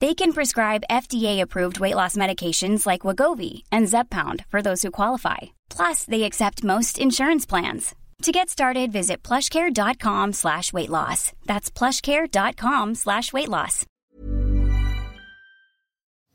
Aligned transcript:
They 0.00 0.14
can 0.14 0.32
prescribe 0.32 0.84
FDA-approved 0.90 1.80
weight 1.80 1.94
loss 1.94 2.16
medications 2.16 2.86
like 2.86 3.06
Wagovi 3.06 3.62
and 3.72 3.88
Zepbound 3.88 4.44
for 4.50 4.62
those 4.62 4.82
who 4.82 4.90
qualify. 4.90 5.52
Plus, 5.76 6.04
they 6.04 6.24
accept 6.24 6.64
most 6.64 6.98
insurance 6.98 7.46
plans. 7.46 7.94
To 8.22 8.32
get 8.32 8.48
started, 8.48 8.92
visit 8.92 9.22
plushcare.com 9.22 10.32
slash 10.32 10.72
weight 10.72 10.90
loss. 10.90 11.32
That's 11.46 11.70
plushcare.com 11.70 12.94
slash 12.94 13.32
weight 13.32 13.48
loss. 13.48 13.86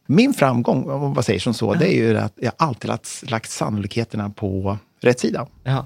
Min 0.07 0.33
framgång, 0.33 0.89
om 0.89 1.01
man 1.01 1.13
bara 1.13 1.23
säger 1.23 1.39
som 1.39 1.53
så, 1.53 1.73
det 1.73 1.87
är 1.87 1.95
ju 1.95 2.17
att 2.17 2.33
jag 2.35 2.53
alltid 2.57 2.87
lagt, 2.87 3.23
lagt 3.31 3.51
sannolikheterna 3.51 4.29
på 4.29 4.77
rätt 5.01 5.19
sida. 5.19 5.47
Ja. 5.63 5.85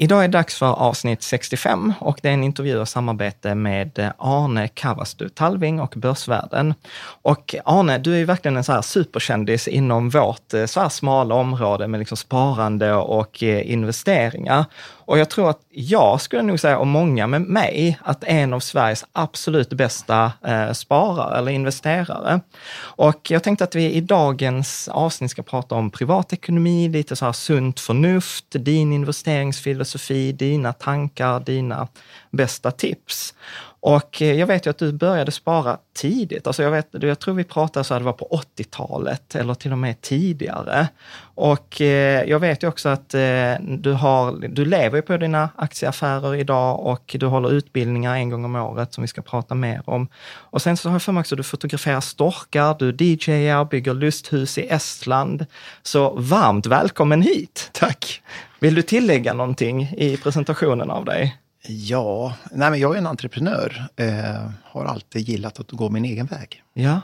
Idag 0.00 0.24
är 0.24 0.28
det 0.28 0.38
dags 0.38 0.58
för 0.58 0.72
avsnitt 0.72 1.22
65 1.22 1.92
och 2.00 2.18
det 2.22 2.28
är 2.28 2.32
en 2.32 2.44
intervju 2.44 2.78
och 2.78 2.88
samarbete 2.88 3.54
med 3.54 4.12
Arne 4.18 4.68
Kavastu 4.68 5.28
Talving 5.28 5.80
och 5.80 5.94
Börsvärlden. 5.96 6.74
Och 7.22 7.54
Arne, 7.64 7.98
du 7.98 8.14
är 8.14 8.18
ju 8.18 8.24
verkligen 8.24 8.56
en 8.56 8.64
så 8.64 8.72
här 8.72 8.82
superkändis 8.82 9.68
inom 9.68 10.10
vårt 10.10 10.54
eh, 10.54 10.66
så 10.66 10.80
här 10.80 10.88
smala 10.88 11.34
område 11.34 11.88
med 11.88 11.98
liksom 11.98 12.16
sparande 12.16 12.94
och 12.94 13.42
eh, 13.42 13.72
investeringar. 13.72 14.64
Och 15.08 15.18
jag 15.18 15.30
tror 15.30 15.50
att 15.50 15.60
jag 15.70 16.20
skulle 16.20 16.42
nog 16.42 16.60
säga, 16.60 16.78
och 16.78 16.86
många 16.86 17.26
med 17.26 17.42
mig, 17.42 17.98
att 18.02 18.24
en 18.24 18.52
av 18.52 18.60
Sveriges 18.60 19.04
absolut 19.12 19.68
bästa 19.68 20.32
eh, 20.44 20.72
sparare 20.72 21.38
eller 21.38 21.52
investerare. 21.52 22.40
Och 22.80 23.30
jag 23.30 23.42
tänkte 23.42 23.64
att 23.64 23.74
vi 23.74 23.92
i 23.92 24.00
dagens 24.00 24.88
avsnitt 24.88 25.30
ska 25.30 25.42
prata 25.42 25.74
om 25.74 25.90
privatekonomi, 25.90 26.88
lite 26.88 27.16
så 27.16 27.24
här 27.24 27.32
sunt 27.32 27.80
förnuft, 27.80 28.44
din 28.50 28.92
investeringsfilosofi, 28.92 30.32
dina 30.32 30.72
tankar, 30.72 31.40
dina 31.40 31.88
bästa 32.30 32.70
tips. 32.70 33.34
Och 33.80 34.22
eh, 34.22 34.32
jag 34.32 34.46
vet 34.46 34.66
ju 34.66 34.70
att 34.70 34.78
du 34.78 34.92
började 34.92 35.30
spara 35.30 35.78
tidigt. 35.94 36.46
Alltså 36.46 36.62
jag, 36.62 36.70
vet, 36.70 36.88
jag 36.90 37.18
tror 37.18 37.34
vi 37.34 37.44
pratade 37.44 37.84
så 37.84 37.94
att 37.94 38.00
det 38.00 38.04
var 38.04 38.12
på 38.12 38.42
80-talet 38.56 39.34
eller 39.34 39.54
till 39.54 39.72
och 39.72 39.78
med 39.78 40.00
tidigare. 40.00 40.88
Och 41.34 41.80
eh, 41.80 42.24
jag 42.24 42.38
vet 42.38 42.62
ju 42.62 42.68
också 42.68 42.88
att 42.88 43.14
eh, 43.14 43.54
du, 43.60 43.92
har, 43.92 44.48
du 44.48 44.64
lever 44.64 45.00
på 45.00 45.16
dina 45.16 45.48
aktieaffärer 45.56 46.34
idag 46.34 46.86
och 46.86 47.16
du 47.18 47.26
håller 47.26 47.52
utbildningar 47.52 48.14
en 48.14 48.30
gång 48.30 48.44
om 48.44 48.56
året 48.56 48.94
som 48.94 49.02
vi 49.02 49.08
ska 49.08 49.22
prata 49.22 49.54
mer 49.54 49.82
om. 49.84 50.08
Och 50.34 50.62
sen 50.62 50.76
så 50.76 50.88
har 50.88 50.94
jag 50.94 51.02
för 51.02 51.12
mig 51.12 51.20
också 51.20 51.34
att 51.34 51.36
du 51.36 51.42
fotograferar 51.42 52.00
storkar, 52.00 52.76
du 52.78 52.92
DJar, 53.04 53.64
bygger 53.64 53.94
lusthus 53.94 54.58
i 54.58 54.68
Estland. 54.68 55.46
Så 55.82 56.10
varmt 56.10 56.66
välkommen 56.66 57.22
hit! 57.22 57.70
Tack! 57.72 58.22
Vill 58.60 58.74
du 58.74 58.82
tillägga 58.82 59.32
någonting 59.32 59.82
i 59.82 60.16
presentationen 60.16 60.90
av 60.90 61.04
dig? 61.04 61.36
Ja, 61.66 62.34
nej 62.50 62.70
men 62.70 62.80
jag 62.80 62.94
är 62.94 62.98
en 62.98 63.06
entreprenör. 63.06 63.86
Eh, 63.96 64.50
har 64.62 64.84
alltid 64.84 65.28
gillat 65.28 65.60
att 65.60 65.70
gå 65.70 65.88
min 65.88 66.04
egen 66.04 66.26
väg. 66.26 66.62
Ja, 66.74 67.00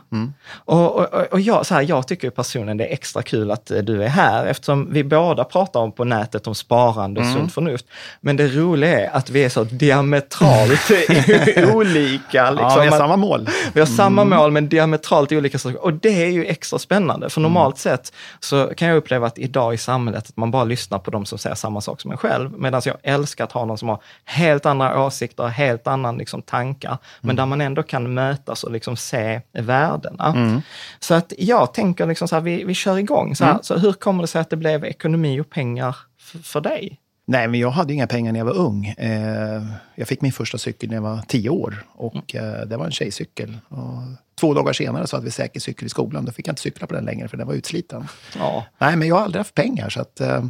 och, 0.54 0.96
och, 0.96 1.32
och 1.32 1.40
jag, 1.40 1.66
så 1.66 1.74
här, 1.74 1.82
jag 1.82 2.08
tycker 2.08 2.30
personligen 2.30 2.76
det 2.76 2.86
är 2.86 2.92
extra 2.92 3.22
kul 3.22 3.50
att 3.50 3.70
eh, 3.70 3.78
du 3.78 4.04
är 4.04 4.08
här 4.08 4.46
eftersom 4.46 4.92
vi 4.92 5.04
båda 5.04 5.44
pratar 5.44 5.80
om 5.80 5.92
på 5.92 6.04
nätet 6.04 6.46
om 6.46 6.54
sparande 6.54 7.20
och 7.20 7.26
sunt 7.26 7.52
förnuft. 7.52 7.86
Men 8.20 8.36
det 8.36 8.48
roliga 8.48 9.00
är 9.00 9.16
att 9.16 9.30
vi 9.30 9.44
är 9.44 9.48
så 9.48 9.64
diametralt 9.64 10.90
olika. 11.74 12.50
Liksom. 12.50 12.70
Ja, 12.70 12.80
vi 12.82 12.88
har 12.88 12.98
samma 12.98 13.16
mål. 13.16 13.48
vi 13.72 13.80
har 13.80 13.86
samma 13.86 14.24
mål 14.24 14.50
men 14.50 14.68
diametralt 14.68 15.32
olika 15.32 15.58
saker. 15.58 15.84
Och 15.84 15.92
det 15.92 16.22
är 16.24 16.30
ju 16.30 16.46
extra 16.46 16.78
spännande. 16.78 17.30
För 17.30 17.40
normalt 17.40 17.78
sett 17.78 18.12
så 18.40 18.66
kan 18.66 18.88
jag 18.88 18.96
uppleva 18.96 19.26
att 19.26 19.38
idag 19.38 19.74
i 19.74 19.78
samhället 19.78 20.28
att 20.28 20.36
man 20.36 20.50
bara 20.50 20.64
lyssnar 20.64 20.98
på 20.98 21.10
de 21.10 21.26
som 21.26 21.38
säger 21.38 21.56
samma 21.56 21.80
sak 21.80 22.00
som 22.00 22.10
en 22.10 22.16
själv. 22.16 22.50
Medan 22.58 22.82
jag 22.84 22.96
älskar 23.02 23.44
att 23.44 23.52
ha 23.52 23.64
någon 23.64 23.78
som 23.78 23.88
har 23.88 23.98
helt 24.44 24.66
andra 24.66 25.04
åsikter, 25.04 25.46
helt 25.46 25.86
annan 25.86 26.18
liksom, 26.18 26.42
tankar. 26.42 26.98
Men 27.20 27.36
där 27.36 27.46
man 27.46 27.60
ändå 27.60 27.82
kan 27.82 28.14
mötas 28.14 28.64
och 28.64 28.72
liksom 28.72 28.96
se 28.96 29.40
värdena. 29.52 30.60
Så 30.98 31.14
att 31.14 31.32
jag 31.38 31.74
tänker 31.74 32.06
liksom 32.06 32.28
så 32.28 32.34
här, 32.36 32.42
vi, 32.42 32.64
vi 32.64 32.74
kör 32.74 32.98
igång. 32.98 33.36
Så, 33.36 33.44
här, 33.44 33.58
så 33.62 33.78
hur 33.78 33.92
kommer 33.92 34.22
det 34.22 34.26
sig 34.26 34.40
att 34.40 34.50
det 34.50 34.56
blev 34.56 34.84
ekonomi 34.84 35.40
och 35.40 35.50
pengar 35.50 35.96
för, 36.42 36.60
dig? 36.60 37.00
Nej, 37.26 37.48
men 37.48 37.60
jag 37.60 37.70
hade 37.70 37.94
inga 37.94 38.06
pengar 38.06 38.32
när 38.32 38.40
jag 38.40 38.44
var 38.44 38.56
ung. 38.56 38.86
Eh, 38.86 39.62
jag 39.94 40.08
fick 40.08 40.20
min 40.20 40.32
första 40.32 40.58
cykel 40.58 40.88
när 40.88 40.96
jag 40.96 41.02
var 41.02 41.20
tio 41.28 41.50
år 41.50 41.84
och 41.92 42.34
eh, 42.34 42.66
det 42.66 42.76
var 42.76 42.84
en 42.84 42.92
tjejcykel. 42.92 43.58
Och 43.68 43.98
två 44.40 44.54
dagar 44.54 44.72
senare 44.72 45.06
så 45.06 45.16
hade 45.16 45.24
vi 45.24 45.30
säker 45.30 45.60
cykel 45.60 45.86
i 45.86 45.88
skolan. 45.88 46.24
Då 46.24 46.32
fick 46.32 46.48
jag 46.48 46.52
inte 46.52 46.62
cykla 46.62 46.86
på 46.86 46.94
den 46.94 47.04
längre 47.04 47.28
för 47.28 47.36
den 47.36 47.46
var 47.46 47.54
utsliten. 47.54 48.08
Ja, 48.38 48.66
Nej, 48.78 48.96
men 48.96 49.08
jag 49.08 49.14
har 49.14 49.22
aldrig 49.22 49.40
haft 49.40 49.54
pengar 49.54 49.88
så 49.88 50.00
att 50.00 50.20
eh, 50.20 50.44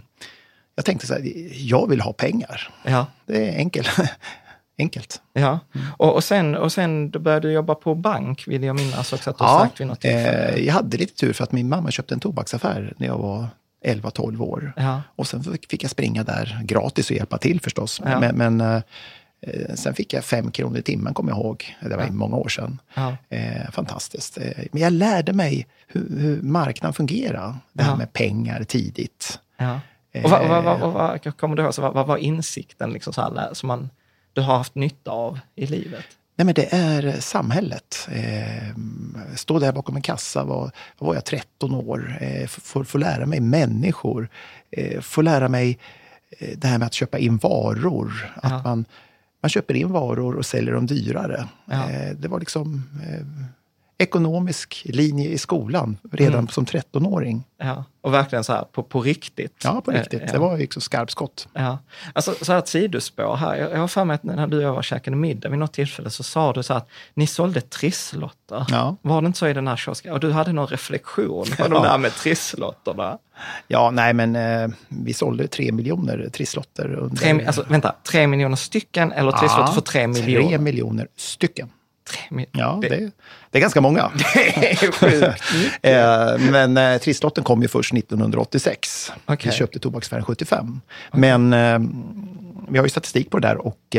jag 0.75 0.85
tänkte 0.85 1.07
så 1.07 1.15
här, 1.15 1.23
jag 1.53 1.89
vill 1.89 2.01
ha 2.01 2.13
pengar. 2.13 2.71
ja. 2.85 3.07
Det 3.27 3.49
är 3.49 3.57
enkelt. 3.57 3.89
enkelt. 4.79 5.21
Ja, 5.33 5.59
och, 5.97 6.15
och, 6.15 6.25
sen, 6.25 6.55
och 6.55 6.73
sen 6.73 7.11
då 7.11 7.19
började 7.19 7.49
du 7.49 7.55
jobba 7.55 7.75
på 7.75 7.95
bank, 7.95 8.45
vill 8.47 8.63
jag 8.65 8.77
minnas 8.77 9.13
också 9.13 9.31
att 9.31 9.39
du 9.39 9.45
har 9.45 9.61
sagt 9.61 9.81
vid 9.81 9.87
något 9.87 10.01
tillfälle. 10.01 10.49
eh, 10.49 10.65
jag 10.67 10.75
hade 10.75 10.97
lite 10.97 11.15
tur 11.15 11.33
för 11.33 11.45
att 11.45 11.53
min 11.53 11.69
mamma 11.69 11.91
köpte 11.91 12.15
en 12.15 12.21
tobaksaffär 12.21 12.95
när 12.97 13.07
jag 13.07 13.19
var 13.19 13.47
11-12 13.87 14.41
år. 14.41 14.73
Ja. 14.77 15.03
Och 15.17 15.27
sen 15.27 15.45
fick- 15.69 15.83
jag 15.83 15.91
springa 15.91 16.25
där 16.25 16.61
gratis 16.65 17.11
och 17.11 17.17
hjälpa 17.17 17.39
till 17.39 17.61
förstås. 17.61 18.01
Ja. 18.05 18.21
Men, 18.21 18.37
men 18.37 18.61
eh, 18.61 18.83
eh, 19.47 19.75
sen 19.75 19.95
fick 19.95 20.13
jag 20.13 20.25
fem 20.25 20.51
kronor 20.51 20.79
i 20.79 20.83
timmen, 20.83 21.15
kommer 21.15 21.33
jag 21.33 21.39
ihåg. 21.39 21.77
Det 21.81 21.97
var 21.97 22.03
Ja. 22.05 22.13
många 22.13 22.37
år 22.37 22.49
sedan. 22.49 22.81
Ja. 22.95 23.17
Eh, 23.29 23.71
fantastiskt. 23.73 24.39
Eh, 24.39 24.65
men 24.73 24.83
jag 24.83 24.93
lärde 24.93 25.33
mig 25.33 25.67
hur, 25.89 26.19
hur 26.21 26.43
marknaden 26.43 26.95
fungerar. 26.95 27.55
Det 27.73 27.83
här 27.83 27.91
Ja. 27.91 27.97
med 27.97 28.13
pengar 28.13 28.65
tidigt. 28.65 29.39
Och 30.23 30.31
vad, 30.31 30.49
vad, 30.49 30.65
vad, 30.65 30.81
vad, 30.81 30.93
vad, 30.93 31.37
kommer 31.37 31.57
du 31.57 31.63
ihåg, 31.63 31.75
så 31.75 31.83
vad, 31.83 31.95
vad 31.95 32.07
var 32.07 32.17
insikten 32.17 32.93
liksom 32.93 33.13
så 33.13 33.21
här, 33.21 33.55
som 33.55 33.67
man, 33.67 33.91
du 34.33 34.41
har 34.41 34.57
haft 34.57 34.75
nytta 34.75 35.11
av 35.11 35.39
i 35.55 35.67
livet? 35.67 36.05
Nej, 36.37 36.45
men 36.45 36.55
det 36.55 36.75
är 36.75 37.21
samhället. 37.21 38.09
Eh, 38.13 38.77
stå 39.37 39.59
där 39.59 39.73
bakom 39.73 39.97
en 39.97 40.03
kassa, 40.03 40.45
var, 40.45 40.71
var 40.99 41.15
jag, 41.15 41.25
13 41.25 41.75
år. 41.75 42.19
Eh, 42.21 42.47
få, 42.47 42.85
få 42.85 42.99
lära 42.99 43.27
mig 43.27 43.41
människor. 43.41 44.29
Eh, 44.71 45.01
få 45.01 45.23
lära 45.23 45.49
mig 45.49 45.79
eh, 46.39 46.59
det 46.59 46.67
här 46.67 46.79
med 46.79 46.87
att 46.87 46.95
köpa 46.95 47.19
in 47.19 47.37
varor. 47.37 48.33
Ja. 48.43 48.49
Att 48.49 48.65
man, 48.65 48.85
man 49.41 49.49
köper 49.49 49.75
in 49.75 49.93
varor 49.93 50.37
och 50.37 50.47
säljer 50.47 50.75
dem 50.75 50.87
dyrare. 50.87 51.49
Ja. 51.65 51.91
Eh, 51.91 52.13
det 52.17 52.29
var 52.29 52.41
liksom 52.41 52.83
eh, 53.09 53.27
ekonomisk 54.05 54.83
linje 54.85 55.29
i 55.29 55.39
skolan 55.39 55.97
redan 56.13 56.35
Mm. 56.35 56.49
som 56.49 56.65
13-åring. 56.67 57.45
Ja. 57.59 57.85
Och 58.01 58.15
verkligen 58.15 58.45
så 58.45 58.53
här 58.53 58.65
på, 58.73 58.83
på 58.83 59.01
riktigt. 59.03 59.55
Ja, 59.65 59.81
på 59.85 59.91
riktigt. 59.91 60.21
Eh, 60.21 60.27
ja. 60.27 60.33
Det 60.33 60.39
var 60.39 60.59
ju 60.59 60.67
så 60.71 60.81
skarpskott. 60.81 61.49
Ja, 61.53 61.79
alltså 62.13 62.35
så 62.43 62.53
här 62.53 62.59
ett 62.59 62.69
sidospår 62.69 63.37
här. 63.37 63.57
Jag, 63.57 63.73
jag 63.73 63.79
har 63.79 63.89
för 63.89 64.05
mig 64.05 64.15
att 64.15 64.23
när 64.25 64.47
du 64.47 64.57
och 64.57 64.63
jag 64.63 64.71
var 64.71 64.79
och 64.79 64.85
käkade 64.85 65.17
middag 65.17 65.49
vid 65.49 65.59
något 65.59 65.73
tillfälle 65.73 66.11
så 66.11 66.23
sa 66.23 66.53
du 66.53 66.63
så 66.63 66.73
här 66.73 66.81
att 66.81 66.89
ni 67.15 67.27
sålde 67.27 67.61
trisslotter. 67.61 68.67
Ja. 68.69 68.97
Var 69.03 69.21
det 69.23 69.27
inte 69.27 69.39
så 69.39 69.49
i 69.49 69.53
den 69.53 69.69
här 69.69 69.77
kiosken? 69.77 70.13
Och 70.13 70.21
du 70.21 70.33
hade 70.33 70.53
någon 70.53 70.67
reflektion 70.67 71.45
på 71.59 71.69
de 71.69 71.73
Ja. 71.73 71.83
där 71.83 71.99
med 71.99 72.13
trisslotterna. 72.15 73.19
Ja, 73.69 73.91
nej 73.91 74.15
men 74.15 74.37
eh, 74.37 74.69
vi 74.89 75.15
sålde 75.15 75.47
tre 75.49 75.73
miljoner 75.73 76.29
trisslotter. 76.33 76.95
Under... 76.95 77.17
Tre, 77.17 77.47
alltså 77.47 77.65
vänta, 77.69 77.95
tre 78.11 78.27
miljoner 78.27 78.57
stycken 78.57 79.13
eller 79.13 79.33
trisslotter 79.33 79.73
för 79.73 79.81
tre 79.81 80.07
miljoner? 80.07 80.49
Tre 80.49 80.59
miljoner 80.59 81.09
stycken. 81.17 81.69
Ja, 82.53 82.79
det, 82.83 83.11
det 83.51 83.59
är 83.59 83.61
ganska 83.61 83.81
många. 83.81 84.13
det 84.35 84.73
är 84.73 84.93
sjukt. 84.93 85.43
Eh, 85.83 86.51
Men 86.51 86.77
eh, 86.77 86.99
trisslotten 86.99 87.45
kom 87.45 87.63
ju 87.63 87.69
först 87.69 87.95
1986. 87.95 89.13
Okej. 89.25 89.51
Vi 89.51 89.57
köpte 89.57 89.79
tobaksaffären 89.79 90.25
75. 90.25 90.81
Men 91.13 91.53
eh, 91.53 91.79
vi 92.69 92.79
har 92.79 92.85
ju 92.85 92.91
statistik 92.91 93.31
på 93.31 93.39
det 93.39 93.49
där 93.49 93.67
och 93.67 93.97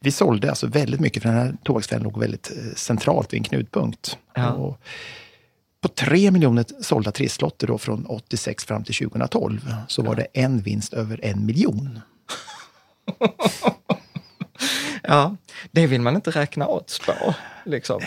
vi 0.00 0.10
sålde 0.10 0.48
alltså 0.48 0.66
väldigt 0.66 1.00
mycket 1.00 1.22
för 1.22 1.30
den 1.30 1.38
här 1.38 1.54
tobaksaffären 1.64 2.02
låg 2.02 2.20
väldigt 2.20 2.52
centralt 2.76 3.32
vid 3.32 3.38
en 3.38 3.44
knutpunkt. 3.44 4.18
Ja. 4.34 4.76
På 5.80 5.88
tre 5.88 6.30
miljoner 6.30 6.64
sålda 6.80 7.12
trisslotter 7.12 7.66
då 7.66 7.78
från 7.78 8.06
86 8.06 8.64
fram 8.64 8.84
till 8.84 8.94
2012 8.94 9.74
så 9.88 10.02
var 10.02 10.14
det 10.14 10.26
en 10.32 10.60
vinst 10.60 10.92
över 10.92 11.20
en 11.22 11.46
miljon. 11.46 12.00
Ja, 15.08 15.36
det 15.70 15.86
vill 15.86 16.00
man 16.00 16.14
inte 16.14 16.30
räkna 16.30 16.68
odds 16.68 16.98
på. 16.98 17.34
Liksom. 17.64 18.00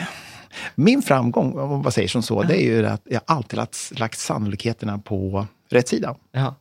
Min 0.75 1.01
framgång, 1.01 1.59
om 1.59 1.81
man 1.81 1.91
säger 1.91 2.07
som 2.07 2.23
så, 2.23 2.43
det 2.43 2.61
är 2.61 2.65
ju 2.65 2.85
att 2.85 3.01
jag 3.05 3.21
alltid 3.25 3.57
lagt, 3.57 3.99
lagt 3.99 4.19
sannolikheterna 4.19 4.97
på 4.97 5.47
rätt 5.69 5.87
sida. 5.87 6.15
Ja. 6.31 6.55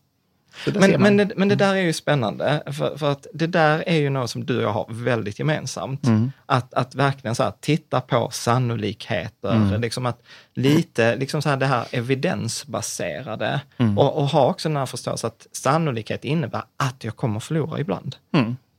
Men, 0.75 1.03
men, 1.03 1.17
det, 1.17 1.33
men 1.37 1.49
det 1.49 1.55
där 1.55 1.75
är 1.75 1.81
ju 1.81 1.93
spännande, 1.93 2.63
för, 2.67 2.97
för 2.97 3.13
att 3.13 3.27
det 3.35 3.47
där 3.47 3.85
är 3.87 3.97
ju 3.97 4.11
något 4.11 4.31
som 4.31 4.47
du 4.47 4.57
och 4.57 4.63
jag 4.63 4.73
har 4.73 4.87
väldigt 4.91 5.39
gemensamt. 5.39 6.07
Mm. 6.07 6.33
Att, 6.47 6.75
att 6.75 6.95
verkligen 6.95 7.35
så 7.35 7.43
här, 7.43 7.53
titta 7.61 8.01
på 8.01 8.31
sannolikheter, 8.33 9.53
Mm. 9.55 9.81
liksom 9.81 10.07
att 10.07 10.23
lite, 10.55 11.17
liksom 11.17 11.43
så 11.43 11.49
här, 11.49 11.57
det 11.57 11.67
här 11.67 11.87
evidensbaserade. 11.91 13.61
Mm. 13.77 13.99
Och, 13.99 14.17
och 14.17 14.29
ha 14.29 14.47
också 14.47 14.69
den 14.69 14.77
här 14.77 14.87
förståelsen 14.87 15.29
att 15.29 15.47
sannolikhet 15.53 16.25
innebär 16.25 16.63
att 16.77 17.05
jag 17.05 17.17
kommer 17.17 17.41
förlora 17.41 17.81
ibland. 17.81 18.17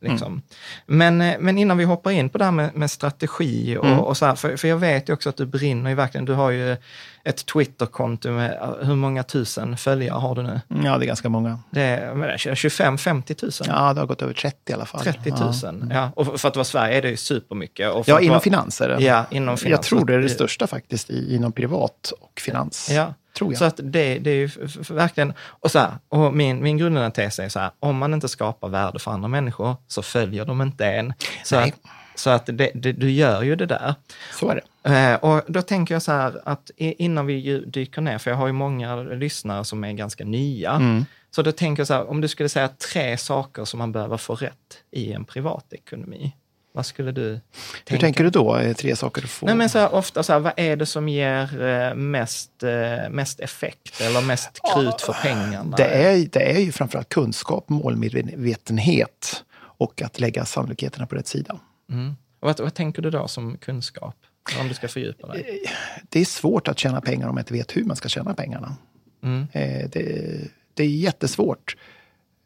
Mm. 0.02 0.14
Liksom. 0.14 0.42
Men, 0.86 1.22
eh, 1.22 1.36
men 1.40 1.58
innan 1.58 1.78
vi 1.78 1.84
hoppar 1.84 2.12
in 2.12 2.30
på 2.30 2.38
det 2.38 2.44
här 2.44 2.52
med, 2.52 2.76
med 2.76 2.92
strategi 2.92 3.78
och, 3.78 3.86
Mm. 3.86 4.00
och 4.00 4.18
så 4.18 4.26
här, 4.26 4.36
för, 4.36 4.58
för 4.58 4.68
jag 4.68 4.78
vet 4.78 5.10
ju 5.10 5.14
också 5.14 5.30
att 5.30 5.38
du 5.38 5.46
brinner 5.46 5.90
ju 5.90 5.96
verkligen, 5.96 6.26
du 6.26 6.34
har 6.34 6.50
ju 6.50 6.78
ett 7.24 7.46
Twitterkonto 7.46 8.32
med, 8.32 8.52
eh, 8.54 8.88
hur 8.88 8.96
många 8.96 9.24
tusen 9.24 9.78
följare 9.78 10.18
har 10.20 10.36
du 10.36 10.44
nu? 10.44 10.62
Ja, 10.68 10.98
det 10.98 11.06
är 11.06 11.08
ganska 11.08 11.30
många. 11.30 11.60
Det 11.72 11.82
är 11.82 12.38
25-50 12.56 13.34
tusen? 13.34 13.68
Ja, 13.70 13.94
det 13.94 14.00
har 14.00 14.08
gått 14.08 14.22
över 14.22 14.34
30 14.34 14.72
i 14.72 14.74
alla 14.74 14.86
fall. 14.86 15.02
30 15.02 15.30
000? 15.32 15.54
Ja, 15.64 15.74
Ja. 15.92 16.12
Och 16.16 16.40
för 16.40 16.48
att 16.48 16.56
vara 16.56 16.64
Sverige 16.66 16.98
är 16.98 17.02
det 17.02 17.10
ju 17.10 17.18
supermycket. 17.18 17.92
Och 17.92 18.08
ja 18.08 18.20
inom 18.20 18.30
vara, 18.30 18.40
finanser. 18.40 18.98
Ja, 19.00 19.26
inom 19.32 19.58
finans. 19.58 19.72
Jag 19.72 19.82
tror 19.84 20.06
det 20.06 20.14
är 20.14 20.20
det 20.20 20.30
största 20.30 20.68
faktiskt 20.68 21.10
inom 21.10 21.52
privat 21.52 22.14
och 22.22 22.40
finans. 22.46 22.90
Ja, 22.92 23.14
Tror 23.40 23.52
jag. 23.52 23.60
så 23.60 23.66
att 23.66 23.80
det, 23.84 24.20
det 24.20 24.30
är 24.32 24.36
ju 24.36 24.50
verkligen, 24.90 25.34
och 25.40 25.72
så 25.72 25.80
här, 25.80 25.92
och 26.10 26.34
min, 26.34 26.64
min 26.64 26.78
grundläggande 26.78 27.16
tes 27.16 27.40
är 27.40 27.50
så 27.50 27.60
här, 27.60 27.72
om 27.80 27.98
man 27.98 28.14
inte 28.14 28.28
skapar 28.28 28.70
värde 28.70 29.00
för 29.00 29.12
andra 29.12 29.28
människor 29.28 29.76
så 29.88 30.02
följer 30.02 30.46
de 30.46 30.62
inte 30.62 30.86
en. 30.86 31.14
Så 31.44 31.56
Nej. 31.56 31.70
att, 31.70 31.80
så 32.16 32.30
att 32.30 32.46
det, 32.46 32.72
det, 32.74 32.92
du 32.92 33.12
gör 33.12 33.42
ju 33.44 33.56
det 33.56 33.66
där. 33.66 33.96
Så 34.40 34.50
är 34.50 34.56
det. 34.56 34.90
Eh, 34.90 35.16
och 35.16 35.42
då 35.48 35.62
tänker 35.62 35.96
jag 35.96 36.02
så 36.02 36.12
här 36.12 36.42
att 36.46 36.72
innan 36.78 37.26
vi 37.26 37.64
dyker 37.68 38.02
ner, 38.02 38.18
för 38.18 38.32
jag 38.32 38.38
har 38.38 38.48
ju 38.48 38.54
många 38.54 38.96
lyssnare 38.96 39.66
som 39.66 39.84
är 39.84 39.92
ganska 39.94 40.26
nya, 40.26 40.72
Mm. 40.72 41.06
så 41.32 41.42
då 41.42 41.52
tänker 41.52 41.80
jag 41.82 41.88
så 41.88 41.94
här, 41.94 42.10
om 42.10 42.22
du 42.22 42.28
skulle 42.28 42.50
säga 42.50 42.68
tre 42.94 43.18
saker 43.18 43.66
som 43.66 43.78
man 43.78 43.92
behöver 43.92 44.18
få 44.18 44.36
rätt 44.36 44.84
i 44.92 45.14
en 45.14 45.26
privatekonomi, 45.26 46.36
vad 46.74 46.86
skulle 46.86 47.12
du 47.12 47.30
tänka? 47.34 47.42
Hur 47.88 47.98
tänker 47.98 48.24
du 48.24 48.30
då? 48.30 48.74
Tre 48.78 48.96
saker 48.96 49.22
du 49.22 49.28
får? 49.28 49.48
Nej, 49.48 49.56
men 49.56 49.70
så 49.70 49.80
här, 49.80 49.94
ofta 49.94 50.24
så 50.24 50.34
här, 50.34 50.40
vad 50.40 50.54
är 50.58 50.76
det 50.76 50.86
som 50.86 51.10
ger 51.10 51.62
eh, 51.62 51.96
mest, 51.96 52.64
eh, 52.64 53.10
mest 53.10 53.40
effekt 53.40 54.02
eller 54.02 54.22
mest 54.22 54.60
krut 54.74 55.02
för 55.02 55.14
pengarna? 55.14 55.78
det, 55.78 55.84
är, 55.86 56.28
det 56.32 56.52
är 56.52 56.60
ju 56.60 56.72
framförallt 56.72 57.10
kunskap, 57.10 57.70
målmedvetenhet 57.70 59.44
och 59.62 60.02
att 60.02 60.20
lägga 60.20 60.46
sannolikheterna 60.46 61.06
på 61.08 61.16
rätt 61.16 61.28
sida. 61.28 61.60
Mm. 61.92 62.16
Och 62.40 62.48
Vad, 62.48 62.60
vad 62.60 62.74
tänker 62.74 63.02
du 63.02 63.10
då 63.10 63.28
som 63.28 63.58
kunskap? 63.58 64.16
Om 64.62 64.68
du 64.68 64.74
ska 64.74 64.88
fördjupa 64.88 65.28
dig. 65.28 65.64
Det 66.10 66.20
är 66.20 66.26
svårt 66.26 66.68
att 66.68 66.80
tjäna 66.80 67.02
pengar 67.02 67.28
om 67.28 67.36
man 67.36 67.42
inte 67.42 67.54
vet 67.54 67.78
hur 67.78 67.84
man 67.84 67.96
ska 67.96 68.10
tjäna 68.10 68.34
pengarna. 68.34 68.76
Mm. 69.24 69.48
Eh, 69.52 69.90
Det, 69.90 70.42
det 70.74 70.84
är 70.84 70.88
jättesvårt. 70.88 71.76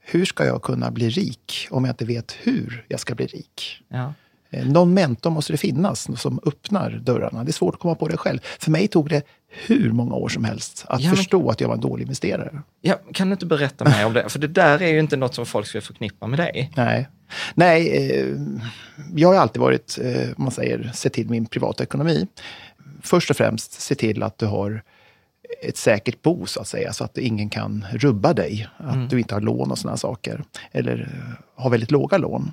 Hur 0.06 0.26
ska 0.26 0.46
jag 0.46 0.62
kunna 0.62 0.92
bli 0.92 1.10
rik 1.10 1.68
om 1.72 1.86
jag 1.86 1.92
inte 1.94 2.06
vet 2.06 2.32
hur 2.42 2.86
jag 2.88 3.00
ska 3.00 3.16
bli 3.16 3.26
rik? 3.26 3.84
Ja. 3.88 4.14
Eh, 4.50 4.66
Någon 4.68 4.94
mentor 4.94 5.30
måste 5.30 5.54
det 5.54 5.58
finnas 5.58 6.22
som 6.22 6.40
öppnar 6.46 6.92
dörrarna. 6.92 7.44
Det 7.44 7.50
är 7.50 7.54
svårt 7.54 7.74
att 7.74 7.80
komma 7.82 7.96
på 7.96 8.08
det 8.08 8.18
själv. 8.18 8.40
För 8.60 8.72
mig 8.72 8.88
tog 8.88 9.10
det 9.10 9.22
hur 9.66 9.92
många 9.92 10.16
år 10.16 10.30
som 10.30 10.44
helst 10.44 10.86
att 10.88 11.02
Ja, 11.02 11.08
men- 11.08 11.18
förstå 11.18 11.50
att 11.50 11.62
jag 11.62 11.68
var 11.68 11.76
en 11.76 11.82
dålig 11.82 12.04
investerare. 12.04 12.62
Ja, 12.82 13.00
kan 13.14 13.30
du 13.30 13.34
inte 13.34 13.46
berätta 13.46 13.86
mer 13.86 14.06
om 14.06 14.14
det? 14.14 14.30
För 14.30 14.40
det 14.40 14.48
där 14.48 14.82
är 14.82 14.88
ju 14.88 15.00
inte 15.00 15.18
något 15.18 15.36
som 15.36 15.46
folk 15.46 15.68
ska 15.68 15.82
förknippa 15.82 16.28
med 16.28 16.40
dig. 16.40 16.72
Nej, 16.76 17.08
Nej 17.54 18.12
eh, 18.12 18.36
jag 19.16 19.28
har 19.28 19.36
alltid 19.36 19.62
varit, 19.62 20.00
eh, 20.02 20.28
man 20.38 20.52
säger, 20.52 20.92
se 20.94 21.10
till 21.10 21.30
min 21.30 21.46
privata 21.46 21.84
ekonomi. 21.84 22.28
Först 23.02 23.30
och 23.30 23.38
främst 23.38 23.82
se 23.82 23.96
till 23.96 24.24
att 24.24 24.38
du 24.38 24.46
har 24.46 24.84
ett 25.62 25.78
säkert 25.78 26.22
bo, 26.22 26.46
så 26.46 26.62
att 26.62 26.68
säga, 26.68 26.94
så 26.94 27.04
att 27.04 27.18
ingen 27.18 27.50
kan 27.50 27.86
rubba 27.92 28.34
dig. 28.34 28.68
Att 28.78 29.10
du 29.10 29.20
inte 29.20 29.34
har 29.34 29.42
lån 29.42 29.72
och 29.72 29.78
sådana 29.78 29.98
saker. 29.98 30.44
Eller 30.72 31.02
eh, 31.02 31.64
har 31.64 31.70
väldigt 31.70 31.92
låga 31.92 32.18
lån. 32.18 32.52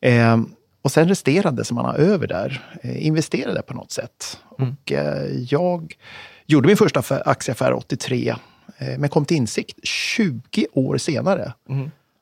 Eh, 0.00 0.40
och 0.82 0.92
sen 0.92 1.08
resterande 1.08 1.64
som 1.64 1.74
man 1.74 1.84
har 1.84 1.94
över 1.94 2.26
där, 2.26 2.62
eh, 2.82 3.06
investera 3.06 3.54
det 3.54 3.62
på 3.62 3.74
något 3.74 3.92
sätt. 3.92 4.38
Och 4.48 4.92
eh, 4.92 5.26
jag 5.48 5.94
gjorde 6.46 6.66
min 6.66 6.76
första 6.76 7.00
affär, 7.00 7.28
aktieaffär 7.28 7.72
83, 7.72 8.34
eh, 8.78 8.98
men 8.98 9.08
kom 9.08 9.24
till 9.24 9.36
insikt 9.36 9.78
20 9.82 10.66
år 10.72 10.98
senare 10.98 11.52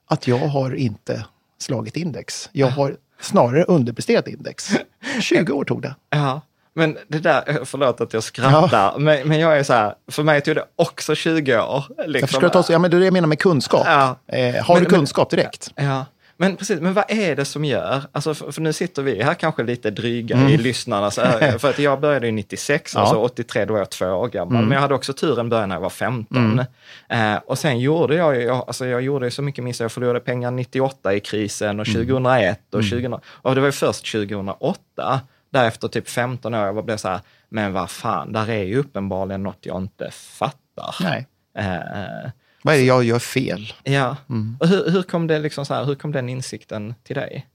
att 0.07 0.27
jag 0.27 0.37
har 0.37 0.75
inte 0.75 1.25
slagit 1.57 1.97
index. 1.97 2.49
Jag 2.51 2.67
har 2.67 2.97
snarare 3.21 3.63
underpresterat 3.63 4.27
index. 4.27 4.71
20 5.21 5.53
år 5.53 5.63
tog 5.63 5.81
det. 5.81 5.95
Ja, 6.09 6.41
men 6.75 6.97
det 7.07 7.19
där, 7.19 7.59
förlåt 7.65 8.01
att 8.01 8.13
jag 8.13 8.23
skrattar, 8.23 8.97
men, 8.99 9.27
men 9.27 9.39
jag 9.39 9.59
är 9.59 9.63
så 9.63 9.73
här, 9.73 9.93
för 10.11 10.23
mig 10.23 10.41
tog 10.41 10.55
det 10.55 10.65
också 10.75 11.15
20 11.15 11.59
år. 11.61 11.83
Liksom. 12.07 12.39
Jag 12.41 12.53
ta, 12.53 12.63
ja, 12.69 12.79
men 12.79 12.91
det 12.91 12.97
är 12.97 12.99
det 12.99 13.05
jag 13.05 13.13
menar 13.13 13.27
med 13.27 13.39
kunskap. 13.39 13.83
Ja. 13.85 14.15
Eh, 14.27 14.63
har 14.65 14.75
Men- 14.75 14.83
du 14.83 14.89
men- 14.89 14.99
kunskap 14.99 15.29
direkt? 15.29 15.71
Ja, 15.75 16.05
men 16.37 16.55
precis, 16.55 16.79
men 16.79 16.93
vad 16.93 17.03
är 17.07 17.35
det 17.35 17.45
som 17.45 17.65
gör, 17.65 18.01
alltså 18.11 18.33
för, 18.33 18.51
för 18.51 18.61
nu 18.61 18.73
sitter 18.73 19.01
vi 19.01 19.23
här 19.23 19.33
kanske 19.33 19.63
lite 19.63 19.91
dryga 19.91 20.49
i 20.49 20.57
lyssnarna, 20.57 21.11
så 21.11 21.21
här, 21.21 21.57
för 21.57 21.69
att 21.69 21.79
jag 21.79 21.99
började 21.99 22.25
ju 22.25 22.31
96, 22.31 22.95
Mm. 22.95 23.01
Ja. 23.03 23.09
Mm. 23.11 23.17
alltså 23.21 23.33
83, 23.33 23.65
då 23.65 23.73
var 23.73 23.79
jag 23.79 23.89
två 23.89 24.05
år 24.05 24.27
gammal, 24.27 24.63
men 24.63 24.71
jag 24.71 24.81
hade 24.81 24.93
också 24.95 25.13
turen 25.13 25.49
börja 25.49 25.65
när 25.65 25.75
jag 25.75 25.81
var 25.81 25.89
15. 25.89 26.61
Eh, 27.09 27.35
och 27.45 27.57
sen 27.57 27.79
gjorde 27.79 28.15
jag 28.15 28.35
ju, 28.35 28.41
jag, 28.41 28.55
alltså 28.67 28.85
jag 28.85 29.01
gjorde 29.01 29.25
ju 29.25 29.31
så 29.31 29.41
mycket 29.41 29.63
missar, 29.63 29.85
jag 29.85 29.91
förlorade 29.91 30.19
pengar 30.19 30.51
98 30.51 31.13
i 31.13 31.19
krisen 31.19 31.79
och 31.79 31.87
Mm. 31.87 32.01
2001 32.07 32.59
och 32.75 32.81
2000, 32.89 33.13
och 33.23 33.55
det 33.55 33.61
var 33.61 33.67
ju 33.67 33.71
först 33.71 34.11
2008, 34.11 35.19
därefter 35.51 35.87
typ 35.87 36.09
15 36.09 36.53
år, 36.53 36.65
jag 36.65 36.85
blev 36.85 36.97
så 36.97 37.07
här, 37.09 37.19
men 37.49 37.73
vad 37.73 37.89
fan, 37.89 38.31
där 38.33 38.49
är 38.49 38.63
ju 38.63 38.77
uppenbarligen 38.77 39.43
något 39.43 39.59
jag 39.65 39.77
inte 39.81 40.09
fattar. 40.11 40.95
Nej. 41.01 41.27
Eh, 41.57 42.29
Vad 42.63 42.73
är 42.75 42.79
det 42.79 42.85
jag 42.85 43.03
gör 43.03 43.19
fel? 43.19 43.73
Ja, 43.83 44.17
Mm. 44.29 44.57
och 44.59 44.67
hur, 44.67 44.89
hur, 44.91 45.03
kom 45.03 45.27
det 45.27 45.39
liksom 45.39 45.65
så 45.65 45.73
här, 45.73 45.85
hur 45.85 45.95
kom 45.95 46.11
den 46.11 46.29
insikten 46.29 46.95
till 47.03 47.15
dig? 47.15 47.47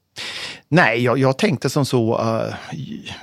Nej, 0.69 1.03
jag, 1.05 1.19
jag 1.19 1.39
tänkte 1.39 1.71
som 1.71 1.87
så, 1.87 2.19
eh, 2.21 2.55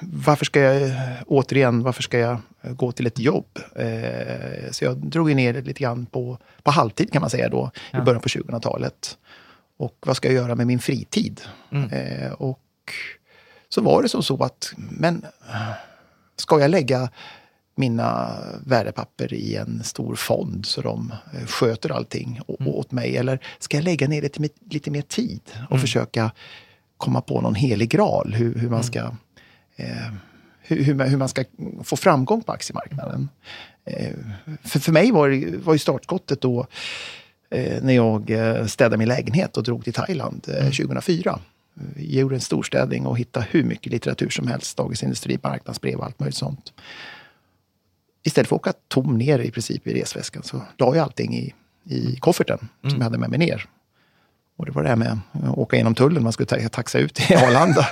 varför 0.01 0.46
ska 0.46 0.60
jag, 0.60 0.92
återigen, 1.27 1.84
varför 1.84 2.03
ska 2.03 2.18
jag 2.20 2.38
gå 2.62 2.92
till 2.92 3.08
ett 3.08 3.20
jobb? 3.20 3.60
Eh, 3.75 4.72
så 4.72 4.86
jag 4.86 4.98
drog 4.98 5.36
ner 5.36 5.53
det 5.53 5.62
lite 5.62 5.84
grann 5.84 6.06
på, 6.06 6.38
på 6.63 6.72
halvtid 6.72 7.12
kan 7.13 7.22
man 7.22 7.30
säga 7.30 7.50
då, 7.50 7.72
i 7.94 7.98
början 7.98 8.22
på 8.22 8.30
2000-talet. 8.30 9.18
Och 9.77 9.98
vad 10.06 10.18
ska 10.18 10.27
jag 10.27 10.36
göra 10.36 10.56
med 10.56 10.68
min 10.68 10.80
fritid? 10.80 11.42
Eh, 11.92 12.32
och 12.32 12.60
så 13.74 13.82
var 13.82 14.03
det 14.03 14.10
som 14.10 14.24
så 14.24 14.44
att, 14.44 14.74
men 14.75 15.25
ska 16.36 16.60
jag 16.60 16.72
lägga 16.72 17.10
mina 17.75 18.30
värdepapper 18.65 19.34
i 19.34 19.56
en 19.56 19.84
stor 19.84 20.15
fond 20.15 20.65
så 20.65 20.82
de 20.82 21.13
eh, 21.34 21.46
sköter 21.46 21.92
allting 21.92 22.42
å- 22.48 22.58
åt 22.65 22.92
mig? 22.92 23.18
Eller 23.18 23.39
ska 23.60 23.77
jag 23.77 23.84
lägga 23.84 24.08
ner 24.08 24.22
lite, 24.22 24.50
lite 24.70 24.92
mer 24.92 25.01
tid 25.01 25.42
och 25.70 25.80
försöka 25.82 26.32
komma 26.98 27.22
på 27.22 27.42
någon 27.42 27.56
helig 27.56 27.89
graal 27.89 28.34
hur, 28.34 28.56
hur 28.56 28.70
man 28.70 28.84
ska 28.84 29.00
eh, 29.75 30.12
hur, 30.62 30.84
hur, 30.84 30.94
man, 30.94 31.08
hur 31.08 31.18
man 31.18 31.30
ska 31.30 31.44
få 31.84 31.96
framgång 31.96 32.42
på 32.44 32.51
aktiemarknaden. 32.51 33.30
Eh, 33.86 34.13
för, 34.63 34.80
för 34.80 34.92
mig 34.92 35.12
var, 35.12 35.30
det- 35.30 35.58
var 35.58 35.74
ju 35.74 35.80
startskottet 35.80 36.42
då 36.42 36.68
eh, 37.50 37.84
när 37.84 37.94
jag 37.94 38.30
eh, 38.30 38.65
städade 38.65 38.98
min 38.98 39.08
lägenhet 39.08 39.58
och 39.58 39.63
drog 39.63 39.84
till 39.84 39.94
Thailand 39.94 40.48
eh, 40.50 40.65
2004. 40.65 41.39
Jag 41.96 42.06
gjorde 42.06 42.36
en 42.36 42.42
storstädning 42.42 43.06
och 43.06 43.18
hittade 43.18 43.48
hur 43.50 43.63
mycket 43.63 43.92
litteratur 43.92 44.30
som 44.30 44.48
helst. 44.48 44.77
Dagens 44.77 45.03
Industri, 45.03 45.39
marknadsbrev 45.44 46.00
och 46.00 46.06
allt 46.06 46.20
möjligt 46.20 46.36
sånt. 46.36 46.74
Istället 48.24 48.48
för 48.48 48.56
att 48.56 48.62
åka 48.62 48.74
tom 48.88 49.18
ner 49.18 49.39
i 49.39 49.51
princip 49.51 49.88
i 49.88 49.94
resväskan 50.01 50.44
så 50.44 50.62
la 50.77 50.96
jag 50.96 50.98
allting 50.98 51.36
i, 51.36 51.53
i 51.84 52.15
kofferten 52.15 52.70
som 52.82 52.98
jag 52.98 53.03
hade 53.03 53.18
med 53.18 53.30
mig 53.30 53.39
ner. 53.39 53.70
Och 54.57 54.65
det 54.65 54.72
var 54.72 54.83
det 54.83 54.89
här 54.89 54.95
med 54.95 55.17
att 55.43 55.57
åka 55.57 55.77
genom 55.77 55.95
tullen, 55.95 56.24
man 56.24 56.33
skulle 56.33 56.48
ta- 56.48 56.69
taxa 56.69 57.00
ut 57.00 57.31
i 57.31 57.36
Arlanda. 57.36 57.88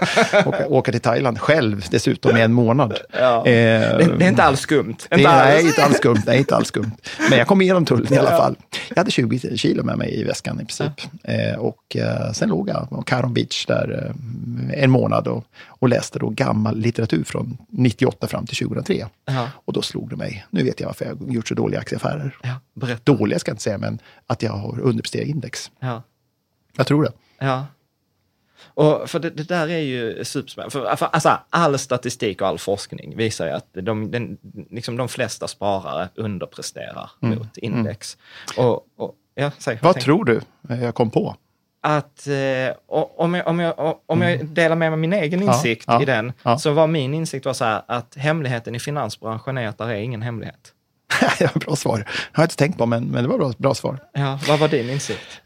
åka, 0.46 0.68
åka 0.68 0.92
till 0.92 1.02
Thailand 1.02 1.40
själv 1.40 1.86
dessutom 1.92 2.38
i 2.38 2.42
en 2.42 2.54
månad. 2.54 2.98
Ja. 3.20 3.38
Eh, 3.38 3.98
Det, 3.98 4.16
det 4.20 4.26
är 4.26 4.30
inte 4.30 4.44
alls 4.44 4.60
skumt. 4.60 4.96
det, 5.10 5.16
Inte 5.18 5.30
alls. 5.30 5.54
nej, 5.54 5.66
inte 5.68 5.84
alls 5.84 5.98
skumt. 5.98 6.22
Nej, 6.26 6.38
inte 6.38 6.56
alls 6.56 6.68
skumt. 6.68 6.92
Men 7.30 7.38
jag 7.40 7.48
kom 7.48 7.62
igenom 7.62 7.86
tullen 7.86 8.14
i 8.14 8.18
alla 8.18 8.30
fall. 8.38 8.56
Jag 8.90 8.98
hade 8.98 9.12
20 9.12 9.58
kilo 9.58 9.84
med 9.84 9.98
mig 9.98 10.20
i 10.20 10.24
väskan 10.24 10.56
i 10.62 10.66
princip. 10.66 10.92
Eh, 11.24 11.60
och 11.60 11.96
eh, 11.96 12.32
sen 12.32 12.50
låg 12.50 12.70
jag 12.70 12.90
på 12.90 13.02
Caron 13.02 13.34
Beach 13.34 13.66
där 13.66 14.14
eh, 14.72 14.84
en 14.84 14.92
månad 14.92 15.28
och, 15.28 15.44
och 15.68 15.90
läste 15.90 16.20
då 16.20 16.30
gammal 16.30 16.78
litteratur 16.78 17.24
från 17.24 17.58
98 17.70 18.28
fram 18.28 18.46
till 18.46 18.58
2003. 18.58 19.06
Ja. 19.26 19.48
Och 19.66 19.74
då 19.74 19.82
slog 19.82 20.10
det 20.10 20.16
mig. 20.16 20.46
Nu 20.50 20.64
vet 20.64 20.80
jag 20.80 20.88
varför 20.88 21.06
jag 21.06 21.16
har 21.16 21.34
gjort 21.34 21.48
så 21.48 21.54
dåliga 21.56 21.80
aktieaffärer. 21.80 22.36
Ja, 22.44 22.56
berätta. 22.74 23.02
Dåliga 23.14 23.40
ska 23.40 23.50
jag 23.50 23.54
inte 23.54 23.64
säga, 23.64 23.78
men 23.78 24.00
att 24.28 24.44
jag 24.44 24.52
har 24.54 24.80
underpresterat 24.80 25.28
index. 25.28 25.72
Ja. 25.80 26.04
Jag 26.82 26.88
tror 26.88 27.04
det. 27.04 27.12
Ja. 27.40 27.66
Och 28.74 29.10
för 29.10 29.20
det, 29.20 29.30
det 29.30 29.44
där 29.44 29.68
är 29.68 29.80
ju 29.80 30.26
superspännande. 30.26 30.72
För, 30.72 30.96
för, 30.96 31.06
alltså, 31.06 31.40
all 31.50 31.80
statistik 31.80 32.42
och 32.42 32.48
all 32.48 32.60
forskning 32.60 33.18
visar 33.18 33.46
ju 33.46 33.52
att 33.52 33.68
de, 33.74 34.12
den, 34.12 34.38
liksom 34.70 34.98
de 34.98 35.10
flesta 35.10 35.48
sparare 35.48 36.10
underpresterar 36.16 37.12
mot 37.20 37.58
index. 37.58 38.18
Och, 38.58 38.86
och, 38.98 39.16
ja, 39.36 39.52
säg, 39.58 39.80
Vad 39.82 39.94
tänk. 39.94 40.06
tror 40.06 40.26
du 40.26 40.42
eh, 40.70 40.84
jag 40.84 40.96
kom 40.96 41.12
på? 41.12 41.36
Att 41.82 42.28
eh, 42.28 42.76
om, 42.88 43.34
jag, 43.34 43.48
om, 43.48 43.60
jag, 43.60 44.00
om 44.06 44.22
jag 44.22 44.46
delar 44.46 44.76
med 44.76 44.92
mig 44.92 45.00
min 45.00 45.14
egen 45.14 45.46
Ja, 45.46 45.54
insikt 45.54 45.86
ja, 45.88 46.02
i 46.02 46.06
den, 46.06 46.34
ja. 46.44 46.58
så 46.58 46.72
var 46.72 46.88
min 46.88 47.14
insikt 47.14 47.46
var 47.46 47.54
så 47.54 47.66
här 47.66 47.82
att 47.88 48.16
hemligheten 48.16 48.76
i 48.76 48.80
finansbranschen 48.80 49.58
är 49.58 49.68
att 49.68 49.78
det 49.78 49.84
är 49.84 49.94
ingen 49.94 50.22
hemlighet. 50.22 50.74
bra 51.66 51.76
svar. 51.76 52.06
Jag 52.32 52.40
har 52.40 52.44
inte 52.44 52.56
tänkt 52.56 52.78
på, 52.78 52.86
men, 52.86 53.04
men 53.04 53.24
det 53.24 53.30
var 53.30 53.38
bra, 53.38 53.54
bra 53.58 53.76
svar. 53.76 54.00
Ja, 54.14 54.40
vad 54.48 54.60
var 54.60 54.68
din 54.68 54.90
insikt? 54.90 55.42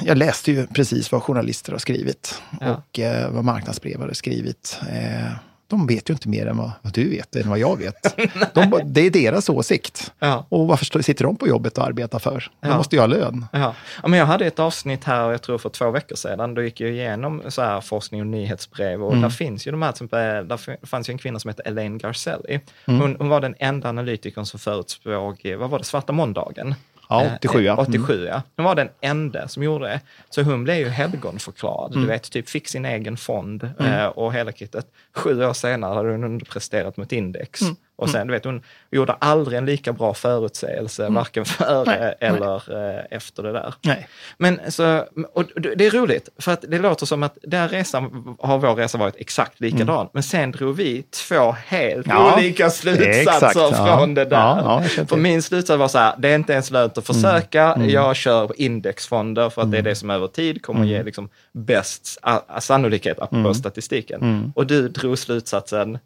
jag 0.00 0.18
läste 0.18 0.52
ju 0.52 0.66
precis 0.66 1.12
vad 1.12 1.22
journalister 1.22 1.72
har 1.72 1.78
skrivit 1.78 2.42
Ja. 2.60 2.74
och 2.74 2.98
eh, 2.98 3.30
vad 3.30 3.44
marknadsbrev 3.44 4.00
har 4.00 4.12
skrivit. 4.12 4.80
Eh, 4.92 5.32
de 5.76 5.86
vet 5.86 6.10
ju 6.10 6.14
inte 6.14 6.28
mer 6.28 6.46
än 6.46 6.56
vad, 6.56 6.70
vad 6.82 6.92
du 6.92 7.08
vet, 7.10 7.36
än 7.36 7.48
vad 7.50 7.58
jag 7.58 7.76
vet. 7.78 8.16
de, 8.54 8.80
det 8.84 9.00
är 9.00 9.10
deras 9.10 9.48
åsikt. 9.48 10.12
Ja. 10.18 10.46
Och 10.48 10.66
varför 10.68 11.02
sitter 11.02 11.24
de 11.24 11.36
på 11.36 11.48
jobbet 11.48 11.78
och 11.78 11.84
arbetar 11.86 12.18
för? 12.18 12.50
De 12.60 12.68
Ja. 12.68 12.76
måste 12.76 12.96
ju 12.96 13.00
ha 13.00 13.06
lön. 13.06 13.46
Ja. 13.52 13.74
ja, 14.02 14.08
men 14.08 14.18
jag 14.18 14.26
hade 14.26 14.46
ett 14.46 14.58
avsnitt 14.58 15.04
här, 15.04 15.30
jag 15.30 15.42
tror 15.42 15.58
för 15.58 15.68
två 15.68 15.90
veckor 15.90 16.16
sedan, 16.16 16.54
då 16.54 16.62
gick 16.62 16.80
jag 16.80 16.90
igenom 16.90 17.42
så 17.48 17.62
här 17.62 17.80
forskning 17.80 18.20
och 18.20 18.26
nyhetsbrev 18.26 19.02
och 19.04 19.16
där 19.16 19.30
finns 19.30 19.66
ju 19.66 19.70
de 19.70 19.82
här, 19.82 19.92
till 19.92 19.96
exempel, 20.04 20.48
där 20.48 20.54
f- 20.54 20.78
fanns 20.82 21.08
ju 21.08 21.12
en 21.12 21.18
kvinna 21.18 21.38
som 21.38 21.48
heter 21.48 21.68
Elaine 21.68 21.98
Garcelli. 21.98 22.60
Hon, 22.86 23.16
hon 23.18 23.28
var 23.28 23.40
den 23.40 23.54
enda 23.58 23.88
analytikern 23.88 24.46
som 24.46 24.60
förutspåg, 24.60 25.40
eh, 25.44 25.56
vad 25.56 25.70
var 25.70 25.78
det, 25.78 25.84
svarta 25.84 26.12
måndagen? 26.12 26.74
Ja, 27.20 27.26
Eh, 27.26 27.32
87 27.40 27.60
ja. 27.62 27.72
eh, 27.72 27.84
87 27.86 28.24
ja. 28.26 28.42
Hon 28.56 28.64
var 28.64 28.74
den 28.74 28.88
enda 29.00 29.48
som 29.48 29.62
gjorde 29.62 29.86
det. 29.88 30.00
Så 30.30 30.42
hon 30.42 30.64
blev 30.64 30.76
ju 30.76 30.88
helgonförklarad. 30.88 31.92
Du 31.92 32.06
vet, 32.06 32.30
typ 32.30 32.48
fick 32.48 32.68
sin 32.68 32.84
egen 32.84 33.16
fond 33.16 33.70
eh, 33.80 34.06
och 34.06 34.32
hela 34.34 34.52
kittet. 34.52 34.86
Sju 35.14 35.44
år 35.44 35.52
senare 35.52 35.94
hade 35.94 36.10
hon 36.10 36.24
underpresterat 36.24 36.96
mot 36.96 37.12
index. 37.12 37.60
Och 38.02 38.10
sen, 38.10 38.26
du 38.26 38.32
vet, 38.32 38.44
hon 38.44 38.62
gjorde 38.90 39.12
aldrig 39.12 39.58
en 39.58 39.66
lika 39.66 39.92
bra 39.92 40.14
förutsägelse, 40.14 41.08
varken 41.08 41.44
före 41.44 41.84
Nej, 41.86 41.98
nej. 42.00 42.14
eller 42.20 42.54
eh, 42.98 43.04
efter 43.10 43.42
det 43.42 43.52
där. 43.52 43.74
Nej. 43.82 44.08
Men 44.38 44.60
så, 44.68 45.04
och 45.32 45.44
det 45.76 45.86
är 45.86 45.90
roligt, 45.90 46.28
för 46.38 46.52
att 46.52 46.64
det 46.68 46.78
låter 46.78 47.06
som 47.06 47.22
att 47.22 47.38
där 47.42 47.68
resan 47.68 48.36
har 48.40 48.58
vår 48.58 48.74
resa 48.74 48.98
varit 48.98 49.16
exakt 49.18 49.60
likadan. 49.60 50.08
Men 50.12 50.22
sen 50.22 50.50
drog 50.52 50.76
vi 50.76 51.02
två 51.02 51.52
helt 51.66 52.06
Mm. 52.06 52.16
Ja, 52.16 52.34
olika 52.36 52.70
slutsatser 52.70 53.20
exakt, 53.20 53.56
ja. 53.56 53.98
från 53.98 54.14
det 54.14 54.24
där. 54.24 54.36
Ja, 54.36 54.82
ja, 54.96 55.04
för 55.06 55.16
min 55.16 55.42
slutsats 55.42 55.78
var 55.78 55.88
så 55.88 55.98
här, 55.98 56.14
det 56.18 56.28
är 56.28 56.34
inte 56.34 56.52
ens 56.52 56.70
lönt 56.70 56.98
att 56.98 57.06
försöka. 57.06 57.72
Mm. 57.72 57.90
Jag 57.90 58.16
kör 58.16 58.60
indexfonder 58.60 59.50
för 59.50 59.62
att 59.62 59.70
det 59.70 59.78
är 59.78 59.82
det 59.82 59.94
som 59.94 60.10
över 60.10 60.26
tid 60.26 60.62
kommer 60.62 60.84
ge 60.84 61.02
liksom 61.02 61.28
bäst 61.52 62.18
sannolikhet 62.60 63.18
Mm. 63.32 63.54
statistiken. 63.54 64.52
Och 64.56 64.66
du 64.66 64.88
drog 64.88 65.18
slutsatsen, 65.18 65.98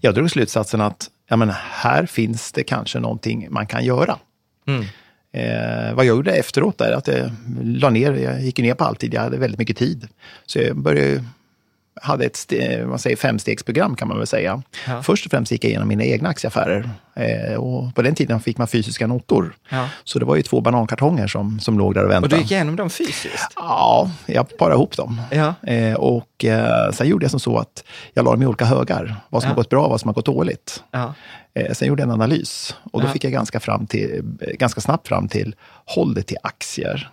Jag 0.00 0.14
drog 0.14 0.30
slutsatsen 0.30 0.80
att 0.80 1.08
ja, 1.28 1.36
men 1.36 1.50
här 1.54 2.06
finns 2.06 2.52
det 2.52 2.64
kanske 2.64 3.00
någonting 3.00 3.46
man 3.50 3.66
kan 3.66 3.84
göra. 3.84 4.18
Mm. 4.66 4.84
Eh, 5.32 5.94
vad 5.94 6.04
jag 6.04 6.16
gjorde 6.16 6.32
efteråt 6.32 6.80
är 6.80 6.92
att 6.92 7.08
jag 7.08 7.30
la 7.62 7.90
ner, 7.90 8.12
jag 8.12 8.42
gick 8.42 8.58
ner 8.58 8.74
på 8.74 8.84
halvtid, 8.84 9.14
jag 9.14 9.20
hade 9.20 9.38
väldigt 9.38 9.58
mycket 9.58 9.76
tid. 9.76 10.08
Så 10.46 10.58
jag 10.58 10.76
började 10.76 11.24
hade 12.02 12.24
ett 12.24 12.52
vad 12.84 13.00
säger, 13.00 13.16
femstegsprogram 13.16 13.96
kan 13.96 14.08
man 14.08 14.18
väl 14.18 14.26
säga. 14.26 14.62
Ja. 14.86 15.02
Först 15.02 15.26
och 15.26 15.30
främst 15.30 15.52
gick 15.52 15.64
jag 15.64 15.68
igenom 15.68 15.88
mina 15.88 16.04
egna 16.04 16.28
aktieaffärer. 16.28 16.90
Eh, 17.14 17.54
och 17.54 17.94
på 17.94 18.02
den 18.02 18.14
tiden 18.14 18.40
fick 18.40 18.58
man 18.58 18.68
fysiska 18.68 19.06
notor. 19.06 19.54
Ja. 19.68 19.88
Så 20.04 20.18
det 20.18 20.24
var 20.24 20.36
ju 20.36 20.42
två 20.42 20.60
banankartonger 20.60 21.26
som, 21.26 21.60
som 21.60 21.78
låg 21.78 21.94
där 21.94 22.00
och 22.00 22.06
och 22.06 22.12
väntade. 22.12 22.36
du 22.36 22.42
gick 22.42 22.50
igenom 22.50 22.76
dem 22.76 22.90
fysiskt. 22.90 23.52
Ja, 23.56 24.10
jag 24.26 24.58
parade 24.58 24.74
ihop 24.74 24.96
dem. 24.96 25.20
Ja. 25.30 25.54
Eh, 25.62 25.94
och 25.94 26.44
eh, 26.44 26.90
sen 26.92 27.08
gjorde 27.08 27.24
jag 27.24 27.30
som 27.30 27.40
så 27.40 27.58
att 27.58 27.84
jag 28.14 28.24
la 28.24 28.30
dem 28.30 28.42
i 28.42 28.46
olika 28.46 28.64
högar. 28.64 29.16
Vad 29.28 29.42
som 29.42 29.48
har 29.48 29.56
gått 29.56 29.70
bra, 29.70 29.88
vad 29.88 30.00
som 30.00 30.08
har 30.08 30.14
gått 30.14 30.26
dåligt. 30.26 30.82
Eh, 31.54 31.72
sen 31.72 31.88
gjorde 31.88 32.02
jag 32.02 32.08
en 32.08 32.14
analys 32.14 32.76
och 32.92 33.02
då 33.02 33.08
fick 33.08 33.24
jag 33.24 33.32
ganska, 33.32 33.60
fram 33.60 33.86
till, 33.86 34.20
ganska 34.58 34.80
snabbt 34.80 35.08
fram 35.08 35.28
till, 35.28 35.54
håll 35.84 36.14
det 36.14 36.22
till 36.22 36.38
aktier. 36.42 37.10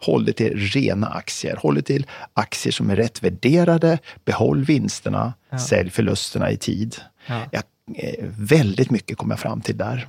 Ja. 0.00 0.12
Håll 0.12 0.24
det 0.24 0.32
till 0.32 0.56
rena 0.58 1.06
aktier. 1.08 1.56
Håll 1.56 1.74
det 1.74 1.82
till 1.82 2.06
aktier 2.34 2.72
som 2.72 2.90
är 2.90 2.96
rätt 2.96 3.22
värderade. 3.22 3.98
Behåll 4.24 4.64
vinsterna. 4.64 5.32
Sälj 5.68 5.90
förlusterna 5.90 6.50
i 6.50 6.56
tid. 6.56 6.96
Ja. 7.26 7.40
Jag, 7.50 7.62
eh, 7.94 8.24
väldigt 8.38 8.90
mycket 8.90 9.16
kom 9.18 9.30
jag 9.30 9.40
fram 9.40 9.60
till 9.60 9.76
där. 9.76 10.08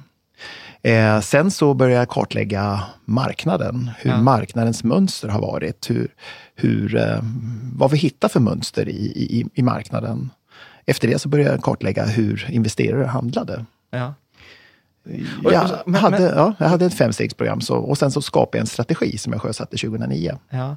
Eh, 0.81 1.19
sen 1.21 1.51
så 1.51 1.73
började 1.73 1.99
jag 2.01 2.09
kartlägga 2.09 2.83
marknaden, 3.05 3.91
hur 3.99 4.09
Ja. 4.09 4.17
marknadens 4.21 4.83
mönster 4.83 5.27
har 5.27 5.41
varit, 5.41 5.89
hur, 5.89 6.07
hur, 6.55 6.95
eh, 6.97 7.19
vad 7.75 7.91
vi 7.91 7.97
hittar 7.97 8.29
för 8.29 8.39
mönster 8.39 8.89
i, 8.89 9.05
i, 9.05 9.45
i 9.53 9.61
marknaden. 9.63 10.29
Efter 10.85 11.07
det 11.07 11.19
så 11.19 11.29
började 11.29 11.51
jag 11.51 11.61
kartlägga 11.63 12.05
hur 12.05 12.47
investerare 12.49 13.05
handlade. 13.05 13.65
Ja. 13.91 14.13
Jag, 15.43 15.69
men- 15.85 16.01
hade, 16.01 16.19
men- 16.19 16.37
ja, 16.37 16.53
jag 16.59 16.67
hade 16.67 16.85
ett 16.85 16.93
femstegsprogram 16.93 17.61
så, 17.61 17.75
och 17.77 17.97
sen 17.97 18.11
så 18.11 18.21
skapade 18.21 18.57
jag 18.57 18.61
en 18.61 18.67
strategi 18.67 19.17
som 19.17 19.33
jag 19.33 19.41
sjösatte 19.41 19.77
2009. 19.77 20.37
Ja. 20.49 20.75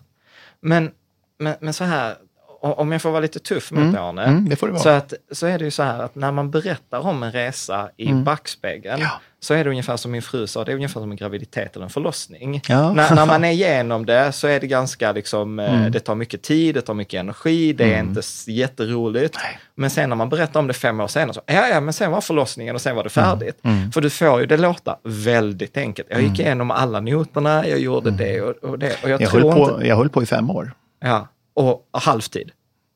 Men, 0.61 0.91
men, 1.39 1.55
men 1.61 1.73
så 1.75 1.85
här, 1.85 2.15
om 2.63 2.93
jag 2.93 3.03
får 3.03 3.11
vara 3.11 3.21
lite 3.21 3.39
tuff 3.39 3.71
mot 3.73 3.93
dig 3.93 4.01
Arne, 4.01 4.23
mm, 4.25 4.57
så, 4.79 4.89
att, 4.89 5.13
så 5.33 5.47
är 5.47 5.59
det 5.59 5.65
ju 5.65 5.71
så 5.71 5.83
här 5.83 6.03
att 6.03 6.15
när 6.15 6.33
man 6.33 6.51
berättar 6.51 7.07
om 7.07 7.23
en 7.23 7.33
resa 7.33 7.91
i 7.97 8.13
backspegeln, 8.13 8.95
Mm. 8.95 9.03
Ja. 9.07 9.21
så 9.41 9.55
är 9.55 9.65
det 9.65 9.71
ungefär 9.71 9.97
som 9.97 10.11
min 10.13 10.23
fru 10.23 10.47
sa, 10.47 10.65
det 10.65 10.73
är 10.73 10.77
ungefär 10.77 11.01
som 11.01 11.11
en 11.11 11.17
graviditet 11.17 11.77
eller 11.77 11.85
en 11.85 11.91
förlossning. 11.91 12.61
Ja. 12.69 12.93
När, 12.93 13.15
när 13.15 13.27
man 13.27 13.45
är 13.49 13.51
igenom 13.51 14.07
det 14.07 14.33
så 14.33 14.47
är 14.47 14.61
det 14.61 14.67
ganska 14.67 15.13
liksom, 15.13 15.59
eh, 15.59 15.75
Mm. 15.75 15.93
det 15.93 16.01
tar 16.01 16.15
mycket 16.15 16.43
tid, 16.43 16.75
det 16.75 16.81
tar 16.81 16.95
mycket 16.95 17.21
energi, 17.21 17.73
det 17.73 17.95
är 17.95 18.01
inte 18.01 18.21
s- 18.21 18.49
jätteroligt. 18.49 19.37
Nej. 19.43 19.59
Men 19.75 19.91
sen 19.91 20.09
när 20.09 20.17
man 20.17 20.29
berättar 20.29 20.61
om 20.61 20.67
det 20.67 20.75
fem 20.75 21.01
år 21.01 21.07
senare, 21.09 21.35
så 21.35 21.41
ja, 21.47 21.69
ja, 21.69 21.81
men 21.81 21.93
sen 21.93 22.11
var 22.11 22.21
förlossningen 22.21 22.75
och 22.75 22.81
sen 22.81 22.97
var 22.97 23.05
det 23.05 23.17
Mm. 23.17 23.31
färdigt. 23.31 23.61
För 23.95 24.01
du 24.01 24.11
får 24.11 24.41
ju 24.41 24.47
det 24.47 24.57
låta 24.57 24.97
väldigt 25.05 25.77
enkelt. 25.77 26.09
Jag 26.11 26.23
gick 26.23 26.39
igenom 26.39 26.71
alla 26.71 27.01
noterna, 27.01 27.67
jag 27.69 27.79
gjorde 27.79 28.11
det 28.11 28.41
och, 28.43 28.51
och 28.71 28.79
det. 28.79 28.97
Och 29.05 29.11
jag, 29.11 29.21
Jag 29.23 29.29
höll, 29.31 29.45
inte... 29.45 29.57
på, 29.57 29.81
jag 29.85 29.97
höll 29.97 30.09
på 30.09 30.23
i 30.23 30.27
fem 30.27 30.51
år. 30.51 30.73
Ja, 31.01 31.29
och 31.55 31.89
halvtid. 31.93 32.51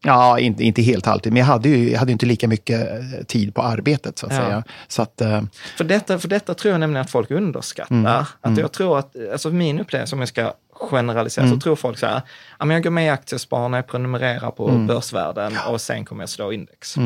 Ja, 0.05 0.39
inte, 0.39 0.65
inte 0.65 0.83
helt 0.83 1.07
alltid, 1.07 1.33
men 1.33 1.41
jag 1.41 1.47
hade 1.47 1.69
ju 1.69 1.91
jag 1.91 1.99
hade 1.99 2.13
inte 2.13 2.27
lika 2.27 2.49
mycket 2.49 2.91
eh, 2.91 3.25
tid 3.27 3.55
på 3.55 3.63
arbetet 3.63 4.19
så 4.19 4.27
att 4.27 4.33
Ja. 4.33 4.39
säga. 4.39 4.65
Så 4.89 5.03
att, 5.03 5.21
eh, 5.21 5.43
För 5.77 5.85
detta, 5.85 6.19
för 6.19 6.29
detta 6.29 6.55
tror 6.55 6.73
jag 6.73 6.81
nämligen 6.81 7.01
att 7.05 7.11
folk 7.11 7.31
underskattar. 7.31 7.95
Mm. 7.95 8.25
Att 8.41 8.59
jag 8.59 8.73
tror 8.73 8.99
att, 8.99 9.17
alltså 9.33 9.51
min 9.51 9.81
upplevelse, 9.81 10.15
om 10.17 10.21
jag 10.21 10.29
ska 10.29 10.53
generalisera, 10.73 11.45
Mm. 11.45 11.57
så 11.57 11.61
tror 11.63 11.77
folk 11.77 11.99
så 11.99 12.07
här, 12.07 12.23
jag 12.59 12.83
går 12.83 12.91
med 12.91 13.07
i 13.07 13.09
Aktiespararna, 13.09 13.77
jag 13.77 13.87
prenumererar 13.87 14.51
på 14.51 14.69
Mm. 14.69 14.87
Börsvärlden 14.87 15.53
och 15.69 15.81
sen 15.81 16.05
kommer 16.05 16.23
jag 16.23 16.29
slå 16.29 16.53
index. 16.53 16.97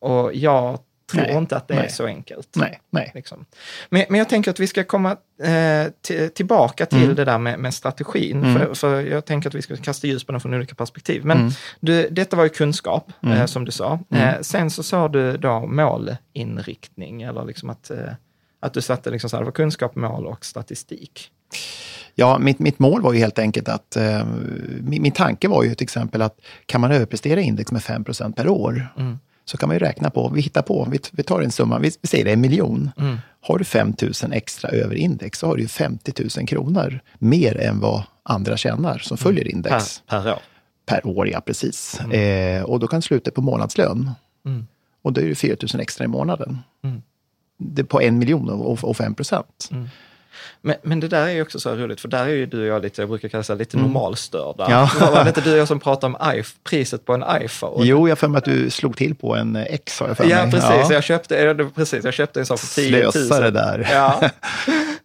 Och 0.00 0.34
jag 0.34 0.78
tror 1.10 1.22
Nej, 1.22 1.36
inte 1.36 1.56
att 1.56 1.68
det 1.68 1.74
är 1.74 1.78
nej. 1.78 1.90
så 1.90 2.06
enkelt. 2.06 2.48
nej, 2.56 2.80
nej. 2.90 3.10
Liksom. 3.14 3.44
Men, 3.88 4.04
men 4.08 4.18
jag 4.18 4.28
tänker 4.28 4.50
att 4.50 4.60
vi 4.60 4.66
ska 4.66 4.84
komma 4.84 5.16
eh, 5.42 5.92
till, 6.02 6.30
tillbaka 6.30 6.86
till 6.86 7.02
Mm. 7.02 7.14
det 7.16 7.24
där 7.24 7.38
med, 7.38 7.58
med 7.58 7.74
strategin. 7.74 8.42
För, 8.58 8.74
för 8.74 9.00
jag 9.00 9.24
tänker 9.24 9.48
att 9.48 9.54
vi 9.54 9.62
ska 9.62 9.76
kasta 9.76 10.06
ljus 10.06 10.24
på 10.24 10.32
den 10.32 10.40
från 10.40 10.54
olika 10.54 10.74
perspektiv. 10.74 11.24
Men 11.24 11.38
Mm. 11.38 11.52
du, 11.80 12.08
detta 12.10 12.36
var 12.36 12.44
ju 12.44 12.50
kunskap, 12.50 13.12
eh, 13.22 13.46
som 13.46 13.64
du 13.64 13.70
sa. 13.72 13.98
Eh, 14.14 14.40
sen 14.40 14.70
så 14.70 14.82
sa 14.82 15.08
du 15.08 15.36
då 15.36 15.66
målinriktning, 16.34 17.22
eller 17.22 17.44
liksom 17.44 17.70
att, 17.70 17.90
eh, 17.90 17.98
att 18.60 18.74
du 18.74 18.80
satte 18.80 19.10
liksom 19.10 19.30
så 19.30 19.36
här, 19.36 19.40
det 19.42 19.44
var 19.44 19.52
kunskap, 19.52 19.96
mål 19.96 20.26
och 20.26 20.44
statistik. 20.44 21.30
Ja, 22.14 22.38
mitt, 22.38 22.58
mitt 22.58 22.78
mål 22.78 23.02
var 23.02 23.12
ju 23.12 23.18
helt 23.18 23.38
enkelt 23.38 23.68
att, 23.68 23.96
eh, 23.96 24.24
min, 24.80 25.02
min 25.02 25.12
tanke 25.12 25.48
var 25.48 25.62
ju 25.64 25.74
till 25.74 25.84
exempel 25.84 26.22
att 26.22 26.40
kan 26.66 26.80
man 26.80 26.92
överprestera 26.92 27.40
index 27.40 27.72
med 27.72 27.82
5% 27.82 28.36
per 28.36 28.48
år, 28.48 28.88
Mm. 28.98 29.18
Så 29.50 29.56
kan 29.56 29.68
man 29.68 29.76
ju 29.76 29.78
räkna 29.78 30.10
på, 30.10 30.28
vi 30.28 30.40
hittar 30.40 30.62
på, 30.62 30.88
vi, 30.90 30.98
vi 31.12 31.22
tar 31.22 31.42
en 31.42 31.50
summa, 31.50 31.78
vi, 31.78 31.90
vi 32.00 32.08
säger 32.08 32.24
det 32.24 32.32
en 32.32 32.40
miljon. 32.40 32.90
Mm. 32.98 33.18
Har 33.40 33.58
du 33.58 33.64
5 33.64 33.94
000 34.22 34.32
extra 34.32 34.70
över 34.70 34.94
index 34.94 35.38
så 35.38 35.46
har 35.46 35.56
du 35.56 35.62
ju 35.62 35.68
50 35.68 36.12
000 36.38 36.46
kronor 36.46 37.00
mer 37.18 37.56
än 37.56 37.80
vad 37.80 38.02
andra 38.22 38.56
tjänar 38.56 38.98
som 38.98 39.16
följer 39.16 39.48
index. 39.48 40.02
Per, 40.06 40.22
per 40.22 40.32
år. 40.32 40.38
Per 40.86 41.06
år, 41.06 41.28
ja 41.28 41.40
precis. 41.40 42.00
Eh, 42.00 42.62
och 42.62 42.80
då 42.80 42.86
kan 42.86 43.00
det 43.00 43.06
sluta 43.06 43.30
på 43.30 43.42
månadslön. 43.42 44.10
Mm. 44.46 44.66
Och 45.02 45.12
då 45.12 45.20
är 45.20 45.24
det 45.24 45.34
4 45.34 45.56
000 45.74 45.80
extra 45.80 46.04
i 46.04 46.08
månaden. 46.08 46.58
Mm. 46.84 47.02
Det 47.58 47.84
på 47.84 48.02
en 48.02 48.18
miljon 48.18 48.50
och, 48.50 48.84
och 48.84 48.96
5 48.96 49.14
procent. 49.14 49.70
Men, 50.62 50.76
men 50.82 51.00
det 51.00 51.08
där 51.08 51.26
är 51.26 51.30
ju 51.30 51.42
också 51.42 51.60
så 51.60 51.74
roligt, 51.74 52.00
för 52.00 52.08
där 52.08 52.24
är 52.24 52.28
ju 52.28 52.46
du 52.46 52.60
och 52.60 52.66
jag 52.66 52.82
lite, 52.82 53.02
jag 53.02 53.08
brukar 53.08 53.28
kalla 53.28 53.42
det 53.48 53.54
lite 53.54 53.76
normalstörda. 53.76 54.66
Mm. 54.66 54.78
Ja. 55.00 55.10
Var 55.10 55.22
det 55.24 55.28
inte 55.28 55.40
du 55.40 55.52
och 55.52 55.58
jag 55.58 55.68
som 55.68 55.80
pratade 55.80 56.06
om 56.06 56.16
iPh- 56.16 56.54
priset 56.64 57.06
på 57.06 57.14
en 57.14 57.24
iPhone? 57.42 57.86
Jo, 57.86 58.08
jag 58.08 58.10
har 58.10 58.16
för 58.16 58.28
mig 58.28 58.38
att 58.38 58.44
du 58.44 58.70
slog 58.70 58.96
till 58.96 59.14
på 59.14 59.36
en 59.36 59.56
X, 59.56 60.00
har 60.00 60.08
jag 60.08 60.16
för 60.16 60.24
mig. 60.24 60.32
Ja, 60.32 60.48
precis. 60.50 60.90
Jag, 60.90 61.04
köpte, 61.04 61.34
ja, 61.34 61.70
precis. 61.74 62.04
jag 62.04 62.14
köpte 62.14 62.40
en 62.40 62.46
sån 62.46 62.58
för 62.58 62.66
10 62.74 63.02
000. 63.02 63.12
Slösare 63.12 63.50
där. 63.50 63.88
Ja. 63.92 64.20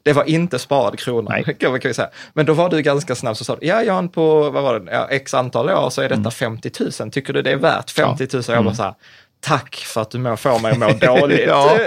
Det 0.04 0.14
var 0.14 0.24
inte 0.30 0.60
sparad 0.60 1.00
krona, 1.00 1.30
Nej. 1.30 1.56
kan 1.60 1.80
vi 1.84 1.94
säga. 1.94 2.10
Men 2.34 2.46
då 2.46 2.54
var 2.54 2.70
du 2.70 2.82
ganska 2.82 3.16
snabb, 3.16 3.38
så 3.38 3.44
sa 3.44 3.58
ja 3.62 3.84
Jan, 3.84 4.10
på 4.10 4.50
vad 4.50 4.64
var 4.64 4.80
det, 4.80 4.92
ja, 4.92 5.08
x 5.10 5.34
antal 5.34 5.70
år 5.70 5.90
så 5.90 6.02
är 6.02 6.06
Mm. 6.06 6.20
detta 6.24 6.32
50 6.32 6.72
000. 7.00 7.12
Tycker 7.12 7.34
du 7.34 7.42
det 7.42 7.52
är 7.52 7.56
värt 7.56 7.92
50 7.92 8.28
000? 8.34 8.44
Jag 8.48 8.64
bara 8.66 8.76
så 8.76 8.84
här, 8.84 8.94
tack 9.40 9.76
för 9.76 10.02
att 10.02 10.12
du 10.12 10.18
må, 10.18 10.38
får 10.38 10.60
mig 10.60 10.72
att 10.72 10.78
må 10.80 10.88
dåligt. 11.20 11.48
Ja. 11.48 11.78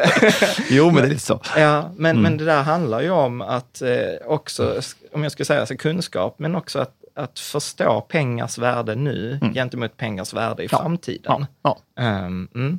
Jo, 0.71 0.87
men 0.87 0.95
det 0.95 1.03
är 1.03 1.09
lite 1.09 1.21
så. 1.21 1.41
Ja, 1.57 1.91
men, 1.97 2.11
Mm. 2.11 2.23
men 2.23 2.37
det 2.37 2.45
där 2.45 2.63
handlar 2.63 3.01
ju 3.01 3.11
om 3.11 3.41
att 3.43 3.83
eh, 3.83 3.89
också, 4.27 4.81
om 5.13 5.23
jag 5.23 5.33
ska 5.33 5.45
säga 5.45 5.67
så, 5.67 5.77
kunskap, 5.77 6.35
men 6.39 6.55
också 6.55 6.79
att, 6.79 6.93
att 7.15 7.39
förstå 7.39 8.01
pengars 8.01 8.59
värde 8.59 8.95
nu 8.95 9.41
gentemot 9.55 9.97
pengars 9.97 10.33
värde 10.35 10.63
i 10.63 10.67
Mm. 10.67 10.69
Ja. 10.73 10.79
framtiden. 10.79 11.47
Ja, 11.63 11.79
ja. 11.97 12.03
Ehm, 12.03 12.49
mm. 12.55 12.79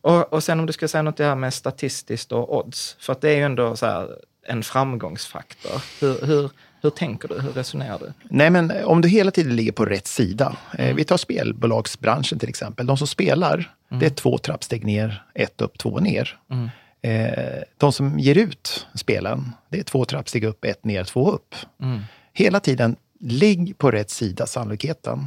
och, 0.00 0.32
och 0.32 0.44
sen 0.44 0.60
om 0.60 0.66
du 0.66 0.72
ska 0.72 0.88
säga 0.88 1.02
något 1.02 1.16
det 1.16 1.24
här 1.24 1.34
med 1.34 1.54
statistiskt 1.54 2.32
och 2.32 2.56
odds, 2.58 2.96
för 3.00 3.12
att 3.12 3.20
det 3.20 3.30
är 3.30 3.36
ju 3.36 3.42
ändå 3.42 3.76
så 3.76 3.86
här 3.86 4.08
en 4.48 4.62
framgångsfaktor. 4.62 5.82
Hur, 6.00 6.26
hur, 6.26 6.50
hur 6.82 6.90
tänker 6.90 7.28
du? 7.28 7.40
Hur 7.40 7.50
resonerar 7.52 7.98
du? 7.98 8.12
Nej, 8.22 8.50
men 8.50 8.72
om 8.84 9.00
du 9.00 9.08
hela 9.08 9.30
tiden 9.30 9.56
ligger 9.56 9.72
på 9.72 9.84
rätt 9.84 10.06
sida. 10.06 10.56
Mm. 10.72 10.90
Eh, 10.90 10.94
vi 10.96 11.04
tar 11.04 11.16
spelbolagsbranschen 11.16 12.38
till 12.38 12.48
exempel. 12.48 12.86
De 12.86 12.96
som 12.96 13.06
spelar, 13.06 13.74
det 13.88 14.06
är 14.06 14.10
två 14.10 14.38
trappsteg 14.38 14.84
ner, 14.84 15.22
ett 15.34 15.60
upp, 15.60 15.78
två 15.78 16.00
ner. 16.00 16.38
Mm. 16.50 16.68
Eh, 17.02 17.62
de 17.76 17.92
som 17.92 18.18
ger 18.18 18.38
ut 18.38 18.86
spelen, 18.94 19.52
det 19.68 19.78
är 19.78 19.82
två 19.82 20.04
trappsteg 20.04 20.44
upp, 20.44 20.64
ett 20.64 20.84
ner, 20.84 21.04
två 21.04 21.30
upp. 21.30 21.54
Mm. 21.82 22.00
Hela 22.32 22.60
tiden, 22.60 22.96
ligg 23.20 23.78
på 23.78 23.90
rätt 23.90 24.10
sida 24.10 24.46
sannolikheten. 24.46 25.26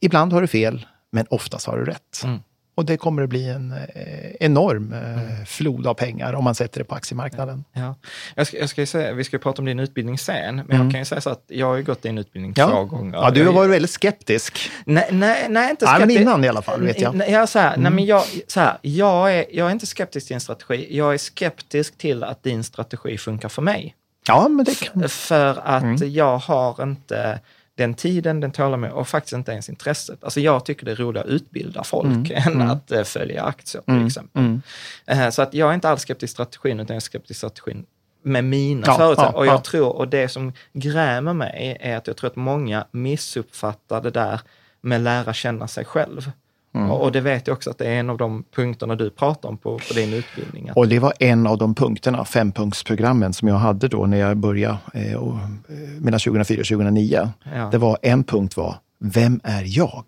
Ibland 0.00 0.32
har 0.32 0.40
du 0.40 0.46
fel, 0.46 0.86
men 1.10 1.26
oftast 1.30 1.66
har 1.66 1.78
du 1.78 1.84
rätt. 1.84 2.22
Mm. 2.24 2.40
Och 2.76 2.84
det 2.84 2.96
kommer 2.96 3.22
att 3.22 3.28
bli 3.28 3.48
en 3.48 3.72
eh, 3.72 4.30
enorm 4.40 4.92
eh, 4.92 5.44
flod 5.46 5.86
av 5.86 5.94
pengar 5.94 6.32
om 6.32 6.44
man 6.44 6.54
sätter 6.54 6.78
det 6.78 6.84
på 6.84 6.94
aktiemarknaden. 6.94 7.64
Ja. 7.72 7.94
Jag 8.34 8.46
ska, 8.46 8.58
jag 8.58 8.68
ska 8.68 8.86
säga, 8.86 9.12
vi 9.12 9.24
ska 9.24 9.38
prata 9.38 9.62
om 9.62 9.66
din 9.66 9.80
utbildning 9.80 10.18
sen, 10.18 10.56
men 10.66 10.80
jag 10.82 10.90
kan 10.92 11.00
ju 11.00 11.04
säga 11.04 11.20
så 11.20 11.30
att 11.30 11.44
jag 11.46 11.66
har 11.66 11.76
ju 11.76 11.82
gått 11.82 12.02
din 12.02 12.18
utbildning 12.18 12.54
två 12.54 12.62
Mm. 12.62 12.74
Ja. 12.76 12.82
gånger. 12.82 13.18
ja, 13.18 13.30
du 13.30 13.46
har 13.46 13.52
varit 13.52 13.70
väldigt 13.70 13.90
skeptisk. 13.90 14.70
Nej, 14.84 15.08
nej, 15.10 15.46
nej 15.48 15.70
inte 15.70 15.84
Nej, 15.84 15.92
men 15.98 16.00
skeptisk. 16.00 16.20
innan 16.20 16.44
i 16.44 16.48
alla 16.48 16.62
fall, 16.62 16.82
vet 16.82 17.00
jag. 17.00 17.08
Mm. 17.14 17.18
Nej, 17.18 17.32
jag, 17.32 17.48
så 17.48 17.58
här, 17.58 17.76
nej, 17.76 17.92
men 17.92 18.04
jag, 18.06 18.22
så 18.48 18.60
här, 18.60 18.78
jag, 18.82 19.34
är, 19.38 19.44
jag 19.52 19.66
är 19.66 19.70
inte 19.72 19.86
skeptisk 19.86 20.26
till 20.26 20.34
din 20.34 20.40
strategi. 20.40 20.86
Jag 20.96 21.14
är 21.14 21.18
skeptisk 21.18 21.98
till 21.98 22.24
att 22.24 22.42
din 22.42 22.64
strategi 22.64 23.18
funkar 23.18 23.48
för 23.48 23.62
mig. 23.62 23.94
Ja, 24.28 24.48
men 24.48 24.64
det 24.64 24.80
kan... 24.80 25.08
För 25.08 25.60
att 25.64 25.82
Mm. 25.82 26.12
jag 26.12 26.38
har 26.38 26.82
inte 26.82 27.40
den 27.76 27.94
tiden, 27.94 28.40
den 28.40 28.52
tålamod 28.52 28.90
och 28.90 29.08
faktiskt 29.08 29.32
inte 29.32 29.52
ens 29.52 29.68
intresset. 29.68 30.24
Alltså 30.24 30.40
jag 30.40 30.64
tycker 30.64 30.84
det 30.86 30.92
är 30.92 30.96
roligare 30.96 31.26
att 31.26 31.32
utbilda 31.32 31.84
folk 31.84 32.30
än 32.34 32.62
att 32.62 32.92
eh, 32.92 33.02
följa 33.04 33.42
aktier 33.42 33.82
till 33.82 34.06
exempel. 34.06 34.42
Mm. 34.42 34.62
Eh, 35.06 35.30
Så 35.30 35.42
att 35.42 35.54
jag 35.54 35.70
är 35.70 35.74
inte 35.74 35.88
alls 35.88 36.02
skeptisk 36.02 36.20
till 36.20 36.28
strategin, 36.28 36.80
utan 36.80 36.94
jag 36.94 36.96
är 36.96 37.00
skeptisk 37.00 37.26
till 37.26 37.36
strategin 37.36 37.86
med 38.22 38.44
mina 38.44 38.82
Ja, 38.86 38.96
förutsättningar. 38.96 39.32
ja, 39.32 39.38
och 39.38 39.46
jag 39.46 39.54
ja. 39.54 39.58
tror, 39.62 39.96
och 39.96 40.08
det 40.08 40.28
som 40.28 40.52
grämer 40.72 41.32
mig 41.32 41.76
är 41.80 41.96
att 41.96 42.06
jag 42.06 42.16
tror 42.16 42.30
att 42.30 42.36
många 42.36 42.86
missuppfattar 42.90 44.00
det 44.02 44.10
där 44.10 44.40
med 44.80 45.00
lära 45.00 45.32
känna 45.32 45.68
sig 45.68 45.84
själv. 45.84 46.30
Mm. 46.76 46.90
Och, 46.90 47.12
det 47.12 47.20
vet 47.20 47.46
jag 47.46 47.54
också 47.54 47.70
att 47.70 47.78
det 47.78 47.86
är 47.86 47.94
en 48.00 48.10
av 48.10 48.18
de 48.18 48.44
punkterna 48.54 48.94
du 48.94 49.10
pratar 49.10 49.48
om 49.48 49.58
på, 49.58 49.78
på 49.88 49.94
din 49.94 50.12
utbildning. 50.12 50.70
Och 50.74 50.88
det 50.88 50.98
var 50.98 51.12
en 51.18 51.46
av 51.46 51.58
de 51.58 51.74
punkterna, 51.74 52.24
fempunktsprogrammen, 52.24 53.32
som 53.32 53.48
jag 53.48 53.54
hade 53.54 53.88
då 53.88 54.06
när 54.06 54.16
jag 54.16 54.36
började 54.36 54.78
eh, 54.94 55.14
och, 55.14 55.34
eh, 55.34 55.76
mellan 56.00 56.20
2004 56.20 56.60
och 56.60 56.66
2009. 56.66 57.28
Ja. 57.54 57.68
Det 57.72 57.78
var 57.78 57.98
en 58.02 58.24
punkt 58.24 58.56
var, 58.56 58.76
vem 58.98 59.40
är 59.44 59.64
jag? 59.66 60.04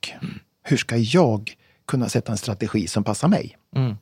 Hur 0.62 0.76
ska 0.76 0.96
jag 0.96 1.54
kunna 1.86 2.08
sätta 2.08 2.32
en 2.32 2.38
strategi 2.38 2.86
som 2.86 3.04
passar 3.04 3.28
mig? 3.28 3.56
Mm, 3.76 3.96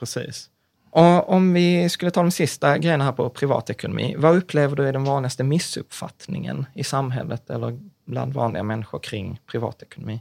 precis. 0.00 0.50
Och 0.90 1.28
om 1.28 1.52
vi 1.52 1.88
skulle 1.88 2.10
ta 2.10 2.22
de 2.22 2.30
sista 2.30 2.78
grejerna 2.78 3.04
här 3.04 3.12
på 3.12 3.30
privatekonomi, 3.30 4.14
vad 4.18 4.36
upplever 4.36 4.76
du 4.76 4.88
är 4.88 4.92
den 4.92 5.04
vanligaste 5.04 5.44
missuppfattningen 5.44 6.66
i 6.74 6.84
samhället 6.84 7.50
eller 7.50 7.78
bland 8.06 8.34
vanliga 8.34 8.62
människor 8.62 8.98
kring 8.98 9.40
privatekonomi? 9.50 10.20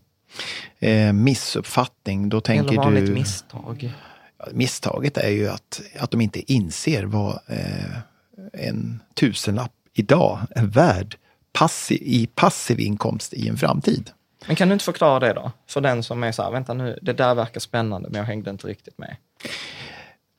Eh, 0.80 1.14
missuppfattning, 1.14 2.30
då 2.30 2.42
tänker 2.42 2.72
eller 2.72 2.84
vanligt 2.84 3.06
du... 3.06 3.14
misstag? 3.14 3.94
Misstaget 4.52 5.18
är 5.18 5.30
ju 5.30 5.50
att, 5.50 5.82
att 6.00 6.12
de 6.12 6.22
inte 6.22 6.54
inser 6.54 7.04
vad 7.04 7.40
eh, 7.48 7.98
en 8.54 9.00
tusenlapp 9.14 9.72
idag 9.94 10.40
är 10.50 10.66
värd 10.66 11.18
passiv, 11.54 11.98
i 12.02 12.28
passiv 12.28 12.80
inkomst 12.80 13.34
i 13.34 13.48
en 13.48 13.58
framtid. 13.58 14.10
Men 14.48 14.56
kan 14.56 14.68
du 14.68 14.74
inte 14.74 14.86
förklara 14.86 15.20
det 15.20 15.34
då? 15.34 15.52
För 15.68 15.82
den 15.82 16.04
som 16.04 16.24
är 16.24 16.32
så 16.32 16.44
här, 16.44 16.52
vänta 16.52 16.74
nu, 16.74 17.00
det 17.02 17.14
där 17.14 17.36
verkar 17.36 17.60
spännande 17.60 18.10
men 18.10 18.20
jag 18.20 18.26
hängde 18.26 18.50
inte 18.50 18.68
riktigt 18.68 18.98
med. 18.98 19.16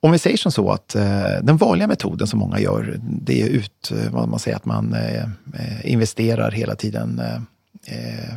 Om 0.00 0.12
vi 0.12 0.18
säger 0.18 0.36
som 0.36 0.52
så 0.52 0.70
att 0.70 0.94
eh, 0.94 1.22
den 1.42 1.56
vanliga 1.56 1.88
metoden 1.88 2.26
som 2.26 2.38
många 2.38 2.58
gör, 2.58 3.00
det 3.02 3.42
är 3.42 3.48
ut, 3.48 3.90
eh, 3.90 4.12
vad 4.12 4.28
man 4.28 4.38
säger 4.38 4.56
att 4.56 4.64
man 4.64 4.94
eh, 4.94 5.22
eh, 5.54 5.92
investerar 5.92 6.50
hela 6.50 6.74
tiden. 6.74 7.18
Eh, 7.18 7.34
eh, 7.96 8.34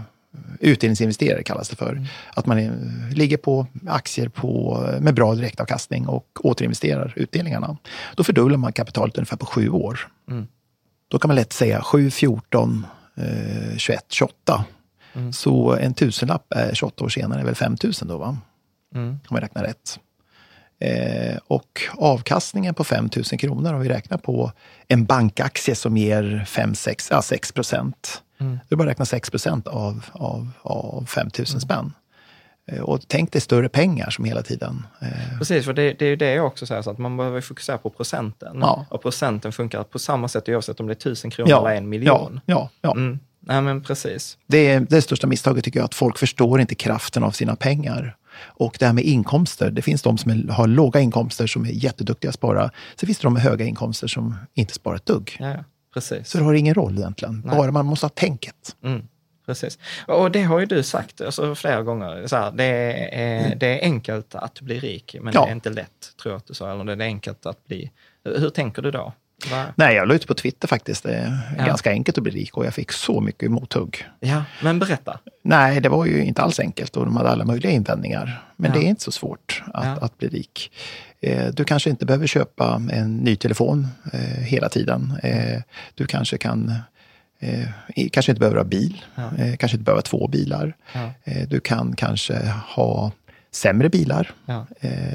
utdelningsinvesterare 0.60 1.44
kallas 1.44 1.70
det 1.70 1.76
för. 1.76 2.08
Att 2.34 2.46
man 2.46 2.58
eh, 2.58 2.72
ligger 3.14 3.38
på 3.38 3.68
aktier 3.88 4.30
på, 4.30 4.84
med 5.02 5.14
bra 5.14 5.36
direktavkastning 5.36 6.08
och 6.08 6.28
återinvesterar 6.44 7.14
utdelningarna. 7.16 7.78
Då 8.16 8.24
fördubblar 8.24 8.58
man 8.58 8.74
kapitalet 8.74 9.18
ungefär 9.18 9.38
på 9.38 9.46
sju 9.46 9.70
år. 9.70 10.08
Mm. 10.30 10.48
Då 11.08 11.20
kan 11.20 11.30
man 11.30 11.36
lätt 11.36 11.54
säga 11.54 11.82
7, 11.82 12.12
14, 12.12 12.86
eh, 13.18 13.78
21, 13.78 14.06
28. 14.10 14.66
Så 15.32 15.76
en 15.76 15.94
tusenlapp 15.94 16.54
är 16.54 16.74
28 16.74 17.04
år 17.04 17.10
senare 17.10 17.42
är 17.42 17.46
väl 17.46 17.56
5 17.56 17.78
000 17.84 17.94
då, 18.02 18.18
va? 18.18 18.38
Mm. 18.96 19.20
om 19.28 19.36
vi 19.36 19.42
räknar 19.42 19.64
rätt. 19.64 20.00
Eh, 20.80 21.38
och 21.48 21.82
avkastningen 21.98 22.74
på 22.74 22.84
5 22.84 23.10
000 23.16 23.24
kronor, 23.24 23.74
om 23.74 23.82
vi 23.82 23.90
räknar 23.90 24.18
på 24.18 24.52
en 24.88 25.06
bankaktie 25.06 25.76
som 25.76 25.98
ger 25.98 26.46
5, 26.48 26.76
6, 26.76 27.08
ja, 27.12 27.22
6 27.22 27.52
procent. 27.52 28.24
Mm. 28.40 28.60
Det 28.68 28.76
är 28.76 28.78
bara 28.78 28.84
att 28.84 28.90
räkna 28.90 29.06
6 29.06 29.30
procent 29.30 29.68
av, 29.68 30.06
av, 30.12 30.52
av 30.62 31.06
5 31.06 31.30
000 31.38 31.48
spänn. 31.48 31.94
Eh, 32.72 32.82
och 32.82 33.02
tänk 33.08 33.32
dig 33.32 33.42
större 33.42 33.70
pengar 33.70 34.10
som 34.10 34.26
hela 34.26 34.42
tiden... 34.42 34.88
Eh, 35.02 35.38
Precis, 35.38 35.66
för 35.66 35.74
det, 35.74 35.94
det 35.94 36.06
är 36.06 36.10
ju 36.10 36.16
det 36.16 36.34
jag 36.34 36.46
också 36.46 36.66
säger, 36.66 36.82
så 36.82 36.90
att 36.90 36.98
man 36.98 37.18
behöver 37.18 37.42
fokusera 37.42 37.78
på 37.78 37.90
procenten. 37.90 38.58
Ja. 38.62 38.86
Och 38.90 39.02
procenten 39.02 39.52
funkar 39.52 39.84
på 39.84 40.00
samma 40.00 40.28
sätt 40.28 40.50
oavsett 40.50 40.80
om 40.80 40.88
det 40.88 40.94
är 40.94 40.96
tusen 40.96 41.32
kronor 41.32 41.52
eller 41.52 41.76
en 41.76 41.90
miljon. 41.90 42.42
Ja, 42.46 42.54
ja, 42.56 42.70
ja. 42.82 42.92
Mm. 42.92 43.20
Nej 43.42 43.62
men 43.62 43.84
precis. 43.84 44.38
Det, 44.48 44.58
är, 44.58 44.80
det 44.80 45.02
största 45.02 45.28
misstaget 45.28 45.64
tycker 45.64 45.80
jag 45.80 45.86
att 45.86 45.96
folk 45.96 46.18
förstår 46.18 46.62
inte 46.62 46.76
kraften 46.76 47.24
av 47.24 47.32
sina 47.32 47.56
pengar. 47.56 48.16
Och 48.42 48.76
det 48.80 48.86
här 48.86 48.94
med 48.94 49.04
inkomster, 49.04 49.72
det 49.72 49.82
finns 49.82 50.02
de 50.02 50.18
som 50.18 50.50
har 50.50 50.68
låga 50.68 51.00
inkomster 51.00 51.48
som 51.48 51.66
är 51.66 51.70
jätteduktiga 51.70 52.30
att 52.30 52.36
spara. 52.36 52.72
Sen 52.96 53.08
finns 53.08 53.20
det 53.20 53.26
de 53.26 53.34
med 53.34 53.42
höga 53.42 53.66
inkomster 53.66 54.08
som 54.08 54.36
inte 54.54 54.74
sparar 54.74 54.96
ett 54.96 55.06
dugg. 55.06 55.38
Ja, 55.40 55.50
ja. 55.50 55.64
Precis. 55.94 56.30
Så 56.30 56.38
det 56.38 56.44
har 56.44 56.54
ingen 56.54 56.74
roll 56.74 56.98
egentligen. 56.98 57.42
Nej. 57.46 57.58
Bara 57.58 57.72
man 57.72 57.86
måste 57.86 58.06
ha 58.06 58.10
tänket. 58.10 58.76
Mm, 58.84 59.08
precis. 59.46 59.80
Och 60.08 60.32
det 60.32 60.42
har 60.44 60.60
ju 60.60 60.66
du 60.66 60.84
sagt 60.84 61.22
alltså, 61.22 61.56
flera 61.56 61.84
gånger. 61.84 62.28
Så 62.28 62.36
här, 62.36 62.52
det, 62.52 62.64
är, 63.14 63.56
det 63.56 63.80
är 63.80 63.84
enkelt 63.84 64.36
att 64.36 64.62
bli 64.62 64.80
rik, 64.80 65.16
men 65.22 65.34
Ja. 65.34 65.44
det 65.46 65.50
är 65.52 65.56
inte 65.56 65.70
lätt, 65.70 66.14
tror 66.22 66.32
jag 66.34 66.38
att 66.38 66.48
du 66.48 66.54
sa. 66.54 66.72
Eller 66.72 66.96
det 66.96 67.04
är 67.04 67.08
enkelt 67.08 67.46
att 67.46 67.68
bli... 67.68 67.92
Hur 68.24 68.50
tänker 68.50 68.82
du 68.82 68.92
då? 68.92 69.14
Va? 69.52 69.66
Nej, 69.76 69.96
jag 69.96 70.08
la 70.08 70.14
ut 70.14 70.28
på 70.28 70.34
Twitter 70.34 70.68
faktiskt. 70.68 71.04
Det 71.04 71.14
är 71.16 71.38
Ja. 71.58 71.66
ganska 71.66 71.92
enkelt 71.92 72.18
att 72.18 72.24
bli 72.24 72.32
rik 72.34 72.58
och 72.58 72.66
jag 72.66 72.74
fick 72.74 72.92
så 72.92 73.22
mycket 73.22 73.52
mothugg. 73.52 74.06
Ja, 74.20 74.44
men 74.64 74.80
berätta. 74.80 75.20
Nej, 75.44 75.82
det 75.82 75.90
var 75.90 76.06
ju 76.06 76.24
inte 76.24 76.42
alls 76.42 76.60
enkelt 76.60 76.98
och 76.98 77.06
de 77.06 77.18
hade 77.18 77.30
alla 77.30 77.46
möjliga 77.46 77.72
invändningar. 77.72 78.44
Men 78.56 78.72
Ja. 78.74 78.80
det 78.80 78.86
är 78.86 78.90
inte 78.90 79.04
så 79.04 79.12
svårt 79.12 79.64
att, 79.74 80.04
att 80.04 80.18
bli 80.18 80.28
rik. 80.28 80.72
Eh, 81.22 81.48
Du 81.48 81.64
kanske 81.64 81.90
inte 81.90 82.06
behöver 82.06 82.28
köpa 82.28 82.82
en 82.92 83.18
ny 83.18 83.36
telefon 83.36 83.88
eh, 84.14 84.20
hela 84.44 84.70
tiden. 84.70 85.14
Eh, 85.24 85.62
Du 85.96 86.06
kanske 86.06 86.38
kan 86.38 86.74
kanske 88.12 88.32
inte 88.32 88.40
behöver 88.40 88.58
ha 88.58 88.64
bil, 88.64 89.02
Ja. 89.16 89.30
kanske 89.60 89.76
inte 89.78 89.84
behöver 89.84 89.98
ha 89.98 90.02
två 90.02 90.28
bilar. 90.28 90.74
Ja. 90.94 91.10
Du 91.48 91.60
kan 91.60 91.96
kanske 91.96 92.54
ha 92.76 93.12
sämre 93.52 93.90
bilar. 93.90 94.32
Ja. 94.46 94.66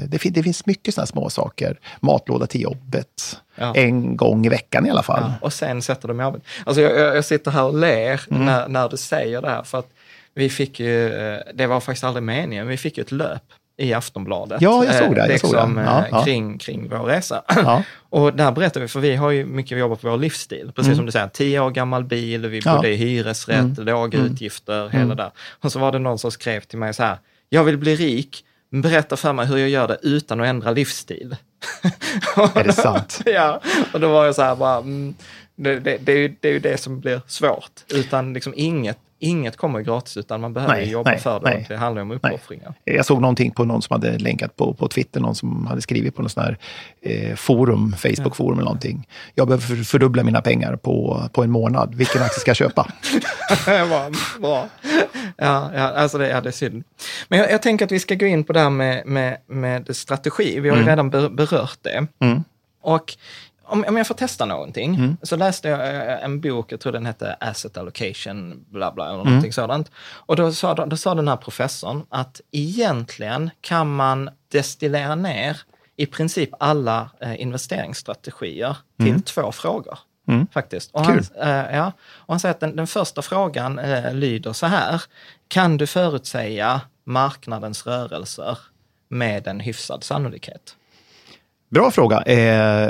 Det, 0.07 0.19
fin- 0.19 0.33
det 0.33 0.43
finns 0.43 0.65
mycket 0.65 0.93
sådana 0.93 1.05
små 1.07 1.29
saker. 1.29 1.79
Matlåda 1.99 2.47
till 2.47 2.61
jobbet. 2.61 3.37
Ja. 3.55 3.75
En 3.75 4.17
gång 4.17 4.45
i 4.45 4.49
veckan 4.49 4.85
i 4.85 4.89
alla 4.89 5.03
fall. 5.03 5.21
Ja, 5.23 5.33
och 5.41 5.53
sen 5.53 5.81
sätter 5.81 6.07
de 6.07 6.19
i 6.21 6.23
arbete. 6.23 6.45
Alltså 6.65 6.81
jag, 6.81 7.15
jag, 7.15 7.25
sitter 7.25 7.51
här 7.51 7.63
och 7.63 7.77
ler 7.79 8.21
Mm. 8.31 8.45
när, 8.45 8.67
när 8.67 8.89
du 8.89 8.97
säger 8.97 9.41
det 9.41 9.49
här, 9.49 9.63
för 9.63 9.79
att 9.79 9.89
vi 10.33 10.49
fick 10.49 10.79
ju, 10.79 11.09
det 11.53 11.67
var 11.67 11.79
faktiskt 11.79 12.03
aldrig 12.03 12.23
meningen, 12.23 12.67
vi 12.67 12.77
fick 12.77 12.97
ju 12.97 13.01
ett 13.01 13.11
löp 13.11 13.43
i 13.77 13.93
Aftonbladet. 13.93 14.61
Ja, 14.61 14.85
jag 14.85 14.95
såg 14.95 15.15
det, 15.15 15.21
Eh, 15.21 15.31
jag 15.31 15.39
såg 15.39 15.51
det. 15.53 15.55
liksom, 15.57 15.77
Ja, 15.85 15.99
eh, 15.99 16.07
ja. 16.11 16.23
Kring, 16.23 16.57
kring 16.57 16.89
vår 16.89 16.97
resa. 17.05 17.41
Ja. 17.47 17.83
Och 18.09 18.33
där 18.33 18.51
berättar 18.51 18.81
vi, 18.81 18.87
för 18.87 18.99
vi 18.99 19.15
har 19.15 19.31
ju 19.31 19.45
mycket 19.45 19.77
jobbat 19.77 20.01
på 20.01 20.09
vår 20.09 20.17
livsstil. 20.17 20.71
Precis 20.75 20.87
Mm. 20.87 20.95
som 20.97 21.05
du 21.05 21.11
säger, 21.11 21.27
tio 21.27 21.59
år 21.59 21.69
gammal 21.71 22.03
bil, 22.03 22.45
vi 22.47 22.61
Ja. 22.65 22.75
bodde 22.75 22.89
i 22.89 22.95
hyresrätt, 22.95 23.59
Mm. 23.59 23.85
låga 23.85 24.19
Mm. 24.19 24.31
utgifter, 24.31 24.89
hela 24.89 25.15
där. 25.15 25.31
Och 25.61 25.71
så 25.71 25.79
var 25.79 25.91
det 25.91 25.99
någon 25.99 26.19
som 26.19 26.31
skrev 26.31 26.59
till 26.61 26.79
mig 26.79 26.93
så 26.93 27.03
här, 27.03 27.17
jag 27.49 27.63
vill 27.63 27.77
bli 27.77 27.95
rik, 27.95 28.45
berätta 28.71 29.17
för 29.17 29.33
mig 29.33 29.45
hur 29.45 29.57
jag 29.57 29.69
gör 29.69 29.87
det 29.87 29.97
utan 30.01 30.41
att 30.41 30.47
ändra 30.47 30.71
livsstil. 30.71 31.35
Är 32.55 32.63
det 32.63 32.73
sant? 32.73 33.21
ja, 33.25 33.61
och 33.93 33.99
då 33.99 34.11
var 34.11 34.25
jag 34.25 34.35
så 34.35 34.41
här 34.41 34.55
bara, 34.55 34.77
mm, 34.77 35.15
det, 35.55 35.79
det, 35.79 35.97
det, 35.97 36.11
är 36.11 36.17
ju, 36.17 36.35
det 36.39 36.47
är 36.49 36.53
ju 36.53 36.59
det 36.59 36.77
som 36.81 36.99
blir 36.99 37.21
svårt. 37.27 37.71
Utan 37.93 38.33
liksom 38.33 38.53
inget, 38.55 38.97
inget 39.19 39.57
kommer 39.57 39.81
gratis, 39.81 40.17
utan 40.17 40.41
man 40.41 40.53
behöver 40.53 40.73
Nej, 40.73 40.89
jobba 40.89 41.09
nej, 41.09 41.19
för 41.19 41.39
det. 41.39 41.49
nej. 41.49 41.65
Det 41.69 41.77
handlar 41.77 42.01
om 42.01 42.11
uppoffringar. 42.11 42.73
Jag 42.83 43.05
såg 43.05 43.21
någonting 43.21 43.51
på 43.51 43.65
någon 43.65 43.81
som 43.81 43.93
hade 43.93 44.17
länkat 44.17 44.55
på, 44.55 44.73
på 44.73 44.87
Twitter, 44.87 45.19
någon 45.19 45.35
som 45.35 45.67
hade 45.67 45.81
skrivit 45.81 46.15
på 46.15 46.21
någon 46.21 46.29
sån 46.29 46.43
här 46.43 46.57
eh, 47.01 47.35
forum, 47.35 47.95
Facebook-forum 47.97 48.53
eller 48.53 48.63
någonting. 48.63 49.07
Jag 49.35 49.47
behöver 49.47 49.65
för- 49.65 49.83
fördubbla 49.83 50.23
mina 50.23 50.41
pengar 50.41 50.75
på, 50.75 51.23
på 51.33 51.43
en 51.43 51.51
månad. 51.51 51.95
Vilken 51.95 52.21
aktie 52.21 52.39
ska 52.39 52.49
jag 52.49 52.57
köpa? 52.57 52.87
Bra. 54.41 54.67
Ja, 55.37 55.71
ja, 55.75 55.81
alltså 55.81 56.17
det, 56.17 56.29
ja, 56.29 56.41
det 56.41 56.49
är 56.49 56.51
synd. 56.51 56.83
Men 57.27 57.39
jag, 57.39 57.51
jag 57.51 57.61
tänker 57.61 57.85
att 57.85 57.91
vi 57.91 57.99
ska 57.99 58.15
gå 58.15 58.25
in 58.25 58.43
på 58.43 58.53
det 58.53 58.59
här 58.59 58.69
med, 58.69 59.07
med, 59.07 59.37
med 59.47 59.95
strategi. 59.95 60.59
Vi 60.59 60.69
har 60.69 60.77
ju 60.77 60.83
redan 60.83 61.09
ber, 61.09 61.29
berört 61.29 61.77
det. 61.81 62.07
Mm. 62.19 62.43
Och 62.81 63.13
om, 63.67 63.85
om 63.87 63.97
jag 63.97 64.07
får 64.07 64.15
testa 64.15 64.45
någonting, 64.45 64.95
Mm. 64.95 65.17
så 65.21 65.35
läste 65.35 65.67
jag 65.69 65.79
eh, 65.95 66.23
en 66.23 66.41
bok, 66.41 66.71
jag 66.71 66.79
tror 66.79 66.91
den 66.93 67.05
hette 67.05 67.33
Asset 67.39 67.77
Allocation, 67.77 68.65
bla 68.69 68.91
bla, 68.91 69.05
eller 69.05 69.15
Mm. 69.15 69.27
någonting 69.27 69.53
sådant. 69.53 69.91
Och 70.15 70.35
då 70.35 70.51
sa, 70.51 70.73
då 70.85 70.97
sa 70.97 71.15
den 71.15 71.27
här 71.27 71.37
professorn 71.37 72.03
att 72.09 72.41
egentligen 72.51 73.49
kan 73.61 73.95
man 73.95 74.29
destillera 74.51 75.15
ner 75.15 75.61
i 75.97 76.05
princip 76.05 76.49
alla 76.59 77.09
eh, 77.21 77.41
investeringsstrategier 77.41 78.77
till 78.99 79.21
två 79.21 79.51
frågor. 79.51 79.99
Mm. 80.27 80.47
Faktiskt. 80.53 80.91
Och 80.91 81.05
Kul. 81.05 81.23
han, 81.39 81.49
eh, 81.49 81.75
ja, 81.75 81.91
och 82.15 82.33
han 82.33 82.39
säger 82.39 82.53
att 82.53 82.59
den, 82.59 82.75
den 82.75 82.87
första 82.87 83.21
frågan 83.21 83.79
eh, 83.79 84.13
lyder 84.13 84.53
så 84.53 84.65
här. 84.65 85.01
Kan 85.47 85.77
du 85.77 85.87
förutsäga 85.87 86.81
marknadens 87.03 87.85
rörelser 87.87 88.57
med 89.07 89.47
en 89.47 89.59
hyfsad 89.59 90.03
sannolikhet? 90.03 90.75
Bra 91.75 91.91
fråga. 91.91 92.21
Eh, 92.21 92.89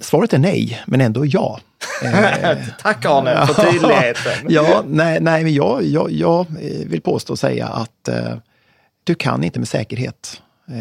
svaret 0.00 0.32
är 0.32 0.38
nej, 0.38 0.82
men 0.86 1.00
ändå 1.00 1.26
ja. 1.26 1.60
Eh, 2.04 2.58
Tack 2.82 3.04
Arne 3.04 3.46
för 3.46 3.70
tydligheten. 3.70 4.32
ja, 4.48 4.82
nej, 4.86 5.20
nej 5.20 5.44
men 5.44 5.54
jag, 5.54 5.84
jag, 5.84 6.12
jag 6.12 6.40
eh, 6.40 6.86
vill 6.86 7.00
påstå 7.00 7.32
och 7.32 7.38
säga 7.38 7.66
att 7.66 8.08
eh, 8.08 8.36
du 9.04 9.14
kan 9.14 9.44
inte 9.44 9.58
med 9.58 9.68
säkerhet. 9.68 10.42
Eh, 10.68 10.74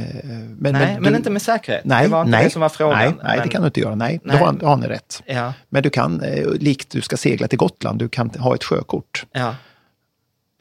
men, 0.57 0.73
Nej, 0.73 0.97
men 0.99 1.11
du, 1.11 1.17
inte 1.17 1.29
med 1.29 1.41
säkerhet. 1.41 1.85
Nej, 1.85 2.03
det 2.03 2.11
var 2.11 2.21
inte 2.21 2.31
nej, 2.31 2.43
det 2.43 2.49
som 2.49 2.61
var 2.61 2.69
frågan. 2.69 2.99
Nej, 2.99 3.13
nej 3.23 3.37
men, 3.37 3.47
det 3.47 3.51
kan 3.51 3.61
du 3.61 3.67
inte 3.67 3.79
göra. 3.79 3.95
Nej, 3.95 4.19
Nej. 4.23 4.37
Då, 4.59 4.67
har, 4.67 4.77
ni 4.77 4.87
rätt. 4.87 5.23
Ja, 5.25 5.53
Men 5.69 5.83
du 5.83 5.89
kan, 5.89 6.21
eh, 6.21 6.47
likt 6.59 6.89
du 6.91 7.01
ska 7.01 7.17
segla 7.17 7.47
till 7.47 7.59
Gotland, 7.59 7.99
du 7.99 8.09
kan 8.09 8.29
ha 8.29 8.55
ett 8.55 8.63
sjökort. 8.63 9.25
ja. 9.31 9.55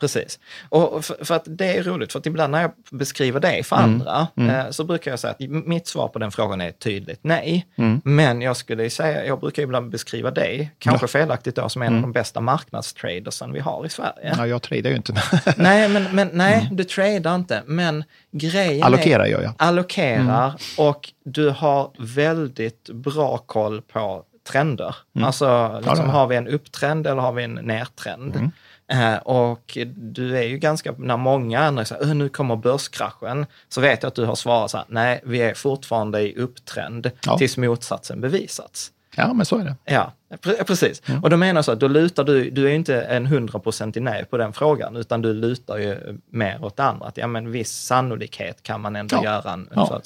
Precis. 0.02 0.38
Och 0.68 1.04
för, 1.04 1.24
för 1.24 1.34
att 1.34 1.42
det 1.46 1.76
är 1.76 1.82
roligt, 1.82 2.12
för 2.12 2.18
att 2.18 2.26
ibland 2.26 2.50
när 2.52 2.62
jag 2.62 2.70
beskriver 2.90 3.40
det 3.40 3.66
för 3.66 3.76
Mm. 3.76 3.90
andra, 3.90 4.26
eh, 4.58 4.70
så 4.70 4.84
brukar 4.84 5.10
jag 5.10 5.18
säga 5.20 5.30
att 5.30 5.40
mitt 5.66 5.86
svar 5.86 6.08
på 6.08 6.18
den 6.18 6.30
frågan 6.30 6.60
är 6.60 6.70
tydligt 6.72 7.18
nej. 7.22 7.66
Mm. 7.76 8.00
Men 8.04 8.42
jag 8.42 8.56
skulle 8.56 8.90
säga, 8.90 9.26
jag 9.26 9.40
brukar 9.40 9.62
ibland 9.62 9.90
beskriva 9.90 10.30
dig, 10.30 10.70
kanske 10.78 11.08
felaktigt 11.08 11.56
då, 11.56 11.68
som 11.68 11.82
en 11.82 11.94
av 11.96 12.00
de 12.02 12.12
bästa 12.12 12.40
marknadstradersen 12.40 13.52
vi 13.52 13.60
har 13.60 13.86
i 13.86 13.88
Sverige. 13.88 14.12
Mm. 14.28 14.38
Ja, 14.38 14.46
jag 14.46 14.62
tradar 14.62 14.90
ju 14.90 14.96
inte. 14.96 15.22
Nej, 15.56 15.88
men, 15.88 16.04
men 16.16 16.28
nej, 16.32 16.68
du 16.72 16.84
tradar 16.84 17.34
inte. 17.34 17.62
Men 17.66 18.04
grejen 18.30 18.82
Allokera 18.82 19.26
är... 19.26 19.30
gör 19.30 19.42
jag. 19.42 19.52
Allokerar 19.58 20.54
och 20.78 21.12
du 21.24 21.48
har 21.50 21.90
väldigt 21.98 22.90
bra 22.90 23.38
koll 23.38 23.82
på 23.82 24.24
trender. 24.48 24.96
Alltså, 25.20 25.74
liksom, 25.76 25.94
Mm. 25.98 26.06
ja. 26.06 26.12
har 26.12 26.26
vi 26.26 26.36
en 26.36 26.48
upptrend 26.48 27.06
eller 27.06 27.22
har 27.22 27.32
vi 27.32 27.44
en 27.44 27.54
nertrend? 27.54 28.50
Eh, 28.92 29.16
och 29.16 29.78
du 29.96 30.38
är 30.38 30.42
ju 30.42 30.58
ganska, 30.58 30.94
när 30.98 31.16
många 31.16 31.60
andra 31.60 31.84
säger 31.84 32.02
"Öh, 32.02 32.14
nu 32.14 32.28
kommer 32.28 32.56
börskraschen, 32.56 33.46
så 33.68 33.80
vet 33.80 34.02
jag 34.02 34.08
att 34.08 34.14
du 34.14 34.24
har 34.24 34.34
svarat 34.34 34.70
så 34.70 34.76
här, 34.76 34.86
nej, 34.88 35.20
vi 35.24 35.38
är 35.42 35.54
fortfarande 35.54 36.20
i 36.20 36.34
upptrend 36.36 37.10
Ja. 37.26 37.38
tills 37.38 37.56
motsatsen 37.56 38.20
bevisats. 38.20 38.92
Ja, 39.16 39.32
men 39.32 39.46
så 39.46 39.58
är 39.58 39.64
det. 39.64 39.76
Ja, 39.84 40.12
pre- 40.30 40.64
precis. 40.64 41.02
Mm. 41.08 41.22
Och 41.22 41.30
då 41.30 41.36
menar 41.36 41.58
jag 41.58 41.64
så 41.64 41.72
att 41.72 41.80
då 41.80 41.88
lutar 41.88 42.24
du, 42.24 42.50
du 42.50 42.64
är 42.64 42.68
ju 42.68 42.74
inte 42.74 43.02
en 43.02 43.26
hundraprocentig 43.26 44.02
nej 44.02 44.24
på 44.24 44.36
den 44.36 44.52
frågan, 44.52 44.96
utan 44.96 45.22
du 45.22 45.34
lutar 45.34 45.78
ju 45.78 46.18
mer 46.30 46.64
åt 46.64 46.76
det 46.76 46.82
andra. 46.84 47.06
Att 47.06 47.16
ja, 47.16 47.26
men 47.26 47.50
viss 47.52 47.72
sannolikhet 47.72 48.62
kan 48.62 48.80
man 48.80 48.96
ändå 48.96 49.16
Ja. 49.16 49.24
göra. 49.24 49.52
En, 49.52 49.68
Ja. 49.74 50.00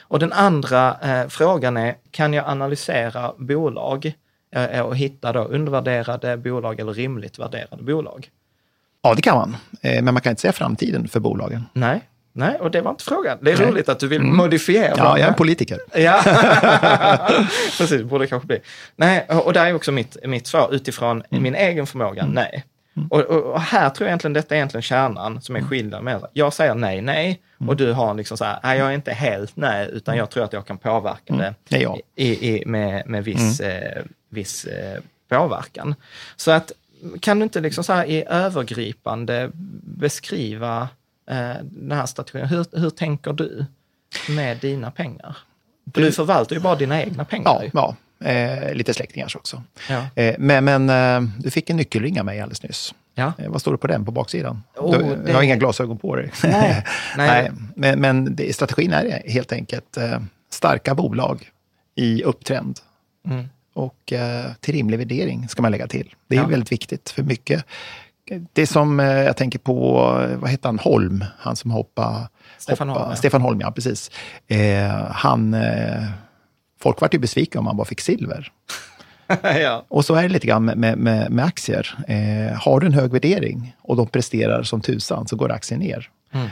Och 0.00 0.18
den 0.18 0.32
andra 0.32 0.96
eh, 1.02 1.28
frågan 1.28 1.76
är, 1.76 1.94
kan 2.10 2.32
jag 2.32 2.46
analysera 2.48 3.32
bolag 3.38 4.12
och 4.84 4.96
hitta 4.96 5.32
då 5.32 5.40
undervärderade 5.44 6.36
bolag 6.36 6.80
eller 6.80 6.92
rimligt 6.92 7.38
värderade 7.38 7.82
bolag? 7.82 8.28
Ja, 9.02 9.14
det 9.14 9.22
kan 9.22 9.36
man. 9.36 9.56
Eh, 9.82 10.02
men 10.02 10.14
man 10.14 10.20
kan 10.20 10.30
inte 10.30 10.42
säga 10.42 10.52
framtiden 10.52 11.08
för 11.08 11.20
bolagen. 11.20 11.64
Nej, 11.72 12.00
nej, 12.32 12.56
och 12.60 12.70
det 12.70 12.80
var 12.80 12.90
inte 12.90 13.04
frågan. 13.04 13.38
Det 13.42 13.52
är 13.52 13.58
Nej. 13.58 13.66
roligt 13.66 13.88
att 13.88 13.98
du 14.00 14.08
vill 14.08 14.22
modifiera. 14.22 14.86
Mm. 14.86 14.98
Ja, 14.98 15.18
jag 15.18 15.24
är 15.24 15.28
en 15.28 15.34
politiker. 15.34 15.78
Ja, 15.94 16.20
precis, 17.78 18.02
borde 18.02 18.26
kanske 18.26 18.46
bli. 18.46 18.58
Nej, 18.96 19.26
och 19.28 19.52
där 19.52 19.66
är 19.66 19.74
också 19.74 19.92
mitt, 19.92 20.16
mitt 20.24 20.46
svar 20.46 20.74
utifrån 20.74 21.22
Mm. 21.30 21.42
min 21.42 21.54
egen 21.54 21.86
förmåga, 21.86 22.26
nej. 22.26 22.64
Och, 23.10 23.20
och, 23.20 23.42
och 23.52 23.60
här 23.60 23.90
tror 23.90 24.06
jag 24.06 24.10
egentligen 24.10 24.32
detta 24.32 24.54
är 24.54 24.56
egentligen 24.56 24.82
kärnan 24.82 25.40
som 25.42 25.54
är 25.54 25.58
Mm. 25.60 25.70
skillnaden 25.70 26.04
med 26.04 26.24
Jag 26.32 26.52
säger 26.52 26.74
nej, 26.74 27.00
nej 27.02 27.40
och 27.68 27.76
du 27.76 27.92
har 27.92 28.14
liksom 28.14 28.36
så 28.36 28.44
här, 28.44 28.58
nej 28.62 28.78
jag 28.78 28.88
är 28.88 28.92
inte 28.94 29.12
helt 29.12 29.56
nej, 29.56 29.88
utan 29.92 30.16
jag 30.16 30.30
tror 30.30 30.44
att 30.44 30.52
jag 30.52 30.66
kan 30.66 30.78
påverka 30.78 31.18
det 31.26 31.34
Mm. 31.34 31.54
Det 31.68 32.22
i, 32.22 32.56
i, 32.56 32.66
med, 32.66 33.02
med 33.06 33.24
viss, 33.24 33.60
eh, 33.60 34.02
viss 34.30 34.64
eh, 34.64 35.00
påverkan. 35.28 35.94
Så 36.36 36.50
att 36.50 36.72
kan 37.20 37.38
du 37.38 37.42
inte 37.42 37.60
liksom 37.60 37.84
så 37.84 37.92
här 37.92 38.04
i 38.04 38.24
övergripande 38.28 39.50
beskriva 39.82 40.88
eh, 41.30 41.52
den 41.62 41.92
här 41.92 42.06
strategin? 42.06 42.46
Hur, 42.46 42.66
hur 42.72 42.90
tänker 42.90 43.32
du 43.32 43.64
med 44.28 44.56
dina 44.56 44.90
pengar? 44.90 45.36
För 45.94 46.00
du 46.00 46.12
förvaltar 46.12 46.56
ju 46.56 46.62
bara 46.62 46.74
dina 46.76 47.02
egna 47.02 47.24
pengar. 47.24 47.60
Ja, 47.62 47.70
ja. 47.72 47.96
Eh, 48.28 48.74
lite 48.74 48.94
släktingars 48.94 49.36
också. 49.36 49.62
Ja. 49.88 50.06
Eh, 50.14 50.34
men 50.38 50.64
men 50.64 50.90
eh, 50.90 51.30
du 51.38 51.50
fick 51.50 51.70
en 51.70 51.76
nyckelring 51.76 52.18
av 52.20 52.26
mig 52.26 52.40
alldeles 52.40 52.62
nyss. 52.62 52.94
Ja. 53.14 53.32
Eh, 53.38 53.48
vad 53.50 53.60
står 53.60 53.72
det 53.72 53.78
på 53.78 53.86
den 53.86 54.04
på 54.04 54.10
baksidan? 54.12 54.62
Oh, 54.76 54.98
du, 54.98 55.16
det- 55.16 55.30
Jag 55.30 55.34
har 55.34 55.42
inga 55.42 55.56
glasögon 55.56 55.98
på 55.98 56.16
dig. 56.16 56.32
Nej. 56.44 56.84
Nej. 57.16 57.50
men 57.74 58.00
men 58.00 58.36
det, 58.36 58.54
strategin 58.56 58.92
är 58.92 59.22
helt 59.30 59.52
enkelt 59.52 59.98
starka 60.50 60.94
bolag 60.94 61.50
i 61.94 62.22
upptrend. 62.22 62.78
Mm. 63.28 63.48
Och 63.74 64.12
eh, 64.12 64.44
till 64.60 64.74
rimlig 64.74 64.98
värdering 64.98 65.48
ska 65.48 65.62
man 65.62 65.72
lägga 65.72 65.86
till. 65.86 66.14
Det 66.28 66.36
är 66.36 66.40
Ja. 66.40 66.46
väldigt 66.46 66.72
viktigt 66.72 67.10
för 67.10 67.22
mycket. 67.22 67.64
Det 68.52 68.66
som 68.66 69.00
eh, 69.00 69.06
jag 69.06 69.36
tänker 69.36 69.58
på, 69.58 69.98
eh, 70.30 70.36
vad 70.36 70.50
heter 70.50 70.68
han, 70.68 70.78
Holm, 70.78 71.24
han 71.38 71.56
som 71.56 71.70
hoppade... 71.70 72.28
Stefan 72.58 72.88
hoppa, 72.88 73.00
Holm, 73.00 73.10
ja. 73.10 73.16
Stefan 73.16 73.40
Holm, 73.42 73.60
ja 73.60 73.70
precis. 73.70 74.10
Eh, 74.48 74.88
han, 75.10 75.54
eh, 75.54 76.04
folk 76.80 77.00
vart 77.00 77.14
ju 77.14 77.18
besvikna 77.18 77.60
om 77.60 77.66
han 77.66 77.76
bara 77.76 77.84
fick 77.84 78.00
silver. 78.00 78.52
ja. 79.42 79.84
Och 79.88 80.04
så 80.04 80.14
är 80.14 80.22
det 80.22 80.28
lite 80.28 80.46
grann 80.46 80.64
med, 80.64 80.78
med, 80.98 81.30
med, 81.30 81.44
aktier. 81.44 81.94
Eh, 82.08 82.58
har 82.60 82.80
du 82.80 82.86
en 82.86 82.92
hög 82.94 83.12
värdering 83.12 83.76
och 83.82 83.96
de 83.96 84.06
presterar 84.08 84.62
som 84.62 84.80
tusan 84.80 85.28
så 85.28 85.36
går 85.36 85.52
aktien 85.52 85.80
ner. 85.80 86.10
Mm. 86.32 86.48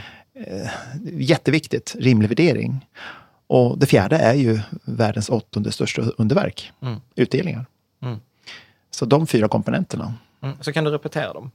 Jätteviktigt, 1.19 1.97
rimlig 1.99 2.29
värdering. 2.29 2.87
Och 3.49 3.79
det 3.79 3.87
fjärde 3.87 4.17
är 4.17 4.35
ju 4.35 4.61
världens 4.85 5.29
åttonde 5.29 5.73
största 5.73 6.03
underverk, 6.03 6.73
Mm. 6.83 7.01
utdelningar. 7.15 7.67
Mm. 8.03 8.19
Så 8.91 9.05
de 9.05 9.27
fyra 9.27 9.49
komponenterna. 9.49 10.15
Mm. 10.43 10.57
Så 10.61 10.73
kan 10.73 10.85
du 10.85 10.91
repetera 10.91 11.33
dem. 11.33 11.51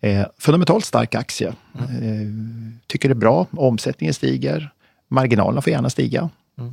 Eh, 0.00 0.26
fundamentalt 0.38 0.84
stark 0.84 1.14
aktie. 1.14 1.52
Mm. 1.78 2.02
Eh, 2.02 2.80
tycker 2.86 3.08
det 3.08 3.12
är 3.12 3.14
bra, 3.16 3.46
omsättningen 3.50 4.14
stiger, 4.14 4.70
marginalerna 5.08 5.62
får 5.62 5.70
gärna 5.70 5.90
stiga. 5.90 6.30
Mm. 6.58 6.72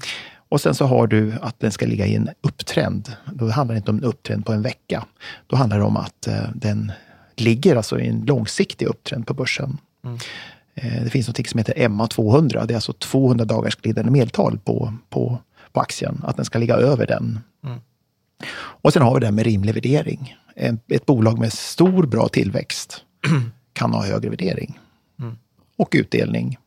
Och 0.49 0.61
sen 0.61 0.75
så 0.75 0.85
har 0.85 1.07
du 1.07 1.33
att 1.41 1.59
den 1.59 1.71
ska 1.71 1.85
ligga 1.85 2.05
i 2.05 2.15
en 2.15 2.29
upptrend. 2.41 3.13
Då 3.33 3.49
handlar 3.49 3.73
det 3.75 3.77
inte 3.77 3.91
om 3.91 3.97
en 3.97 4.03
upptrend 4.03 4.45
på 4.45 4.53
en 4.53 4.61
vecka. 4.61 5.05
Då 5.47 5.55
handlar 5.55 5.77
det 5.77 5.83
om 5.85 5.97
att 5.97 6.27
eh, 6.27 6.49
den 6.55 6.91
ligger 7.35 7.75
alltså 7.75 7.99
i 7.99 8.07
en 8.07 8.25
långsiktig 8.25 8.85
upptrend 8.85 9.27
på 9.27 9.33
börsen. 9.33 9.77
Mm. 10.75 10.97
Eh, 10.97 11.03
det 11.03 11.09
finns 11.09 11.27
något 11.27 11.47
som 11.47 11.57
heter 11.57 11.89
MA 11.89 12.07
200. 12.07 12.65
Det 12.65 12.73
är 12.73 12.75
alltså 12.75 12.93
200 12.93 13.45
dagars 13.45 13.75
glidande 13.75 14.11
medeltal 14.11 14.59
på, 14.59 14.93
på, 15.09 15.37
på 15.71 15.81
aktien. 15.81 16.21
Att 16.23 16.35
den 16.35 16.45
ska 16.45 16.59
ligga 16.59 16.75
över 16.75 17.07
den. 17.07 17.39
Mm. 17.63 17.79
Och 18.55 18.93
sen 18.93 19.01
har 19.01 19.13
vi 19.13 19.19
det 19.19 19.25
här 19.25 19.31
med 19.31 19.45
rimlig 19.45 19.73
värdering. 19.73 20.35
Ett 20.87 21.05
bolag 21.05 21.39
med 21.39 21.53
stor 21.53 22.05
bra 22.05 22.27
tillväxt 22.27 23.01
kan 23.73 23.93
ha 23.93 24.05
högre 24.05 24.29
värdering. 24.29 24.79
Mm. 25.19 25.37
Och 25.77 25.89
utdelning. 25.91 26.57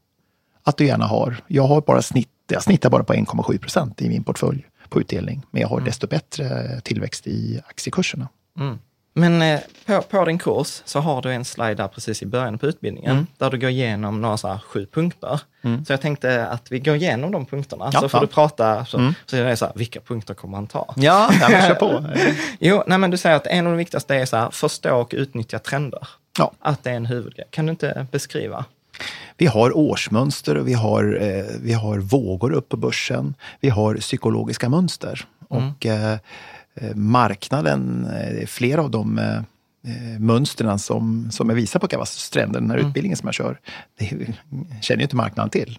Att 0.62 0.76
du 0.76 0.86
gärna 0.86 1.06
har, 1.06 1.36
jag 1.46 1.66
har 1.66 1.80
bara 1.80 2.02
snitt, 2.02 2.28
jag 2.48 2.62
snittar 2.62 2.90
bara 2.90 3.04
på 3.04 3.12
1,7 3.12 3.58
procent 3.58 4.02
i 4.02 4.08
min 4.08 4.24
portfölj 4.24 4.66
på 4.88 5.00
utdelning. 5.00 5.42
Men 5.50 5.62
jag 5.62 5.68
har 5.68 5.80
desto 5.80 6.06
bättre 6.06 6.80
tillväxt 6.80 7.26
i 7.26 7.60
aktiekurserna. 7.68 8.28
Mm. 8.58 8.78
Men 9.18 9.42
eh, 9.42 9.60
på, 9.86 10.02
på 10.02 10.24
din 10.24 10.38
kurs 10.38 10.82
så 10.84 11.00
har 11.00 11.22
du 11.22 11.32
en 11.32 11.44
slide 11.44 11.74
där 11.74 11.88
precis 11.88 12.22
i 12.22 12.26
början 12.26 12.58
på 12.58 12.66
utbildningen, 12.66 13.12
Mm. 13.12 13.26
där 13.38 13.50
du 13.50 13.58
går 13.58 13.70
igenom 13.70 14.20
några 14.20 14.36
så 14.36 14.58
sju 14.66 14.86
punkter. 14.92 15.40
Så 15.86 15.92
jag 15.92 16.00
tänkte 16.00 16.46
att 16.46 16.72
vi 16.72 16.78
går 16.78 16.96
igenom 16.96 17.30
de 17.32 17.46
punkterna, 17.46 17.90
Ja, 17.92 18.00
så 18.00 18.08
får 18.08 18.18
ja. 18.20 18.26
du 18.26 18.32
prata, 18.32 18.84
så, 18.84 19.12
så 19.26 19.36
är 19.36 19.44
det 19.44 19.56
så 19.56 19.64
här, 19.64 19.72
vilka 19.76 20.00
punkter 20.00 20.34
kommer 20.34 20.56
han 20.56 20.66
ta? 20.66 20.94
Ja, 20.96 21.30
ja 21.40 21.48
men 21.48 21.62
kör 21.62 21.74
på. 21.74 22.04
Jo, 22.60 22.82
nej, 22.86 22.98
men 22.98 23.10
du 23.10 23.16
säger 23.16 23.36
att 23.36 23.46
en 23.46 23.66
av 23.66 23.72
de 23.72 23.76
viktigaste 23.78 24.14
är 24.16 24.26
så 24.26 24.36
här, 24.36 24.50
förstå 24.50 24.96
och 24.96 25.10
utnyttja 25.16 25.58
trender. 25.58 26.08
Ja. 26.38 26.52
Att 26.60 26.84
det 26.84 26.90
är 26.90 26.94
en 26.94 27.06
huvudgrej. 27.06 27.46
Kan 27.50 27.66
du 27.66 27.70
inte 27.70 28.06
beskriva? 28.12 28.64
Vi 29.36 29.46
har 29.46 29.76
årsmönster 29.76 30.56
och 30.56 30.68
vi 30.68 30.72
har, 30.72 31.18
eh, 31.22 31.44
vi 31.62 31.72
har 31.72 31.98
vågor 31.98 32.52
upp 32.52 32.68
på 32.68 32.76
börsen. 32.76 33.34
Vi 33.60 33.68
har 33.68 33.94
psykologiska 33.94 34.68
mönster. 34.68 35.24
Och 35.48 35.86
eh, 35.86 36.12
eh, 36.12 36.18
marknaden, 36.94 38.06
eh, 38.06 38.46
flera 38.46 38.80
av 38.82 38.90
de 38.90 39.18
eh, 39.18 39.36
eh, 39.36 40.18
mönstren 40.20 40.78
som, 40.78 41.28
som 41.32 41.48
jag 41.48 41.56
visar 41.56 41.80
på 41.80 41.88
Kavas 41.88 42.12
stränder, 42.12 42.60
den 42.60 42.70
här 42.70 42.78
utbildningen 42.78 43.16
som 43.16 43.26
jag 43.26 43.34
kör, 43.34 43.58
det 43.98 44.06
känner 44.82 44.98
ju 44.98 45.02
inte 45.02 45.16
marknaden 45.16 45.50
till. 45.50 45.78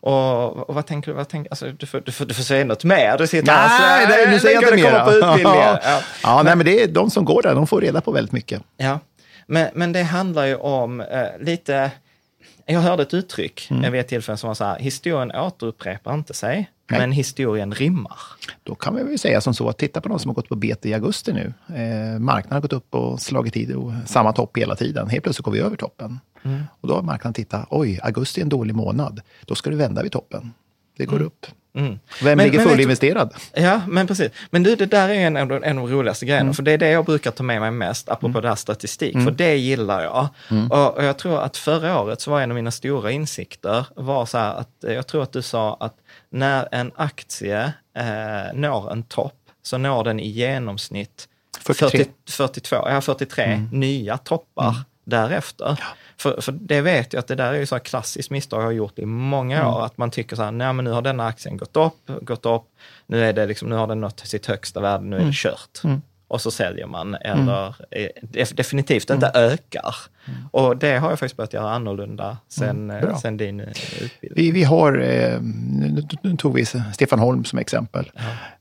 Och, 0.00 0.68
och 0.68 0.74
vad 0.74 0.86
tänker 0.86 1.10
du? 1.10 1.16
Vad 1.16 1.28
tänker, 1.28 1.50
alltså, 1.52 1.72
du, 1.72 1.86
får, 1.86 2.00
du, 2.00 2.12
får, 2.12 2.24
du 2.26 2.34
får 2.34 2.42
säga 2.42 2.64
något 2.64 2.84
mer. 2.84 3.18
Du 3.18 3.26
sitter 3.26 3.46
Nej, 3.46 3.56
här 3.68 4.06
så- 4.06 4.08
nej, 4.12 4.30
nu 4.30 4.38
säger 4.38 4.62
jag 4.62 4.78
inte 4.78 4.92
mer. 4.92 5.04
på. 5.04 5.40
Ja. 5.42 6.00
Ja, 6.22 6.42
nej, 6.42 6.56
men 6.56 6.66
det 6.66 6.82
är 6.82 6.88
de 6.88 7.10
som 7.10 7.24
går 7.24 7.42
där, 7.42 7.54
de 7.54 7.66
får 7.66 7.80
reda 7.80 8.00
på 8.00 8.10
väldigt 8.12 8.32
mycket. 8.32 8.62
Ja, 8.76 8.98
men, 9.46 9.68
men 9.74 9.92
det 9.92 10.02
handlar 10.02 10.44
ju 10.46 10.54
om 10.56 11.00
eh, 11.00 11.06
lite... 11.40 11.90
Jag 12.70 12.80
hörde 12.80 13.02
ett 13.02 13.14
uttryck 13.14 13.70
mm. 13.70 13.92
vid 13.92 14.00
ett 14.00 14.08
tillfälle 14.08 14.36
som 14.38 14.48
var 14.48 14.54
så 14.54 14.64
här, 14.64 14.78
historien 14.78 15.32
återupprepar 15.32 16.14
inte 16.14 16.34
sig, 16.34 16.70
Nej. 16.90 17.00
men 17.00 17.12
historien 17.12 17.72
rimmar. 17.72 18.18
Då 18.62 18.74
kan 18.74 18.96
vi 18.96 19.02
väl 19.02 19.18
säga 19.18 19.40
som 19.40 19.54
så 19.54 19.68
att 19.68 19.78
titta 19.78 20.00
på 20.00 20.08
de 20.08 20.18
som 20.18 20.28
har 20.28 20.34
gått 20.34 20.48
på 20.48 20.56
bete 20.56 20.88
i 20.88 20.94
augusti 20.94 21.32
nu. 21.32 21.52
Eh, 21.76 22.18
marknaden 22.18 22.56
har 22.56 22.60
gått 22.60 22.72
upp 22.72 22.94
och 22.94 23.20
slagit 23.20 23.56
i 23.56 23.74
och 23.74 23.92
samma 24.06 24.32
topp 24.32 24.58
hela 24.58 24.76
tiden. 24.76 25.08
Helt 25.08 25.22
plötsligt 25.22 25.44
går 25.44 25.52
vi 25.52 25.58
över 25.58 25.76
toppen. 25.76 26.20
Och 26.80 26.88
då 26.88 26.94
har 26.94 27.02
marknaden 27.02 27.34
tittat, 27.34 27.66
oj, 27.70 28.00
augusti 28.02 28.40
är 28.40 28.42
en 28.42 28.48
dålig 28.48 28.74
månad. 28.74 29.20
Då 29.44 29.54
ska 29.54 29.70
du 29.70 29.76
vända 29.76 30.02
vid 30.02 30.12
toppen. 30.12 30.52
Det 30.98 31.06
går 31.06 31.22
upp. 31.22 31.46
Mm. 31.74 31.98
Vem 32.22 32.36
Men- 32.36 32.46
ligger 32.46 32.60
fullinvesterad? 32.66 33.34
Ja, 33.54 33.80
men 33.88 34.06
precis. 34.06 34.30
Men 34.50 34.62
du, 34.62 34.76
det 34.76 34.86
där 34.86 35.08
är 35.08 35.14
en 35.14 35.36
en 35.36 35.50
av 35.52 35.60
de 35.60 35.88
roligaste 35.88 36.26
grejerna, 36.26 36.40
Mm. 36.42 36.54
för 36.54 36.62
det 36.62 36.72
är 36.72 36.78
det 36.78 36.88
jag 36.90 37.04
brukar 37.04 37.30
ta 37.30 37.42
med 37.42 37.60
mig 37.60 37.70
mest, 37.70 38.08
apropå 38.08 38.40
det 38.40 38.48
här 38.48 38.54
statistik, 38.54 39.12
för 39.24 39.30
det 39.30 39.56
gillar 39.56 40.02
jag. 40.02 40.28
Mm. 40.50 40.70
Och, 40.70 40.96
och 40.96 41.04
jag 41.04 41.18
tror 41.18 41.40
att 41.40 41.56
förra 41.56 42.00
året 42.00 42.20
så 42.20 42.30
var 42.30 42.40
en 42.40 42.50
av 42.50 42.54
mina 42.54 42.70
stora 42.70 43.10
insikter, 43.10 43.86
var 43.96 44.26
så 44.26 44.38
här 44.38 44.54
att, 44.54 44.84
eh, 44.84 44.92
jag 44.92 45.06
tror 45.06 45.22
att 45.22 45.32
du 45.32 45.42
sa 45.42 45.76
att 45.80 45.94
när 46.30 46.68
en 46.72 46.92
aktie 46.96 47.72
eh, 47.98 48.54
når 48.54 48.92
en 48.92 49.02
topp, 49.02 49.34
så 49.62 49.78
når 49.78 50.04
den 50.04 50.20
i 50.20 50.28
genomsnitt 50.28 51.28
43. 51.60 51.98
40, 51.98 52.10
42, 52.30 52.76
ja 52.76 53.00
43 53.00 53.44
Mm. 53.44 53.68
nya 53.72 54.18
toppar 54.18 54.74
därefter. 55.08 55.80
För, 56.16 56.40
för 56.40 56.52
det 56.52 56.80
vet 56.80 57.12
jag 57.12 57.20
att 57.20 57.26
det 57.26 57.34
där 57.34 57.52
är 57.52 57.58
ju 57.58 57.66
så 57.66 57.74
här 57.74 57.80
klassiskt 57.80 58.30
misstag 58.30 58.60
jag 58.60 58.66
har 58.66 58.72
gjort 58.72 58.98
i 58.98 59.04
många 59.06 59.56
Mm. 59.56 59.68
år, 59.68 59.84
att 59.84 59.98
man 59.98 60.10
tycker 60.10 60.36
så 60.36 60.42
här, 60.42 60.50
nej 60.50 60.72
men 60.72 60.84
nu 60.84 60.90
har 60.90 61.02
denna 61.02 61.26
aktien 61.26 61.56
gått 61.56 61.76
upp, 61.76 62.10
gått 62.22 62.46
upp, 62.46 62.62
nu, 63.06 63.24
är 63.24 63.32
det 63.32 63.46
liksom, 63.46 63.68
nu 63.68 63.74
har 63.74 63.86
den 63.86 64.00
nått 64.00 64.20
sitt 64.20 64.46
högsta 64.46 64.80
värde, 64.80 65.04
nu 65.04 65.16
är 65.16 65.20
Mm. 65.20 65.30
det 65.30 65.36
kört. 65.36 66.00
Och 66.28 66.40
så 66.40 66.50
säljer 66.50 66.86
man, 66.86 67.14
eller 67.14 67.66
eh, 67.90 68.08
def- 68.22 68.54
definitivt 68.54 69.10
inte 69.10 69.30
ökar. 69.34 69.94
Och 70.50 70.76
det 70.76 70.98
har 70.98 71.10
jag 71.10 71.18
faktiskt 71.18 71.36
börjat 71.36 71.52
göra 71.52 71.70
annorlunda 71.70 72.38
sen, 72.48 72.90
eh, 72.90 73.16
sen 73.18 73.36
din 73.36 73.60
eh, 73.60 73.66
utbildning. 74.00 74.32
Vi, 74.44 74.50
vi 74.50 74.64
har, 74.64 74.92
nu, 76.22 76.36
tog 76.38 76.54
vi 76.54 76.64
Stefan 76.94 77.18
Holm 77.18 77.44
som 77.44 77.58
exempel. 77.58 78.10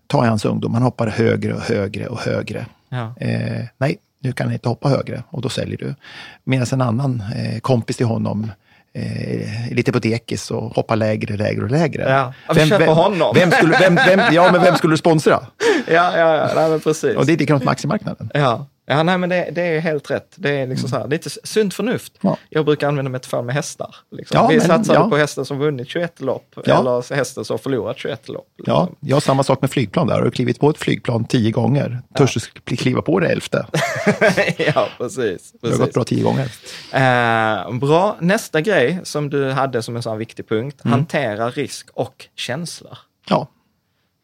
Ta 0.07 0.25
hans 0.25 0.45
ungdom, 0.45 0.73
han 0.73 0.83
hoppar 0.83 1.07
högre 1.07 1.53
och 1.53 1.61
högre 1.61 2.07
och 2.07 2.19
högre. 2.19 2.65
Ja. 2.89 3.13
Eh, 3.19 3.65
nej, 3.77 3.97
nu 4.19 4.31
kan 4.31 4.47
han 4.47 4.53
inte 4.53 4.69
hoppa 4.69 4.89
högre 4.89 5.23
och 5.29 5.41
då 5.41 5.49
säljer 5.49 5.77
du. 5.77 5.95
Medan 6.43 6.67
en 6.71 6.81
annan 6.81 7.23
eh, 7.35 7.59
kompis 7.59 7.97
till 7.97 8.05
honom 8.05 8.51
eh, 8.93 9.71
lite 9.71 9.91
på 9.91 9.99
dekis 9.99 10.51
och 10.51 10.75
hoppar 10.75 10.95
lägre, 10.95 11.37
lägre 11.37 11.63
och 11.63 11.71
lägre. 11.71 12.09
Ja, 12.09 12.53
vi 12.55 12.69
köper 12.69 12.85
honom. 12.85 13.35
Vem 13.35 13.51
skulle, 13.51 13.77
vem, 13.79 13.95
vem, 13.95 14.33
ja, 14.33 14.51
men 14.51 14.61
vem 14.61 14.75
skulle 14.75 14.93
du 14.93 14.97
sponsra? 14.97 15.39
Ja, 15.89 16.17
ja, 16.17 16.35
ja, 16.35 16.51
nej, 16.55 16.69
men 16.69 16.79
precis. 16.79 17.15
Och 17.15 17.25
det 17.25 17.33
är 17.33 17.37
likadant 17.37 17.63
med 17.63 17.71
aktiemarknaden. 17.71 18.31
Ja, 18.33 18.67
ja 18.89 19.03
nej, 19.03 19.17
men 19.17 19.29
det, 19.29 19.49
det 19.51 19.61
är 19.61 19.79
helt 19.79 20.11
rätt. 20.11 20.33
Det 20.35 20.49
är 20.49 20.67
liksom 20.67 20.89
så 20.89 20.97
här, 20.97 21.07
lite 21.07 21.29
sunt 21.43 21.73
förnuft. 21.73 22.13
Ja. 22.21 22.37
Jag 22.49 22.65
brukar 22.65 22.87
använda 22.87 23.11
metafor 23.11 23.41
med 23.41 23.55
hästar. 23.55 23.95
Liksom. 24.11 24.35
Ja, 24.37 24.47
Vi 24.47 24.57
men- 24.57 24.67
satsade 24.67 24.99
ja. 24.99 25.09
på 25.09 25.17
hästar 25.17 25.43
som 25.43 25.57
vunnit 25.59 25.89
21 25.89 26.21
lopp, 26.21 26.55
Ja. 26.65 26.79
eller 26.79 27.15
hästar 27.15 27.43
som 27.43 27.59
förlorat 27.59 27.97
21 27.97 28.29
lopp. 28.29 28.47
Ja, 28.65 28.81
liksom. 28.81 28.95
jag 29.09 29.15
har 29.15 29.21
samma 29.21 29.43
sak 29.43 29.61
med 29.61 29.71
flygplan 29.71 30.07
där. 30.07 30.15
Har 30.15 30.21
du 30.23 30.31
klivit 30.31 30.59
på 30.59 30.69
ett 30.69 30.77
flygplan 30.77 31.25
tio 31.25 31.51
gånger, 31.51 31.99
törs 32.17 32.49
du 32.63 32.75
kliva 32.75 33.01
på 33.01 33.19
det 33.19 33.27
elfte? 33.27 33.65
ja, 34.57 34.87
precis. 34.97 35.53
Det 35.61 35.69
har 35.69 35.77
gått 35.77 35.93
bra 35.93 36.03
tio 36.03 36.23
gånger. 36.23 36.51
Eh, 36.93 37.73
bra, 37.79 38.17
nästa 38.21 38.61
grej 38.61 38.99
som 39.03 39.29
du 39.29 39.51
hade 39.51 39.81
som 39.81 39.95
en 39.95 40.03
sån 40.03 40.17
viktig 40.17 40.49
punkt, 40.49 40.81
Mm. 40.85 40.91
hantera 40.91 41.49
risk 41.49 41.87
och 41.93 42.25
känslor. 42.35 42.97
Ja, 43.29 43.47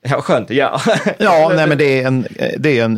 Ja, 0.10 0.22
skönt, 0.22 0.50
ja. 0.50 0.82
ja 1.20 1.52
nej, 1.56 1.68
men 1.68 1.78
det 1.78 2.02
är, 2.02 2.08
en, 2.08 2.28
det 2.60 2.80
är 2.80 2.86
en 2.86 2.98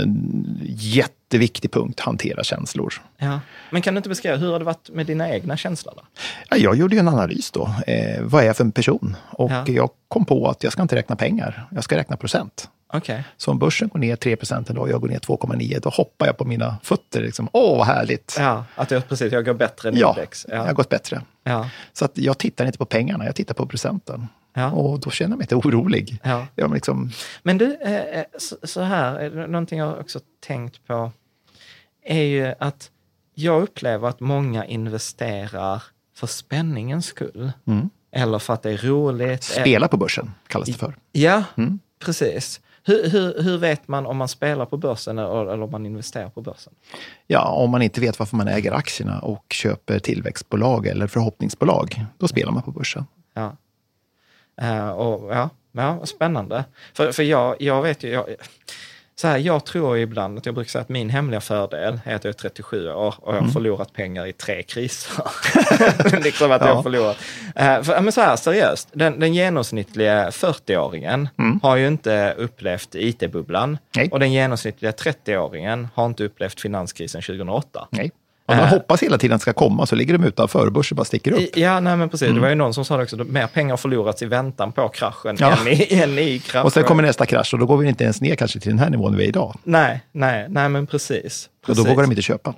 jätteviktig 1.35 1.71
punkt, 1.71 1.99
hantera 1.99 2.43
känslor. 2.43 2.93
ja. 3.17 3.39
Men 3.69 3.81
kan 3.81 3.93
du 3.93 3.97
inte 3.97 4.09
beskriva, 4.09 4.35
hur 4.35 4.51
har 4.51 4.59
det 4.59 4.65
varit 4.65 4.89
med 4.89 5.05
dina 5.05 5.29
egna 5.29 5.57
känslor? 5.57 5.93
Då? 5.97 6.01
Ja, 6.49 6.57
jag 6.57 6.75
gjorde 6.75 6.95
ju 6.95 6.99
en 6.99 7.07
analys 7.07 7.51
då. 7.51 7.69
Eh, 7.87 8.21
vad 8.21 8.43
är 8.43 8.47
jag 8.47 8.57
för 8.57 8.63
en 8.63 8.71
person? 8.71 9.15
Och 9.29 9.51
Ja. 9.51 9.63
jag 9.67 9.89
kom 10.07 10.25
på 10.25 10.47
att 10.49 10.63
jag 10.63 10.71
ska 10.73 10.81
inte 10.81 10.95
räkna 10.95 11.15
pengar, 11.15 11.67
jag 11.71 11.83
ska 11.83 11.97
räkna 11.97 12.17
procent. 12.17 12.69
Okej. 12.93 13.23
Så 13.37 13.51
om 13.51 13.59
börsen 13.59 13.87
går 13.87 13.99
ner 13.99 14.15
3 14.15 14.35
procent 14.35 14.69
en 14.69 14.75
dag 14.75 14.81
och 14.83 14.89
jag 14.89 15.01
går 15.01 15.07
ner 15.07 15.19
2,9, 15.19 15.79
då 15.81 15.89
hoppar 15.89 16.25
jag 16.25 16.37
på 16.37 16.45
mina 16.45 16.75
fötter. 16.83 17.21
Liksom. 17.21 17.49
Åh, 17.51 17.77
vad 17.77 17.87
härligt! 17.87 18.35
Ja, 18.39 18.65
att 18.75 18.91
jag, 18.91 19.07
precis, 19.07 19.33
jag 19.33 19.45
går 19.45 19.53
bättre 19.53 19.89
än 19.89 19.97
Ja, 19.97 20.09
index. 20.09 20.45
jag 20.49 20.57
har 20.57 20.67
Ja. 20.67 20.73
gått 20.73 20.89
bättre. 20.89 21.21
Ja. 21.43 21.69
Så 21.93 22.05
att 22.05 22.17
jag 22.17 22.37
tittar 22.37 22.65
inte 22.65 22.77
på 22.77 22.85
pengarna, 22.85 23.25
jag 23.25 23.35
tittar 23.35 23.53
på 23.53 23.65
procenten. 23.65 24.27
Ja. 24.53 24.71
Och 24.71 24.99
då 24.99 25.09
känner 25.09 25.31
jag 25.31 25.37
mig 25.37 25.43
inte 25.43 25.55
orolig. 25.55 26.19
Ja. 26.23 26.47
Jag 26.55 26.73
liksom, 26.73 27.11
Men 27.43 27.57
du, 27.57 27.77
eh, 27.81 27.93
eh, 28.19 28.23
så, 28.37 28.55
så 28.63 28.81
här, 28.81 29.15
är 29.19 29.29
det 29.29 29.47
någonting 29.47 29.79
jag 29.79 29.99
också 29.99 30.19
tänkt 30.47 30.87
på, 30.87 31.11
är 32.05 32.23
ju 32.23 32.53
att 32.59 32.91
jag 33.33 33.61
upplever 33.61 34.07
att 34.07 34.19
många 34.19 34.65
investerar 34.65 35.83
för 36.15 36.27
spänningens 36.27 37.05
skull. 37.05 37.51
Eller 38.11 38.39
för 38.39 38.53
att 38.53 38.63
det 38.63 38.71
är 38.71 38.77
roligt. 38.77 39.43
spela 39.43 39.87
på 39.87 39.97
börsen, 39.97 40.31
kallas 40.47 40.67
det 40.67 40.73
för. 40.73 40.95
Ja, 41.11 41.43
precis. 41.99 42.61
Hur, 42.83 43.09
hur, 43.09 43.43
hur 43.43 43.57
vet 43.57 43.87
man 43.87 44.05
om 44.05 44.17
man 44.17 44.27
spelar 44.27 44.65
på 44.65 44.77
börsen 44.77 45.17
eller, 45.17 45.53
eller 45.53 45.63
om 45.63 45.71
man 45.71 45.85
investerar 45.85 46.29
på 46.29 46.41
börsen? 46.41 46.73
Ja, 47.27 47.47
om 47.49 47.69
man 47.71 47.81
inte 47.81 48.01
vet 48.01 48.19
varför 48.19 48.37
man 48.37 48.47
äger 48.47 48.71
aktierna 48.71 49.19
och 49.19 49.45
köper 49.49 49.99
tillväxtbolag 49.99 50.87
eller 50.87 51.07
förhoppningsbolag, 51.07 52.05
då 52.17 52.27
spelar 52.27 52.51
man 52.51 52.63
på 52.63 52.71
börsen. 52.71 53.05
Ja. 53.33 53.57
Eh, 54.61 54.89
och, 54.89 55.35
ja, 55.35 55.49
ja, 55.71 56.05
spännande. 56.05 56.65
För, 56.93 57.11
för 57.11 57.23
jag, 57.23 57.55
jag 57.59 57.81
vet 57.81 58.03
ju, 58.03 58.09
jag, 58.09 58.25
så 59.17 59.27
här, 59.27 59.37
jag 59.37 59.65
tror 59.65 59.97
ibland 59.97 60.37
att 60.37 60.45
jag 60.45 60.55
brukar 60.55 60.69
säga 60.69 60.81
att 60.81 60.89
min 60.89 61.09
hemliga 61.09 61.41
fördel 61.41 61.99
är 62.05 62.15
att 62.15 62.23
jag 62.23 62.29
är 62.29 62.33
37 62.33 62.89
år 62.91 63.15
och 63.21 63.35
jag 63.35 63.41
har 63.41 63.47
förlorat 63.47 63.93
pengar 63.93 64.25
i 64.25 64.33
tre 64.33 64.63
kriser. 64.63 65.23
liksom 66.23 66.51
att 66.51 66.61
jag 66.61 66.69
Ja. 66.69 66.83
förlorat. 66.83 67.17
Eh, 67.55 67.81
för, 67.83 68.01
men 68.01 68.11
så 68.11 68.21
här, 68.21 68.35
seriöst, 68.35 68.89
den, 68.93 69.19
den 69.19 69.33
genomsnittliga 69.33 70.29
40-åringen 70.29 71.27
har 71.63 71.75
ju 71.75 71.87
inte 71.87 72.33
upplevt 72.37 72.95
IT-bubblan 72.95 73.77
Nej. 73.95 74.09
och 74.11 74.19
den 74.19 74.31
genomsnittliga 74.33 74.91
30-åringen 74.91 75.87
har 75.93 76.05
inte 76.05 76.23
upplevt 76.23 76.61
finanskrisen 76.61 77.21
2008. 77.21 77.87
Nej. 77.91 78.11
Man 78.47 78.59
Äh. 78.59 78.65
hoppas 78.69 79.03
hela 79.03 79.17
tiden 79.17 79.35
att 79.35 79.41
det 79.41 79.43
ska 79.43 79.53
komma 79.53 79.85
så 79.85 79.95
ligger 79.95 80.17
de 80.17 80.23
utanför 80.27 80.65
och 80.65 80.71
börsen 80.73 80.95
bara 80.95 81.05
sticker 81.05 81.31
upp. 81.31 81.39
I- 81.39 81.49
Ja, 81.55 81.79
nej 81.79 81.97
men 81.97 82.09
precis. 82.09 82.33
Det 82.33 82.39
var 82.39 82.49
ju 82.49 82.55
någon 82.55 82.73
som 82.73 82.85
sa 82.85 82.97
det 82.97 83.03
också, 83.03 83.15
mer 83.17 83.47
pengar 83.47 83.77
förlorats 83.77 84.21
i 84.21 84.25
väntan 84.25 84.71
på 84.71 84.87
kraschen 84.89 85.37
Ja. 85.39 85.51
än, 85.61 85.67
i, 85.67 85.87
än 86.03 86.19
i 86.19 86.39
kraschen. 86.39 86.65
Och 86.65 86.73
sen 86.73 86.83
kommer 86.83 87.03
nästa 87.03 87.25
krasch 87.25 87.53
och 87.53 87.59
då 87.59 87.65
går 87.65 87.77
vi 87.77 87.87
inte 87.87 88.03
ens 88.03 88.21
ner 88.21 88.35
kanske 88.35 88.59
till 88.59 88.69
den 88.71 88.79
här 88.79 88.89
nivån 88.89 89.15
vi 89.17 89.23
är 89.23 89.27
idag. 89.27 89.55
Nej, 89.63 90.01
nej, 90.11 90.45
nej 90.49 90.69
men 90.69 90.87
precis. 90.87 91.49
Och 91.61 91.67
då 91.67 91.73
precis. 91.73 91.91
vågar 91.91 92.03
de 92.03 92.11
inte 92.11 92.21
köpa. 92.21 92.53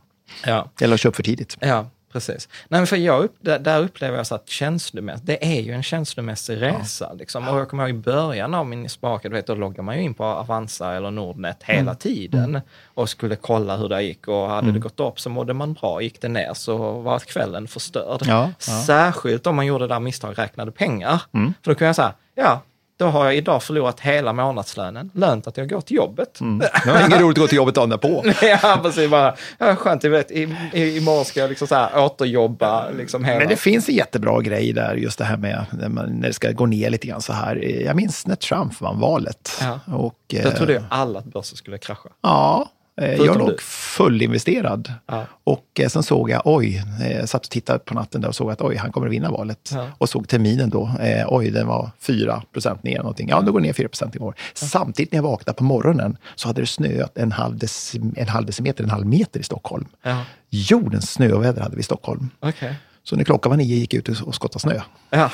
Ja, 0.45 0.71
Eller 0.82 0.97
köpt 0.97 1.15
för 1.15 1.23
tidigt. 1.23 1.58
ja 1.60 1.86
precis. 2.12 2.50
Nej, 2.67 2.86
för 2.86 2.96
jag 2.98 3.24
upp, 3.24 3.36
där, 3.39 3.60
där 3.60 3.82
upplever 3.84 4.17
jag 4.17 4.28
så 4.28 4.36
att 4.36 4.50
känslomässigt, 4.50 5.28
det 5.28 5.46
är 5.58 5.62
ju 5.62 5.72
en 5.74 5.84
känslomässig 5.84 6.62
resa. 6.62 7.13
Liksom. 7.13 7.48
Och 7.48 7.60
jag 7.60 7.70
kommer 7.70 7.84
ihåg 7.88 7.96
i 7.98 8.00
början 8.00 8.54
av 8.54 8.65
min 8.65 8.89
sparkade, 8.89 9.36
vet, 9.36 9.48
då 9.48 9.56
loggar 9.56 9.84
man 9.84 9.96
ju 9.98 10.02
in 10.04 10.13
på 10.13 10.24
Avanza 10.26 10.93
eller 10.93 11.12
Nordnet 11.12 11.63
hela 11.63 11.82
Mm. 11.82 11.96
tiden 11.96 12.62
och 12.86 13.10
skulle 13.10 13.36
kolla 13.36 13.78
hur 13.78 13.89
det 13.89 14.02
gick 14.02 14.28
och 14.28 14.50
hade 14.50 14.72
det 14.72 14.80
gått 14.80 15.00
upp 15.00 15.20
så 15.20 15.30
mådde 15.30 15.54
man 15.54 15.74
bra, 15.74 16.02
gick 16.02 16.22
det 16.22 16.28
ner 16.30 16.54
så 16.54 16.78
var 17.02 17.20
kvällen 17.20 17.67
förstörd. 17.67 18.22
Ja, 18.26 18.38
Mm. 18.43 18.54
ja. 18.67 18.84
Särskilt 18.86 19.48
om 19.48 19.56
man 19.56 19.65
gjorde 19.65 19.88
det 19.88 19.93
där 19.93 20.00
misstag 20.00 20.38
räknade 20.39 20.72
pengar. 20.72 21.22
För 21.32 21.72
då 21.72 21.76
kunde 21.76 21.86
jag 21.86 21.96
säga, 21.96 22.13
ja, 22.36 22.62
då 22.98 23.06
har 23.06 23.26
jag 23.26 23.36
idag 23.36 23.64
förlorat 23.64 24.00
hela 24.00 24.34
månadslönen, 24.34 25.12
lönt 25.14 25.48
att 25.48 25.58
jag 25.58 25.70
går 25.70 25.82
till 25.82 25.96
jobbet. 25.96 26.40
Mm. 26.40 26.58
Det 26.86 26.92
var 26.92 27.06
inget 27.06 27.22
roligt 27.22 27.38
att 27.38 27.42
gå 27.42 27.48
till 27.48 27.56
jobbet 27.56 27.76
dagen 27.76 27.90
därpå. 27.90 28.24
ja, 28.42 28.80
precis. 28.84 29.10
Bara, 29.10 29.36
ja, 29.58 29.76
skönt, 29.76 30.04
jag 30.04 30.12
vet, 30.12 30.32
i, 30.32 30.56
i, 30.74 30.98
imorgon 30.98 31.26
ska 31.26 31.40
jag 31.40 31.50
liksom 31.50 31.68
så 31.68 31.76
här 31.76 32.06
återjobba 32.06 32.90
liksom 32.90 33.26
hela... 33.26 33.40
Men 33.40 33.48
det 33.48 33.56
finns 33.56 33.90
en 33.90 33.96
jättebra 33.96 34.42
grej 34.42 34.74
där, 34.74 34.96
just 34.96 35.18
det 35.18 35.26
här 35.26 35.38
med 35.38 35.66
när, 35.72 35.90
man, 35.90 36.20
när 36.20 36.28
det 36.28 36.34
ska 36.34 36.52
gå 36.52 36.66
ner 36.66 36.90
lite 36.90 37.08
grann 37.08 37.22
så 37.22 37.34
här. 37.34 37.56
Jag 37.86 37.96
minns 37.96 38.28
när 38.28 38.36
Trump 38.36 38.82
vann 38.82 39.00
valet. 39.00 39.52
Ja. 39.62 39.80
Och, 39.96 40.20
Då 40.28 40.38
eh, 40.50 40.56
trodde 40.56 40.74
ju 40.74 40.82
alla 40.90 41.20
att 41.20 41.26
börsen 41.26 41.58
skulle 41.58 41.78
krascha. 41.78 42.10
Ja, 42.22 42.68
Eh, 42.68 42.77
Jag 43.02 43.38
låg 43.38 43.50
du. 43.50 43.56
fullinvesterad. 43.60 44.94
Ja. 45.06 45.26
Och 45.44 45.66
eh, 45.80 45.88
sen 45.88 46.04
såg 46.04 46.30
jag, 46.30 46.42
oj, 46.46 46.84
eh, 47.02 47.12
jag 47.12 47.30
satt 47.30 47.46
och 47.46 47.52
tittade 47.52 47.80
på 47.80 47.94
natten 47.94 48.22
där 48.22 48.28
och 48.30 48.36
såg 48.36 48.52
att 48.52 48.62
oj, 48.62 48.76
han 48.76 48.92
kommer 48.92 49.08
att 49.08 49.14
vinna 49.14 49.32
valet. 49.32 49.70
Ja. 49.74 49.88
Och 49.98 50.10
såg 50.10 50.28
terminen 50.28 50.70
då, 50.70 50.92
eh, 51.02 51.26
oj, 51.28 51.50
den 51.52 51.68
var 51.68 51.90
4 52.00 52.42
procent 52.54 52.84
ner 52.84 52.98
någonting. 52.98 53.30
Ja, 53.30 53.42
då 53.42 53.52
går 53.52 53.60
ner 53.60 53.74
4 53.74 53.88
procent 53.88 54.16
i 54.16 54.20
år. 54.20 54.36
Samtidigt 54.54 55.12
när 55.12 55.18
jag 55.18 55.24
vaknade 55.24 55.58
på 55.58 55.64
morgonen 55.64 56.18
så 56.36 56.48
hade 56.48 56.62
det 56.62 56.68
snöat 56.68 57.18
en 57.18 57.32
halv, 57.32 57.56
deci- 57.58 58.14
en 58.18 58.28
halv 58.28 58.46
decimeter, 58.46 58.84
en 58.84 58.90
halv 58.90 59.06
meter 59.08 59.40
i 59.40 59.44
Stockholm. 59.44 59.86
Ja, 60.04 60.22
Jordens 60.50 61.12
snöoväder 61.12 61.62
hade 61.62 61.76
vi 61.76 61.80
i 61.80 61.84
Stockholm. 61.84 62.30
okej. 62.40 62.76
Så 63.10 63.15
när 63.15 63.24
klockan 63.24 63.50
var 63.50 63.58
nio 63.58 63.76
gick 63.76 63.93
jag 63.93 64.10
ut 64.10 64.22
och 64.22 64.36
skottade 64.36 64.60
snö. 64.62 64.82
Ja. 65.10 65.32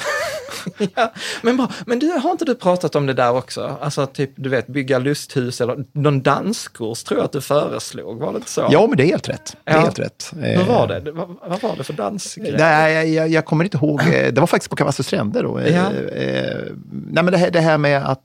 ja. 0.96 1.14
Men, 1.42 1.58
bra. 1.58 1.72
men 1.86 2.00
du, 2.00 2.08
har 2.12 2.32
inte 2.32 2.46
du 2.46 2.56
pratat 2.56 2.96
om 2.96 3.06
det 3.06 3.14
där 3.14 3.32
också? 3.32 3.78
Alltså 3.82 4.06
typ, 4.06 4.32
du 4.36 4.50
vet, 4.50 4.68
bygga 4.68 5.00
lusthus 5.00 5.62
eller 5.62 5.86
någon 5.92 6.22
danskurs 6.22 7.04
tror 7.04 7.20
jag 7.20 7.26
att 7.26 7.32
du 7.32 7.42
föreslog, 7.42 8.20
var 8.20 8.32
det 8.32 8.38
inte 8.38 8.50
så? 8.52 8.68
Ja, 8.72 8.88
men 8.88 8.98
det 8.98 9.04
är 9.04 9.08
helt 9.08 9.30
rätt. 9.30 9.56
Det 9.64 9.72
är 9.72 9.76
Ja. 9.76 9.82
helt 9.82 10.00
rätt. 10.00 10.34
Hur 10.40 10.64
var 10.64 10.88
det? 10.88 11.00
Det- 11.00 11.12
Vad, 11.12 11.28
vad 11.48 11.62
var 11.62 11.76
det 11.78 11.84
för 11.84 11.94
dansgrej? 11.94 12.56
Nej, 12.58 13.14
jag, 13.14 13.30
jag, 13.30 13.46
kommer 13.46 13.64
inte 13.64 13.78
ihåg. 13.78 14.02
Eh, 14.02 14.34
Det 14.34 14.38
var 14.40 14.48
faktiskt 14.48 14.70
på 14.70 14.76
Kavassus 14.76 15.08
stränder. 15.08 15.44
Då. 15.44 15.60
Eh, 15.60 15.76
Ja. 15.76 15.92
eh, 16.16 16.62
nej, 16.92 17.24
men 17.24 17.26
det 17.26 17.38
här, 17.38 17.52
det 17.52 17.62
här 17.62 17.78
med 17.78 18.04
att... 18.10 18.22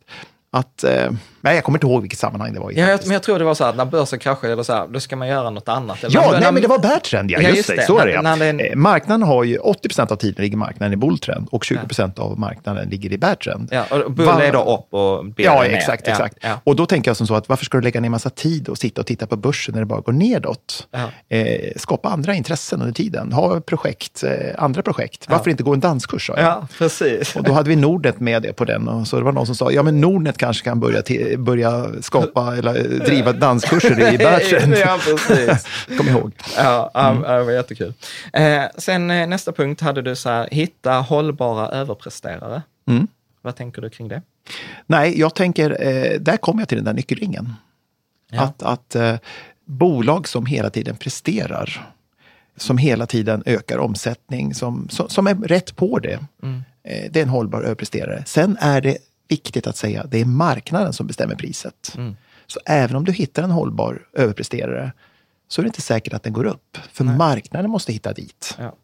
att 0.51 0.85
eh, 0.85 1.11
nej, 1.41 1.55
jag 1.55 1.65
kommer 1.65 1.79
inte 1.79 1.87
ihåg 1.87 2.01
vilket 2.03 2.19
sammanhang 2.19 2.53
det 2.53 2.61
var 2.61 2.71
i. 2.71 2.81
Ja, 2.81 2.89
jag, 2.89 3.01
men 3.05 3.13
jag 3.13 3.23
tror 3.23 3.39
det 3.39 3.45
var 3.45 3.55
så 3.55 3.65
här, 3.65 3.73
när 3.73 3.85
börsen 3.85 4.19
kraschade, 4.19 4.53
eller 4.53 4.63
så 4.63 4.73
här, 4.73 4.87
då 4.89 5.01
ska 5.01 5.17
man 5.17 5.29
göra 5.29 5.51
något 5.51 5.69
annat. 5.69 6.05
Eller 6.05 6.15
Ja, 6.15 6.31
när- 6.33 6.41
nej, 6.41 6.53
men 6.53 6.63
det 6.63 6.69
var 6.69 6.79
Bertrand, 6.79 7.31
ja. 7.31 7.41
Ja, 7.41 7.49
just, 7.49 7.69
det. 7.77 7.83
Så 7.87 7.99
är 7.99 8.07
det. 8.07 8.23
När- 8.23 8.31
ja. 8.31 8.37
när 8.37 8.47
en- 8.51 8.61
Eh, 8.61 8.75
Marknaden 8.77 9.23
har 9.23 9.45
ju 9.45 9.59
80 9.59 9.89
procent 9.89 10.13
av 10.13 10.17
tiden 10.17 10.43
ligger 10.45 10.57
marknaden 10.57 10.93
i 10.93 10.97
bulltrend 10.97 11.49
och 11.51 11.65
20 11.65 11.87
procent 11.87 12.19
av 12.19 12.39
marknaden 12.39 12.89
ligger 12.89 13.13
i 13.13 13.19
Bertrand. 13.19 13.69
Ja, 13.73 13.85
och 13.91 14.13
bull 14.13 14.29
är 14.29 14.53
då 14.53 14.59
upp 14.75 14.95
och 14.95 15.25
bill 15.25 15.47
Ja, 15.47 15.63
ner. 15.63 15.71
exakt. 15.71 16.07
Ja, 16.07 16.13
exakt. 16.13 16.37
Ja, 16.41 16.61
Och 16.65 16.77
då 16.77 16.87
tänker 16.87 17.11
jag 17.11 17.17
som 17.17 17.27
så 17.27 17.35
att 17.35 17.49
varför 17.49 17.65
ska 17.65 17.79
du 17.79 17.83
lägga 17.85 18.01
ner 18.01 18.09
massa 18.09 18.31
tid 18.31 18.69
och 18.69 18.79
sitta 18.79 19.01
och 19.01 19.07
titta 19.07 19.27
på 19.27 19.37
börsen 19.37 19.73
när 19.75 19.81
det 19.81 19.87
bara 19.87 20.01
går 20.01 20.13
nedåt? 20.13 20.87
Ja. 20.91 21.37
Eh, 21.37 21.73
skapa 21.77 22.09
andra 22.09 22.35
intressen 22.35 22.81
under 22.81 22.95
tiden. 22.95 23.33
Ha 23.33 23.61
projekt, 23.61 24.23
eh, 24.25 24.31
andra 24.59 24.83
projekt. 24.83 25.27
Varför 25.29 25.51
inte 25.51 25.63
gå 25.63 25.75
en 25.75 25.81
danskurs? 25.81 26.31
ja 26.37 26.67
precis. 26.79 27.37
Och 27.37 27.43
då 27.43 27.53
hade 27.53 27.69
vi 27.69 27.77
Nordnet 27.77 28.21
med 28.21 28.43
det 28.43 28.53
på 28.53 28.65
den. 28.65 28.89
Och 28.89 29.07
så 29.07 29.17
det 29.17 29.23
var 29.25 29.33
någon 29.33 29.47
som 29.47 29.55
sa, 29.55 29.71
ja 29.71 29.83
men 29.83 30.01
Nordnet 30.01 30.39
kanske 30.39 30.65
kan 30.65 30.81
börja, 30.81 31.03
till, 31.03 31.28
börja 31.37 32.03
skapa 32.03 32.57
eller 32.57 32.83
driva 32.99 33.33
danskurser 33.47 34.15
i 34.15 34.19
Bertrand. 34.19 34.75
ja, 34.77 34.99
precis. 35.05 35.67
Kom 35.99 36.09
ihåg. 36.09 36.33
Ja, 36.57 36.91
ja, 36.95 37.13
det 37.39 37.45
var 37.45 37.53
jättekul. 37.53 37.93
Eh, 38.33 38.63
sen 38.79 39.11
eh, 39.11 39.27
nästa 39.29 39.53
punkt 39.53 39.81
hade 39.81 40.03
du 40.03 40.17
så 40.17 40.29
här, 40.29 40.49
hitta 40.51 40.93
hållbara 40.93 41.69
överpresterare. 41.69 42.63
Mm. 42.89 43.07
Vad 43.43 43.57
tänker 43.57 43.83
du 43.83 43.91
kring 43.91 44.09
det? 44.09 44.23
Nej, 44.87 45.21
jag 45.21 45.35
tänker, 45.35 45.87
eh, 45.87 46.21
där 46.21 46.37
kommer 46.37 46.61
jag 46.61 46.69
till 46.69 46.79
den 46.79 46.85
där 46.85 46.93
nyckelringen. 46.93 47.53
Ja. 48.31 48.43
Att, 48.43 48.63
att 48.63 48.95
eh, 48.95 49.15
bolag 49.65 50.29
som 50.29 50.47
hela 50.47 50.71
tiden 50.71 50.97
presterar, 50.97 51.87
som 52.57 52.79
hela 52.79 53.07
tiden 53.07 53.43
ökar 53.47 53.79
omsättning, 53.79 54.55
som, 54.55 54.89
som, 54.91 55.09
som 55.09 55.27
är 55.27 55.35
rätt 55.35 55.77
på 55.77 55.99
det, 55.99 56.19
Mm. 56.43 56.63
eh, 56.85 57.11
det 57.11 57.19
är 57.19 57.23
en 57.23 57.29
hållbar 57.29 57.63
överpresterare. 57.63 58.23
Sen 58.27 58.57
är 58.61 58.81
det 58.81 58.99
viktigt 59.29 59.67
att 59.67 59.77
säga, 59.77 60.07
det 60.07 60.21
är 60.21 60.25
marknaden 60.25 60.93
som 60.93 61.07
bestämmer 61.07 61.35
priset. 61.35 61.95
Mm. 61.97 62.17
Så 62.47 62.61
även 62.67 62.97
om 62.97 63.05
du 63.05 63.13
hittar 63.13 63.43
en 63.43 63.51
hållbar 63.51 64.09
överpresterare, 64.13 64.93
så 65.49 65.61
är 65.61 65.63
det 65.63 65.69
inte 65.69 65.83
säkert 65.83 66.13
att 66.13 66.23
den 66.23 66.33
går 66.33 66.45
upp. 66.45 66.79
För 66.93 67.05
marknaden 67.05 67.71
måste 67.71 67.93
hitta 67.93 68.13
dit. 68.13 68.57
Ja. 68.59 68.75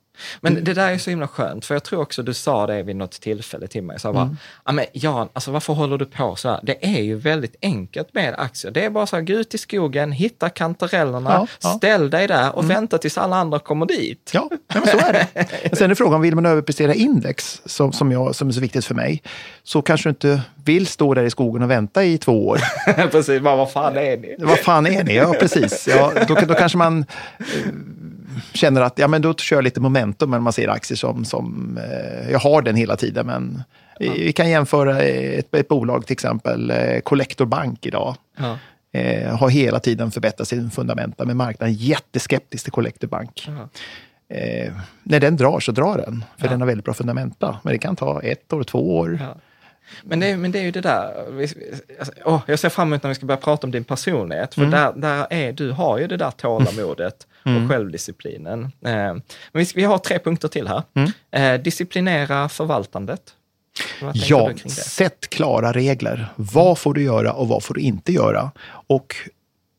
Men 0.40 0.64
det 0.64 0.74
där 0.74 0.90
är 0.90 0.98
så 0.98 1.10
himla 1.10 1.28
skönt, 1.28 1.64
för 1.64 1.74
jag 1.74 1.82
tror 1.84 2.00
också 2.00 2.22
du 2.22 2.34
sa 2.34 2.66
det 2.66 2.82
vid 2.82 2.96
något 2.96 3.12
tillfälle 3.12 3.66
till 3.66 3.82
mig. 3.82 4.00
Så 4.00 4.06
jag 4.08 4.14
bara, 4.14 4.24
Mm. 4.24 4.36
men 4.76 4.84
Jan, 4.92 5.28
alltså 5.32 5.50
varför 5.50 5.72
håller 5.72 5.98
du 5.98 6.04
på 6.06 6.36
så 6.36 6.48
här? 6.48 6.60
Det 6.62 6.86
är 6.86 7.02
ju 7.02 7.14
väldigt 7.16 7.56
enkelt 7.62 8.14
med 8.14 8.34
aktier. 8.38 8.70
Det 8.72 8.84
är 8.84 8.90
bara 8.90 9.06
så 9.06 9.16
här, 9.16 9.22
gå 9.22 9.32
ut 9.32 9.54
i 9.54 9.58
skogen, 9.58 10.12
hitta 10.12 10.48
kantarellerna, 10.50 11.30
Ja, 11.30 11.46
ja. 11.62 11.68
Mm. 11.68 11.78
ställ 11.78 12.10
dig 12.10 12.26
där 12.28 12.56
och 12.56 12.70
vänta 12.70 12.98
tills 12.98 13.18
alla 13.18 13.36
andra 13.36 13.58
kommer 13.58 13.86
dit. 13.86 14.30
Ja, 14.34 14.50
men 14.74 14.86
så 14.86 14.98
är 14.98 15.12
det. 15.12 15.26
Men 15.64 15.76
sen 15.76 15.90
är 15.90 15.94
frågan, 15.94 16.20
vill 16.20 16.34
man 16.34 16.46
överprestera 16.46 16.94
index, 16.94 17.62
som, 17.64 17.92
som, 17.92 18.12
jag, 18.12 18.34
som 18.34 18.48
är 18.48 18.52
så 18.52 18.60
viktigt 18.60 18.84
för 18.84 18.94
mig, 18.94 19.22
så 19.62 19.82
kanske 19.82 20.08
du 20.08 20.10
inte 20.10 20.40
vill 20.64 20.86
stå 20.86 21.14
där 21.14 21.24
i 21.24 21.30
skogen 21.30 21.62
och 21.62 21.70
vänta 21.70 22.04
i 22.04 22.18
två 22.18 22.46
år. 22.48 22.60
Precis, 23.10 23.40
bara, 23.42 23.56
vad 23.56 23.70
fan 23.72 23.96
är 23.96 24.16
ni? 24.16 24.36
Vad 24.38 24.58
fan 24.58 24.86
är 24.86 25.04
ni? 25.04 25.14
Ja, 25.16 25.34
precis. 25.40 25.88
Ja, 25.88 26.12
då, 26.28 26.34
då 26.34 26.54
kanske 26.54 26.78
man 26.78 26.98
eh, 27.38 27.44
känner 28.52 28.80
att 28.80 28.98
ja, 28.98 29.08
men 29.08 29.22
då 29.22 29.34
kör 29.34 29.56
jag 29.56 29.64
lite 29.64 29.80
momentum 29.80 30.30
när 30.30 30.38
man 30.38 30.52
ser 30.52 30.68
aktier 30.68 30.96
som, 30.96 31.24
som 31.24 31.78
eh, 31.78 32.30
jag 32.30 32.38
har 32.38 32.62
den 32.62 32.76
hela 32.76 32.96
tiden. 32.96 33.26
Men 33.26 33.62
eh, 34.00 34.12
vi 34.12 34.32
kan 34.32 34.50
jämföra 34.50 35.00
ett, 35.00 35.54
ett 35.54 35.68
bolag, 35.68 36.06
till 36.06 36.12
exempel 36.12 36.70
eh, 36.70 37.00
Collector 37.00 37.46
Bank 37.46 37.86
idag. 37.86 38.16
Ja. 38.36 38.58
Eh, 38.92 39.36
har 39.36 39.48
hela 39.48 39.80
tiden 39.80 40.10
förbättrat 40.10 40.48
sin 40.48 40.70
fundamenta, 40.70 41.24
men 41.24 41.36
marknaden 41.36 41.74
är 41.74 41.78
jätteskeptisk 41.78 42.64
till 42.64 42.72
Collector 42.72 43.08
Bank. 43.08 43.48
Ja. 43.48 43.68
Eh, 44.36 44.72
när 45.02 45.20
den 45.20 45.36
drar 45.36 45.60
så 45.60 45.72
drar 45.72 45.98
den, 45.98 46.24
för 46.38 46.48
den 46.48 46.60
har 46.60 46.66
väldigt 46.66 46.84
bra 46.84 46.94
fundamenta. 46.94 47.58
Men 47.62 47.72
det 47.72 47.78
kan 47.78 47.96
ta 47.96 48.22
ett 48.22 48.52
år, 48.52 48.62
två 48.62 48.96
år. 48.96 49.18
Men 50.02 50.20
det, 50.20 50.36
men 50.36 50.52
det 50.52 50.58
är 50.58 50.62
ju 50.62 50.70
det 50.70 50.80
där, 50.80 51.14
alltså, 51.98 52.12
åh, 52.24 52.40
jag 52.46 52.58
ser 52.58 52.68
fram 52.68 52.88
emot 52.88 53.02
när 53.02 53.08
vi 53.08 53.14
ska 53.14 53.26
börja 53.26 53.40
prata 53.40 53.66
om 53.66 53.70
din 53.70 53.84
personlighet, 53.84 54.54
för 54.54 54.60
Mm. 54.62 54.70
där, 54.70 54.92
där 54.92 55.26
är, 55.30 55.52
du 55.52 55.70
har 55.70 55.98
ju 55.98 56.06
det 56.06 56.16
där 56.16 56.30
tålamodet 56.30 57.26
Mm. 57.46 57.62
och 57.64 57.70
självdisciplinen. 57.70 58.62
Eh, 58.64 58.70
men 58.92 59.22
vi, 59.52 59.66
vi 59.74 59.84
har 59.84 59.98
tre 59.98 60.18
punkter 60.18 60.48
till 60.48 60.68
här. 60.68 60.82
Mm. 60.94 61.10
Eh, 61.30 61.62
disciplinera 61.62 62.48
förvaltandet. 62.48 63.20
Ja, 64.14 64.52
sätt 64.66 65.30
klara 65.30 65.72
regler. 65.72 66.28
Vad 66.36 66.78
får 66.78 66.94
du 66.94 67.02
göra 67.02 67.32
och 67.32 67.48
vad 67.48 67.62
får 67.62 67.74
du 67.74 67.80
inte 67.80 68.12
göra? 68.12 68.50
Och 68.86 69.14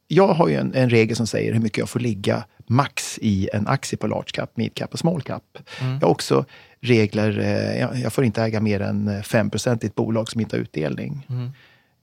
jag 0.07 0.27
har 0.27 0.47
ju 0.47 0.55
en, 0.55 0.73
en 0.75 0.89
regel 0.89 1.15
som 1.15 1.27
säger 1.27 1.53
hur 1.53 1.59
mycket 1.59 1.77
jag 1.77 1.89
får 1.89 1.99
ligga 1.99 2.43
max 2.67 3.19
i 3.21 3.49
en 3.53 3.67
aktie 3.67 3.97
på 3.97 4.07
large 4.07 4.29
cap, 4.31 4.57
mid 4.57 4.73
cap 4.73 4.93
och 4.93 4.99
small 4.99 5.21
cap. 5.21 5.43
Mm. 5.81 5.93
Jag 5.93 6.01
har 6.01 6.11
också 6.11 6.45
regler, 6.81 7.39
eh, 7.39 8.01
jag, 8.01 8.13
får 8.13 8.23
inte 8.23 8.43
äga 8.43 8.61
mer 8.61 8.79
än 8.79 9.23
5 9.23 9.49
i 9.81 9.85
ett 9.85 9.95
bolag 9.95 10.29
som 10.29 10.41
inte 10.41 10.55
har 10.55 10.61
utdelning. 10.61 11.27
Mm. 11.29 11.49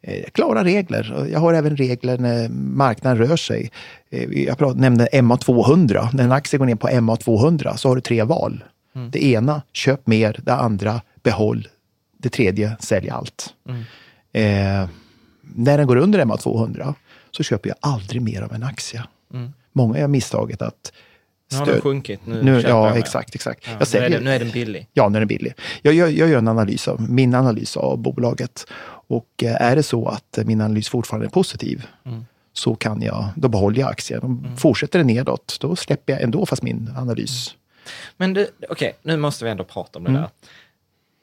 Eh, 0.02 0.24
Klara 0.32 0.64
regler. 0.64 1.26
Jag 1.32 1.40
har 1.40 1.54
även 1.54 1.76
regler 1.76 2.18
när 2.18 2.48
marknaden 2.48 3.18
rör 3.28 3.36
sig. 3.36 3.70
Eh, 4.10 4.22
Jag 4.44 4.58
prat- 4.58 4.76
nämnde 4.76 5.08
MA200. 5.12 6.08
När 6.12 6.24
en 6.24 6.32
aktie 6.32 6.58
går 6.58 6.66
ner 6.66 6.74
på 6.74 6.88
MA200 6.88 7.76
så 7.76 7.88
har 7.88 7.94
du 7.96 8.00
tre 8.02 8.22
val. 8.22 8.64
Mm. 8.94 9.10
Det 9.10 9.24
ena, 9.24 9.62
köp 9.72 10.06
mer. 10.06 10.40
Det 10.44 10.54
andra, 10.54 11.00
behåll. 11.22 11.68
Det 12.18 12.28
tredje, 12.28 12.76
sälj 12.80 13.10
allt. 13.10 13.54
Mm. 13.68 13.82
Eh, 14.32 14.88
när 15.42 15.78
den 15.78 15.86
går 15.86 15.96
under 15.96 16.24
MA200 16.24 16.94
så 17.30 17.42
köper 17.42 17.68
jag 17.68 17.76
aldrig 17.80 18.22
mer 18.22 18.42
av 18.42 18.52
en 18.52 18.62
aktie. 18.62 19.04
Mm. 19.34 19.52
Många 19.72 19.98
gör 19.98 20.08
misstaget 20.08 20.62
att 20.62 20.92
Nu 21.52 21.58
har 21.58 21.66
den 21.66 21.80
sjunkit, 21.80 22.20
nu, 22.26 22.42
nu, 22.42 22.60
ja, 22.60 22.88
jag 22.88 22.96
exakt, 22.96 23.34
exakt. 23.34 23.60
Ja, 23.66 23.70
jag 23.70 23.78
nu, 23.78 23.82
är 23.82 23.84
säljer, 23.86 24.10
den, 24.10 24.24
nu 24.24 24.30
är 24.30 24.38
den 24.38 24.50
billig. 24.50 24.88
Ja, 24.92 25.04
den 25.08 25.22
är 25.22 25.26
billig. 25.26 25.54
Jag 25.82 25.94
gör, 25.94 26.08
jag 26.08 26.28
gör 26.28 26.38
en 26.38 26.48
analys 26.48 26.88
av, 26.88 27.10
min 27.10 27.34
analys 27.34 27.76
av 27.76 27.98
bolaget. 27.98 28.66
Och 29.06 29.28
eh, 29.42 29.62
är 29.62 29.76
det 29.76 29.82
så 29.82 30.08
att 30.08 30.38
min 30.46 30.60
analys 30.60 30.88
fortfarande 30.88 31.26
är 31.26 31.30
positiv, 31.30 31.86
Mm. 32.06 32.24
så 32.52 32.74
kan 32.74 33.02
jag, 33.02 33.28
då 33.36 33.48
behåller 33.48 33.80
jag 33.80 33.90
aktien. 33.90 34.20
Om 34.22 34.56
Fortsätter 34.56 34.98
det 34.98 35.04
nedåt, 35.04 35.56
då 35.60 35.76
släpper 35.76 36.12
jag 36.12 36.22
ändå 36.22 36.46
fast 36.46 36.62
min 36.62 36.94
analys. 36.96 37.54
Men 38.16 38.34
du, 38.34 38.46
okej, 38.68 38.92
nu 39.02 39.16
måste 39.16 39.44
vi 39.44 39.50
ändå 39.50 39.64
prata 39.64 39.98
om 39.98 40.04
det 40.04 40.10
Mm. 40.10 40.20
där. 40.22 40.30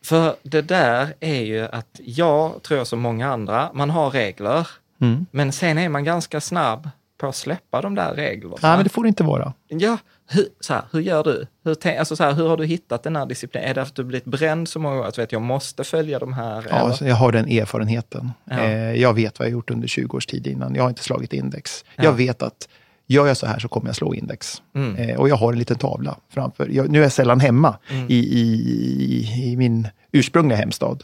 För 0.05 0.35
det 0.43 0.61
där 0.61 1.13
är 1.19 1.41
ju 1.41 1.61
att 1.65 1.99
jag 2.03 2.63
tror 2.63 2.83
som 2.83 2.99
många 2.99 3.31
andra, 3.33 3.69
man 3.73 3.89
har 3.89 4.09
regler, 4.11 4.67
Mm. 5.01 5.25
men 5.31 5.51
sen 5.51 5.77
är 5.77 5.89
man 5.89 6.03
ganska 6.03 6.41
snabb 6.41 6.89
på 7.17 7.27
att 7.27 7.35
släppa 7.35 7.81
de 7.81 7.95
där 7.95 8.13
reglerna. 8.13 8.55
Nej, 8.61 8.75
men 8.77 8.83
det 8.83 8.89
får 8.89 9.03
det 9.03 9.07
inte 9.07 9.23
vara. 9.23 9.53
Ja, 9.67 9.97
hur, 10.31 10.47
så 10.59 10.73
här, 10.73 10.83
hur 10.91 10.99
gör 10.99 11.23
du? 11.23 11.47
Hur, 11.63 11.97
alltså 11.99 12.15
så 12.15 12.23
här, 12.23 12.33
hur 12.33 12.47
har 12.47 12.57
du 12.57 12.65
hittat 12.65 13.03
den 13.03 13.15
här 13.15 13.25
disciplinen? 13.25 13.69
Är 13.69 13.73
det 13.73 13.81
att 13.81 13.95
du 13.95 14.03
blivit 14.03 14.25
bränd 14.25 14.69
så 14.69 14.79
många 14.79 14.95
gånger 14.95 15.07
att 15.09 15.17
vet, 15.17 15.31
jag 15.31 15.41
måste 15.41 15.83
följa 15.83 16.19
de 16.19 16.33
här? 16.33 16.67
Ja, 16.69 16.95
jag 17.01 17.15
har 17.15 17.31
den 17.31 17.45
erfarenheten. 17.49 18.31
Ja. 18.45 18.59
Eh, 18.59 18.93
jag 19.01 19.13
vet 19.13 19.39
vad 19.39 19.45
jag 19.47 19.51
gjort 19.51 19.71
under 19.71 19.87
20 19.87 20.17
års 20.17 20.25
tid 20.25 20.47
innan. 20.47 20.75
Jag 20.75 20.83
har 20.83 20.89
inte 20.89 21.03
slagit 21.03 21.33
index. 21.33 21.85
Ja. 21.95 22.03
Jag 22.03 22.13
vet 22.13 22.41
att 22.41 22.69
gör 23.07 23.27
jag 23.27 23.37
så 23.37 23.45
här 23.45 23.59
så 23.59 23.67
kommer 23.67 23.89
jag 23.89 23.95
slå 23.95 24.13
index. 24.13 24.61
Mm. 24.75 24.95
Eh, 24.95 25.19
och 25.19 25.29
jag 25.29 25.35
har 25.35 25.53
en 25.53 25.59
liten 25.59 25.77
tavla 25.77 26.17
framför. 26.29 26.67
Jag, 26.69 26.89
nu 26.89 26.99
är 26.99 27.03
jag 27.03 27.11
sällan 27.11 27.39
hemma 27.39 27.77
Mm. 27.91 28.05
i, 28.09 28.15
i, 28.15 29.51
i, 29.51 29.57
min 29.57 29.87
ursprungliga 30.11 30.57
hemstad. 30.57 31.03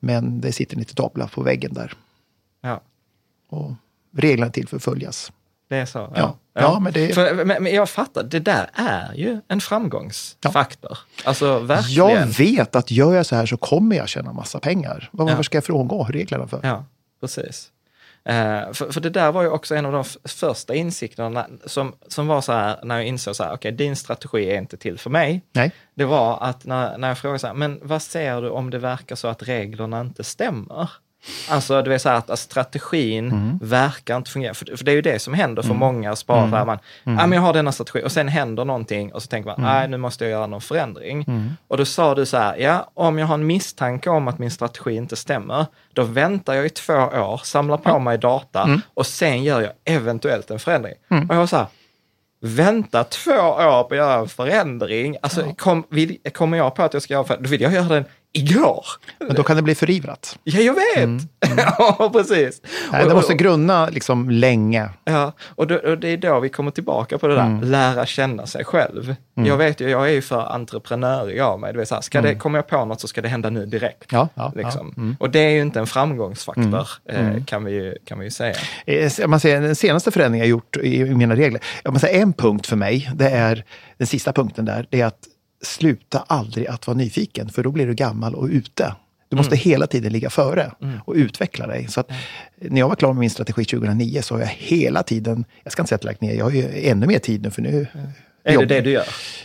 Men 0.00 0.40
det 0.40 0.52
sitter 0.52 0.74
en 0.74 0.80
liten 0.80 0.94
tavla 0.94 1.26
på 1.28 1.42
väggen 1.42 1.74
där. 1.74 1.92
Ja, 2.62 2.80
Och 3.48 3.72
reglerna 4.16 4.52
till 4.52 4.68
för 4.68 4.76
att 4.76 4.82
följas. 4.84 5.32
det 5.68 5.76
är 5.76 5.86
så. 5.86 6.12
Ja. 6.16 6.36
Ja, 6.62 6.80
men 6.80 6.92
det- 6.92 7.14
För, 7.14 7.44
men, 7.44 7.62
men 7.62 7.74
jag 7.74 7.88
fattar, 7.90 8.22
det 8.22 8.40
där 8.40 8.70
är 8.74 9.14
ju 9.14 9.40
en 9.48 9.60
framgångsfaktor. 9.60 10.98
Alltså 11.24 11.58
verkligen. 11.58 12.06
Jag 12.18 12.26
vet 12.26 12.76
att 12.76 12.90
gör 12.90 13.14
jag 13.14 13.26
så 13.26 13.36
här 13.36 13.46
så 13.46 13.56
kommer 13.56 13.96
jag 13.96 14.08
tjäna 14.08 14.32
massa 14.32 14.60
pengar. 14.60 15.08
Varför 15.12 15.36
Ja. 15.36 15.42
ska 15.42 15.56
jag 15.56 15.64
frångå 15.64 16.04
reglerna 16.04 16.46
för? 16.46 16.60
Ja, 16.62 16.84
precis. 17.20 17.70
Eh, 18.24 18.72
för, 18.72 18.92
för 18.92 19.00
det 19.00 19.10
där 19.10 19.32
var 19.32 19.42
ju 19.42 19.48
också 19.48 19.74
en 19.74 19.86
av 19.86 19.92
de 19.92 20.04
första 20.28 20.74
insikterna 20.74 21.46
som, 21.66 21.94
som 22.08 22.26
var 22.26 22.40
så 22.40 22.52
här, 22.52 22.78
när 22.84 22.96
jag 22.96 23.06
insåg 23.06 23.36
så 23.36 23.44
här, 23.44 23.52
okej, 23.54 23.72
din 23.72 23.96
strategi 23.96 24.50
är 24.50 24.58
inte 24.58 24.76
till 24.76 24.98
för 24.98 25.10
mig. 25.10 25.42
Nej. 25.52 25.72
Det 25.94 26.04
var 26.04 26.38
att 26.42 26.64
när, 26.64 26.98
när 26.98 27.08
jag 27.08 27.18
frågade 27.18 27.38
så 27.38 27.46
här, 27.46 27.54
men 27.54 27.80
vad 27.82 28.02
ser 28.02 28.42
du 28.42 28.50
om 28.50 28.70
det 28.70 28.78
verkar 28.78 29.16
så 29.16 29.28
att 29.28 29.42
reglerna 29.42 30.00
inte 30.00 30.24
stämmer? 30.24 30.90
Alltså 31.48 31.82
det 31.82 31.94
är 31.94 31.98
så 31.98 32.08
här 32.08 32.16
att, 32.16 32.30
att 32.30 32.38
strategin 32.38 33.58
verkar 33.62 34.16
inte 34.16 34.30
fungera. 34.30 34.54
För, 34.54 34.76
för 34.76 34.84
det 34.84 34.90
är 34.90 34.94
ju 34.94 35.02
det 35.02 35.18
som 35.18 35.34
händer 35.34 35.62
för 35.62 35.74
många 35.74 36.16
sparare. 36.16 36.46
Mm. 36.46 36.66
Man, 36.66 36.78
ah, 37.18 37.26
men 37.26 37.32
jag 37.32 37.40
har 37.40 37.52
denna 37.52 37.72
strategi 37.72 38.02
och 38.04 38.12
sen 38.12 38.28
händer 38.28 38.64
någonting 38.64 39.12
och 39.12 39.22
så 39.22 39.28
tänker 39.28 39.50
man, 39.50 39.60
nej 39.60 39.88
nu 39.88 39.96
måste 39.96 40.24
jag 40.24 40.30
göra 40.30 40.46
någon 40.46 40.60
förändring. 40.60 41.26
Och 41.68 41.76
då 41.76 41.84
sa 41.84 42.14
du 42.14 42.26
så 42.26 42.36
här, 42.36 42.56
ja 42.56 42.90
om 42.94 43.18
jag 43.18 43.26
har 43.26 43.34
en 43.34 43.46
misstanke 43.46 44.10
om 44.10 44.28
att 44.28 44.38
min 44.38 44.50
strategi 44.50 44.96
inte 44.96 45.16
stämmer, 45.16 45.66
då 45.92 46.02
väntar 46.02 46.54
jag 46.54 46.66
i 46.66 46.70
två 46.70 46.94
år, 46.94 47.40
samlar 47.44 47.76
på 47.76 47.98
mig 47.98 48.18
data 48.18 48.80
och 48.94 49.06
sen 49.06 49.44
gör 49.44 49.60
jag 49.60 49.72
eventuellt 49.84 50.50
en 50.50 50.58
förändring. 50.58 50.94
Och 51.28 51.34
jag 51.34 51.38
var 51.40 51.46
så 51.46 51.56
här, 51.56 51.66
vänta 52.42 53.04
två 53.04 53.32
år 53.32 53.82
på 53.82 53.94
att 53.94 53.96
göra 53.96 54.14
en 54.14 54.28
förändring. 54.28 55.16
Alltså, 55.22 55.52
kom, 55.56 55.84
vill, 55.90 56.16
kommer 56.34 56.58
jag 56.58 56.74
på 56.74 56.82
att 56.82 56.92
jag 56.94 57.02
ska 57.02 57.14
göra 57.14 57.22
en 57.22 57.26
förändring, 57.26 57.44
då 57.44 57.50
vill 57.50 57.60
jag 57.60 57.72
göra 57.72 57.88
den 57.88 58.04
igår. 58.32 58.84
Men 59.18 59.34
då 59.36 59.42
kan 59.42 59.56
det 59.56 59.62
bli 59.62 59.74
förivrat. 59.74 60.38
Ja, 60.44 60.60
jag 60.60 60.74
vet! 60.74 60.96
Mm. 61.04 61.18
ja, 61.78 62.10
precis. 62.12 62.62
Nej, 62.92 63.04
det 63.08 63.14
måste 63.14 63.34
grunna 63.34 63.88
liksom 63.88 64.30
länge. 64.30 64.88
Ja, 65.04 65.32
och, 65.48 65.66
då, 65.66 65.74
och 65.76 65.98
det 65.98 66.08
är 66.08 66.16
då 66.16 66.40
vi 66.40 66.48
kommer 66.48 66.70
tillbaka 66.70 67.18
på 67.18 67.26
det 67.28 67.34
där, 67.34 67.46
Mm. 67.46 67.70
lära 67.70 68.06
känna 68.06 68.46
sig 68.46 68.64
själv. 68.64 69.14
Jag 69.34 69.56
vet 69.56 69.80
ju, 69.80 69.90
jag 69.90 70.08
är 70.08 70.12
ju 70.12 70.22
för 70.22 70.52
entreprenörig 70.54 71.40
av 71.40 71.60
mig. 71.60 71.72
Det 71.72 71.78
vill 71.78 71.86
säga, 71.86 72.02
ska 72.02 72.20
det, 72.20 72.34
kommer 72.34 72.58
jag 72.58 72.66
på 72.68 72.84
något 72.84 73.00
så 73.00 73.08
ska 73.08 73.22
det 73.22 73.28
hända 73.28 73.50
nu 73.50 73.66
direkt. 73.66 74.12
Mm. 74.12 74.28
Ja, 74.36 74.42
ja, 74.42 74.52
liksom. 74.64 74.92
ja. 74.96 75.02
Mm. 75.02 75.16
Och 75.20 75.30
det 75.30 75.38
är 75.40 75.50
ju 75.50 75.60
inte 75.62 75.80
en 75.80 75.86
framgångsfaktor, 75.86 76.88
eh, 77.08 77.44
kan, 77.46 77.64
vi, 77.64 77.72
ju- 77.72 77.94
kan 78.04 78.18
vi 78.18 78.24
ju 78.24 78.30
säga. 78.30 78.54
Eh, 78.86 79.26
man 79.26 79.40
säger, 79.40 79.60
den 79.60 79.76
senaste 79.76 80.10
förändringen 80.10 80.46
jag 80.46 80.50
gjort 80.50 80.76
i 80.76 81.04
mina 81.04 81.36
regler, 81.36 81.60
man 81.84 82.00
säger 82.00 82.22
en 82.22 82.32
punkt 82.32 82.66
för 82.66 82.76
mig, 82.76 83.10
det 83.14 83.30
är 83.30 83.64
den 83.98 84.06
sista 84.06 84.32
punkten 84.32 84.64
där, 84.64 84.86
det 84.90 85.00
är 85.00 85.06
att 85.06 85.18
sluta 85.62 86.24
aldrig 86.26 86.66
att 86.66 86.86
vara 86.86 86.96
nyfiken, 86.96 87.48
för 87.48 87.62
då 87.62 87.70
blir 87.70 87.86
du 87.86 87.94
gammal 87.94 88.34
och 88.34 88.46
ute. 88.46 88.94
Du 89.28 89.36
måste 89.36 89.56
hela 89.56 89.86
tiden 89.86 90.12
ligga 90.12 90.30
före 90.30 90.72
och 91.04 91.14
utveckla 91.14 91.66
dig. 91.66 91.88
Så 91.88 92.00
att, 92.00 92.10
när 92.56 92.80
jag 92.80 92.88
var 92.88 92.96
klar 92.96 93.12
med 93.12 93.20
min 93.20 93.30
strategi 93.30 93.64
2009 93.64 94.22
så 94.22 94.34
har 94.34 94.40
jag 94.40 94.48
hela 94.48 95.02
tiden, 95.02 95.44
jag 95.62 95.72
ska 95.72 95.82
inte 95.82 95.88
säga 95.88 95.96
att 95.96 96.04
jag 96.04 96.08
lagt 96.08 96.20
ner, 96.20 96.34
jag 96.34 96.44
har 96.44 96.50
ju 96.50 96.88
ännu 96.88 97.06
mer 97.06 97.18
tid 97.18 97.42
nu 97.42 97.50
för 97.50 97.62
nu 97.62 97.86
Är 98.44 98.54
jobb- 98.54 98.68
det 98.68 98.74
det 98.74 98.80
du 98.80 98.90
gör? 98.90 99.04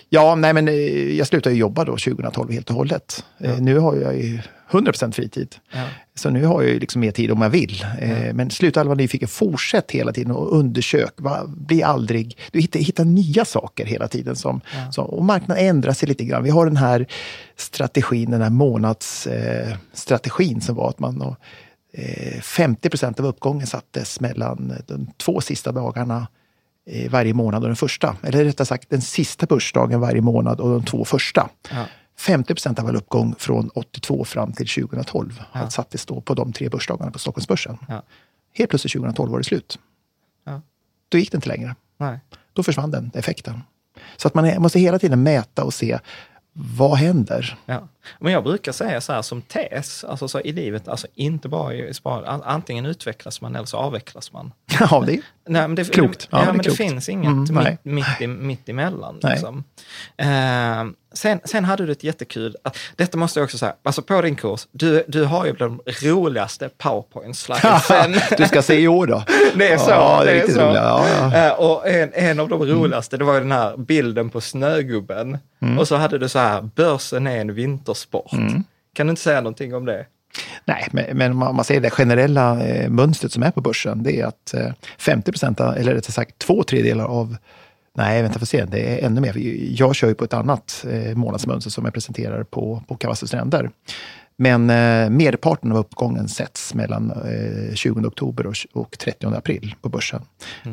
Ja, 0.10 0.36
nej 0.36 0.54
men 0.54 0.68
eh, 0.68 0.74
jag 1.18 1.28
slutade 1.28 1.56
ju 1.56 1.62
jobba 1.62 1.86
då 1.86 1.91
2012 1.98 2.52
helt 2.52 2.70
och 2.70 2.76
hållet. 2.76 3.24
Eh, 3.39 3.58
Nu 3.60 3.78
har 3.80 3.96
jag 3.96 4.16
ju 4.18 4.39
100% 4.72 5.12
fritid. 5.12 5.56
Så 6.16 6.30
nu 6.30 6.46
har 6.46 6.62
jag 6.62 6.72
ju 6.74 6.80
liksom 6.80 7.02
mer 7.02 7.12
tid 7.12 7.32
om 7.32 7.41
jag 7.41 7.50
vill. 7.50 7.86
Eh, 8.02 8.34
Men 8.34 8.50
sluta 8.50 8.80
aldrig 8.80 8.89
vara 8.89 8.98
nyfiken. 8.98 9.28
Fortsätt 9.28 9.91
hela 9.91 10.12
tiden 10.12 10.32
och 10.32 10.58
undersök. 10.60 11.14
Bli 11.48 11.84
aldrig... 11.84 12.38
Du 12.52 12.60
hittar, 12.62 12.80
hittar 12.80 13.06
nya 13.06 13.46
saker 13.46 13.86
hela 13.86 14.08
tiden. 14.08 14.36
Som, 14.36 14.62
som, 14.91 15.06
och 15.06 15.26
marknaden 15.26 15.66
ändrar 15.66 15.93
sig 15.93 16.10
lite 16.10 16.26
grann. 16.26 16.43
Vi 16.43 16.50
har 16.50 16.66
den 16.66 16.78
här 16.78 17.06
strategin, 17.58 18.32
den 18.32 18.41
här 18.41 18.50
månadsstrategin 18.50 20.58
eh, 20.58 20.62
som 20.62 20.76
var 20.76 20.89
att 20.89 21.00
man... 21.00 21.22
och, 21.22 21.36
Eh, 21.98 22.41
50 22.41 22.89
procent 22.89 23.20
av 23.20 23.26
uppgången 23.26 23.68
sattes 23.68 24.20
mellan 24.20 24.74
de 24.88 25.08
två 25.18 25.41
sista 25.41 25.72
dagarna 25.72 26.28
varje 27.10 27.34
månad 27.34 27.64
och 27.64 27.70
den 27.70 27.76
första. 27.76 28.18
Eller 28.24 28.44
rättare 28.44 28.66
sagt 28.66 28.90
den 28.90 29.02
sista 29.02 29.46
börsdagen 29.46 30.00
varje 30.00 30.22
månad 30.22 30.60
och 30.60 30.70
de 30.70 30.86
två 30.86 31.06
första. 31.06 31.50
50 32.18 32.54
procent 32.54 32.80
av 32.80 32.88
all 32.88 32.96
uppgång 32.96 33.36
från 33.38 33.70
82 33.74 34.26
fram 34.26 34.54
till 34.54 34.68
2012 34.68 35.42
ja. 35.54 35.70
sattes 35.70 36.06
då 36.06 36.22
på 36.22 36.34
de 36.34 36.54
tre 36.54 36.70
börsdagarna 36.70 37.12
på 37.12 37.20
Stockholmsbörsen. 37.20 37.78
Ja. 37.88 38.04
Helt 38.54 38.70
plötsligt 38.70 38.94
2012 38.94 39.32
var 39.32 39.38
det 39.38 39.44
slut. 39.44 39.80
Ja. 40.44 40.62
Då 41.10 41.18
gick 41.18 41.32
det 41.32 41.36
inte 41.36 41.50
längre. 41.50 41.76
Nej. 41.98 42.20
Då 42.54 42.64
försvann 42.64 42.92
den 42.92 43.12
effekten. 43.14 43.62
Så 44.18 44.28
att 44.28 44.34
man 44.34 44.62
måste 44.62 44.80
hela 44.80 45.00
tiden 45.00 45.24
mäta 45.24 45.64
och 45.64 45.74
se 45.74 46.00
vad 46.54 46.98
händer? 46.98 47.58
Ja. 47.66 47.88
Men 48.20 48.34
jag 48.34 48.43
brukar 48.43 48.72
säga 48.72 49.01
så 49.01 49.14
här 49.14 49.22
som 49.22 49.41
tes, 49.41 50.03
alltså 50.03 50.28
så 50.28 50.39
i 50.39 50.51
livet, 50.51 50.88
alltså 50.88 51.08
inte 51.16 51.49
bara 51.49 51.74
i 51.74 51.93
sparande, 51.93 52.30
An- 52.30 52.41
antingen 52.45 52.86
utvecklas 52.86 53.41
man 53.41 53.56
eller 53.56 53.66
så 53.66 53.78
avvecklas 53.78 54.32
man. 54.34 54.51
Ja, 54.80 55.03
det, 55.08 55.12
Nej, 55.47 55.62
men 55.62 55.76
det, 55.76 55.93
Klokt. 55.93 56.28
Ja, 56.32 56.38
Ja, 56.38 56.43
det 56.45 56.49
är 56.49 56.53
men 56.53 56.64
klokt. 56.64 56.78
det 56.78 56.84
finns 56.84 57.10
inget 57.10 57.28
Mm, 57.49 57.64
mitt, 57.64 57.86
mitt, 57.86 58.22
i, 58.22 58.28
mitt 58.28 58.70
emellan. 58.70 59.20
Liksom. 59.24 59.64
Eh, 60.18 60.84
sen, 61.14 61.39
sen 61.43 61.66
hade 61.66 61.86
du 61.86 61.91
ett 61.91 62.03
jättekul, 62.03 62.56
att, 62.64 62.78
detta 62.95 63.18
måste 63.18 63.39
jag 63.39 63.43
också 63.45 63.58
säga, 63.58 63.74
alltså 63.84 64.01
på 64.01 64.22
din 64.22 64.36
kurs, 64.36 64.68
du, 64.72 65.03
du 65.08 65.24
har 65.24 65.45
ju 65.45 65.51
de 65.53 65.82
roligaste 66.01 66.70
powerpoint-slidesen. 66.78 68.16
du 68.38 68.45
ska 68.45 68.62
se 68.62 68.80
i 68.80 68.88
år 68.88 69.08
då. 69.08 69.24
Det 69.56 69.68
är 69.74 69.78
så. 69.78 69.89
Ja, 69.89 70.22
det 70.26 70.32
är 70.32 70.36
det 70.36 70.41
är 70.41 70.47
så. 70.53 70.62
roliga. 70.62 70.82
Ja, 70.84 71.06
ja. 71.34 71.47
Eh, 71.47 71.53
och 71.53 71.88
en, 71.88 72.12
en 72.14 72.39
av 72.39 72.49
de 72.49 72.66
roligaste, 72.66 73.18
det 73.18 73.24
var 73.24 73.34
ju 73.34 73.39
den 73.39 73.51
här 73.51 73.78
bilden 73.78 74.30
på 74.30 74.41
snögubben. 74.41 75.38
Mm. 75.62 75.80
Och 75.80 75.88
så 75.88 75.95
hade 75.95 76.18
du 76.18 76.30
så 76.30 76.39
här, 76.39 76.62
börsen 76.62 77.28
är 77.28 77.38
en 77.41 77.56
vintersport. 77.96 78.64
Kan 78.93 79.08
du 79.08 79.10
inte 79.10 79.22
säga 79.22 79.41
någonting 79.41 79.76
om 79.76 79.86
det? 79.86 80.06
Nej, 80.66 80.88
men, 80.91 81.18
men 81.18 81.32
om 81.32 81.56
man- 81.56 81.64
ser 81.66 81.82
det 81.82 81.89
generella 81.89 82.64
eh, 82.66 82.89
mönstret 82.89 83.32
som 83.32 83.43
är 83.43 83.52
på 83.52 83.62
börsen, 83.62 84.04
det 84.04 84.20
är 84.22 84.26
att 84.26 84.54
eh, 84.54 84.72
50 84.98 85.32
procent, 85.32 85.60
eller 85.60 85.93
rättare 85.93 86.12
sagt 86.12 86.39
två 86.39 86.64
tredjedelar 86.64 87.06
av 87.06 87.38
Nej, 87.98 88.22
vänta 88.22 88.39
får 88.39 88.46
se, 88.46 88.66
det 88.66 88.80
är 89.02 89.06
ännu 89.06 89.22
mer. 89.22 89.34
Jag 89.80 89.96
kör 89.96 90.08
ju 90.08 90.14
på 90.16 90.24
ett 90.26 90.34
annat 90.34 90.86
eh, 90.91 91.16
månadsmönster 91.16 91.72
som 91.72 91.86
jag 91.86 91.93
presenterar 91.93 92.43
på, 92.43 92.84
på 92.88 92.98
Kavassus 92.98 93.30
stränder. 93.30 93.70
Men 94.38 94.70
eh, 94.70 95.10
merparten 95.10 95.72
av 95.72 95.78
uppgången 95.78 96.28
sätts 96.30 96.74
mellan 96.74 97.12
eh, 97.12 97.74
20 97.76 98.08
oktober 98.08 98.48
och, 98.48 98.56
och 98.74 98.98
30 99.00 99.28
april 99.28 99.76
på 99.82 99.89
börsen. 99.89 100.22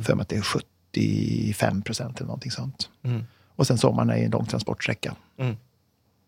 För 0.04 0.14
mig 0.14 0.22
att 0.22 0.28
det 0.28 0.36
är 0.36 0.42
75 0.42 1.82
procent 1.82 2.16
eller 2.16 2.26
någonting 2.26 2.50
sånt. 2.50 2.88
Och 3.56 3.66
sen 3.66 3.78
sommaren 3.78 4.10
är 4.10 4.16
en 4.24 4.30
lång 4.30 4.46
transportsträcka. 4.46 5.14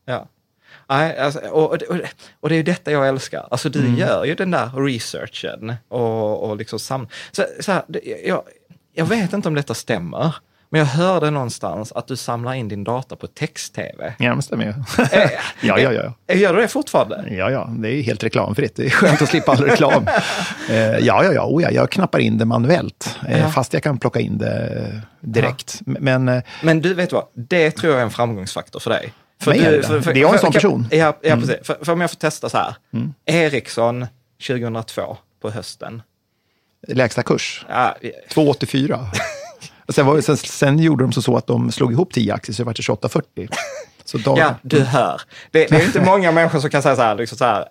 Ja. 0.05 0.27
Nej, 0.89 1.19
alltså, 1.19 1.39
och, 1.41 1.71
och, 1.71 1.79
det- 1.79 1.87
och, 2.41 2.49
det- 2.49 2.55
är 2.55 2.57
ju 2.57 2.63
detta 2.63 2.91
jag 2.91 3.09
älskar. 3.09 3.47
Alltså 3.51 3.69
du 3.69 3.79
Mm. 3.81 3.95
gör 3.97 4.25
ju 4.25 4.35
den 4.35 4.51
där 4.51 4.71
researchen 4.87 5.75
och, 5.89 6.43
och 6.49 6.57
liksom 6.57 6.79
sam... 6.79 7.09
Så, 7.33 7.45
så 7.61 7.73
här, 7.73 7.83
jag, 8.27 8.43
jag 8.95 9.05
vet 9.07 9.33
inte 9.33 9.49
om 9.49 9.55
detta 9.55 9.75
stämmer, 9.75 10.35
men 10.71 10.79
jag 10.79 10.87
hörde 10.87 11.31
någonstans 11.31 11.93
att 11.93 12.07
du 12.09 12.17
samlar 12.17 12.55
in 12.55 12.69
din 12.69 12.85
data 12.85 13.17
på 13.17 13.27
text-tv. 13.27 14.15
Ja, 14.19 14.35
det 14.35 14.43
stämmer 14.43 14.65
ju. 14.65 14.71
Eh, 15.13 15.31
ja, 15.63 15.79
ja, 15.79 15.93
ja. 15.93 16.15
eh, 16.27 16.41
Gör 16.41 16.55
du 16.55 16.61
det 16.61 16.69
fortfarande? 16.69 17.25
Ja, 17.31 17.51
ja, 17.51 17.69
det 17.79 17.89
är 17.89 17.93
ju 17.93 18.03
helt 18.03 18.25
reklamfritt. 18.25 18.77
Det 18.77 18.87
är 18.87 18.91
skönt 18.91 19.23
att 19.23 19.29
slippa 19.29 19.53
all 19.53 19.59
reklam. 19.65 20.07
Eh, 20.71 20.77
ja, 20.99 21.25
ja, 21.25 21.33
ja, 21.33 21.47
oh, 21.47 21.63
ja, 21.63 21.71
jag 21.71 21.91
knappar 21.91 22.19
in 22.19 22.39
det 22.39 22.45
manuellt, 22.45 23.17
Ja. 23.29 23.49
fast 23.49 23.73
jag 23.73 23.83
kan 23.83 23.99
plocka 23.99 24.21
in 24.21 24.39
det 24.39 25.01
direkt. 25.21 25.81
Men 25.85 26.29
eh, 26.29 26.43
Men 26.63 26.81
du, 26.81 26.95
vet 26.95 27.13
vad? 27.13 27.25
Det 27.35 27.71
tror 27.71 27.93
jag 27.93 28.01
är 28.01 28.05
en 28.05 28.11
framgångsfaktor 28.11 28.81
för 28.81 28.91
dig. 28.91 29.13
För 29.41 29.51
Mig 29.51 29.65
är 29.65 29.71
det 29.73 29.89
det. 29.89 30.01
Det 30.01 30.11
är 30.11 30.17
jag 30.17 30.33
en 30.35 30.39
sån 30.41 30.53
person. 30.53 30.87
Mm. 30.93 30.99
Ja, 30.99 31.19
ja 31.23 31.37
precis. 31.37 31.57
För, 31.63 31.85
för 31.85 31.93
om 31.93 32.01
jag 32.01 32.11
får 32.11 32.17
testa 32.17 32.49
så 32.49 32.59
här. 32.59 32.75
Ericsson 33.27 34.07
2002 34.47 35.17
på 35.41 35.51
hösten. 35.51 36.03
lägsta 36.89 37.23
kurs, 37.23 37.67
Ja, 37.69 37.97
2,84. 38.31 39.07
Och 39.87 39.95
sen, 39.95 40.07
var, 40.07 40.21
sen, 40.21 40.37
sen 40.37 40.79
gjorde 40.79 41.05
de 41.05 41.13
så, 41.13 41.23
så 41.23 41.37
att 41.37 41.47
de 41.47 41.73
slog 41.73 41.93
ihop 41.93 42.13
10 42.13 42.35
aktier, 42.35 42.55
så 42.55 42.63
det 42.63 42.67
var 42.67 42.73
till 42.73 42.85
28,40. 42.85 43.49
Så 44.07 44.19
då, 44.19 44.35
Ja, 44.39 44.55
du 44.63 44.81
hör. 44.81 45.21
Det, 45.51 45.67
det 45.67 45.77
är 45.77 45.85
inte 45.85 46.01
många 46.01 46.33
människor 46.33 46.59
som 46.61 46.71
kan 46.71 46.83
säga 46.83 46.97
så 46.97 47.03
här, 47.03 47.15
liksom 47.15 47.39
så 47.39 47.45
här 47.45 47.69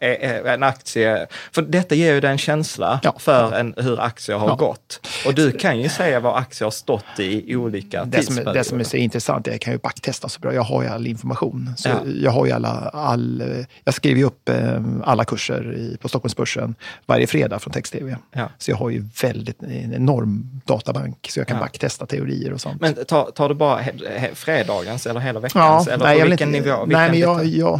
en 0.47 0.63
aktie... 0.63 1.27
För 1.51 1.61
detta 1.61 1.95
ger 1.95 2.13
ju 2.13 2.19
dig 2.21 2.31
en 2.31 2.38
känsla 2.38 2.99
Ja. 3.03 3.15
för 3.19 3.51
en, 3.51 3.73
hur 3.77 3.99
aktier 4.01 4.38
har 4.38 4.47
Ja. 4.47 4.55
gått. 4.55 5.07
Och 5.25 5.34
du 5.34 5.51
kan 5.51 5.79
ju 5.79 5.89
säga 5.89 6.19
vad 6.19 6.38
aktier 6.38 6.65
har 6.65 6.71
stått 6.71 7.05
i 7.19 7.51
i 7.51 7.55
olika 7.55 8.05
det, 8.05 8.23
som, 8.23 8.38
är- 8.38 8.53
det 8.53 8.63
som 8.63 8.79
är 8.79 8.84
så 8.84 8.97
intressant, 8.97 9.47
jag 9.47 9.61
kan 9.61 9.73
ju 9.73 9.79
backtesta 9.79 10.29
så 10.29 10.39
bra. 10.39 10.53
Jag 10.53 10.61
har 10.63 10.84
ju 10.84 10.89
all 10.89 11.07
information. 11.07 11.73
Så 11.77 11.89
Ja. 11.89 11.95
Jag 12.05 12.31
har 12.31 12.45
ju 12.45 12.51
alla, 12.51 12.69
all, 12.93 13.43
jag 13.84 13.93
skriver 13.93 14.17
ju 14.19 14.25
upp 14.25 14.49
eh, 14.49 14.81
alla 15.03 15.25
kurser 15.25 15.73
i, 15.73 15.97
på 16.01 16.09
Stockholmsbörsen 16.09 16.75
varje 17.05 17.27
fredag 17.27 17.59
från 17.59 17.73
text-tv. 17.73 18.17
Så 18.57 18.71
jag 18.71 18.77
har 18.77 18.89
ju 18.89 19.05
väldigt, 19.21 19.63
en 19.63 19.93
enorm 19.93 20.61
databank, 20.65 21.27
så 21.29 21.39
jag 21.39 21.47
kan 21.47 21.59
backtesta 21.59 22.05
teorier 22.05 22.53
och 22.53 22.61
sånt. 22.61 22.81
Men 22.81 23.05
tar, 23.05 23.31
tar 23.31 23.49
du 23.49 23.55
bara 23.55 23.77
he, 23.79 23.91
he, 24.17 24.29
fredagens 24.36 25.05
eller 25.07 25.19
hela 25.19 25.39
veckans? 25.39 25.88
eller 25.88 26.05
nej, 26.05 26.22
jag 26.24 26.30
vilken 26.30 26.55
inte, 26.55 26.69
nivå? 26.69 26.86
Nej, 26.86 26.88
men 26.88 27.11
Vilken 27.11 27.30
jag, 27.30 27.45
jag 27.45 27.80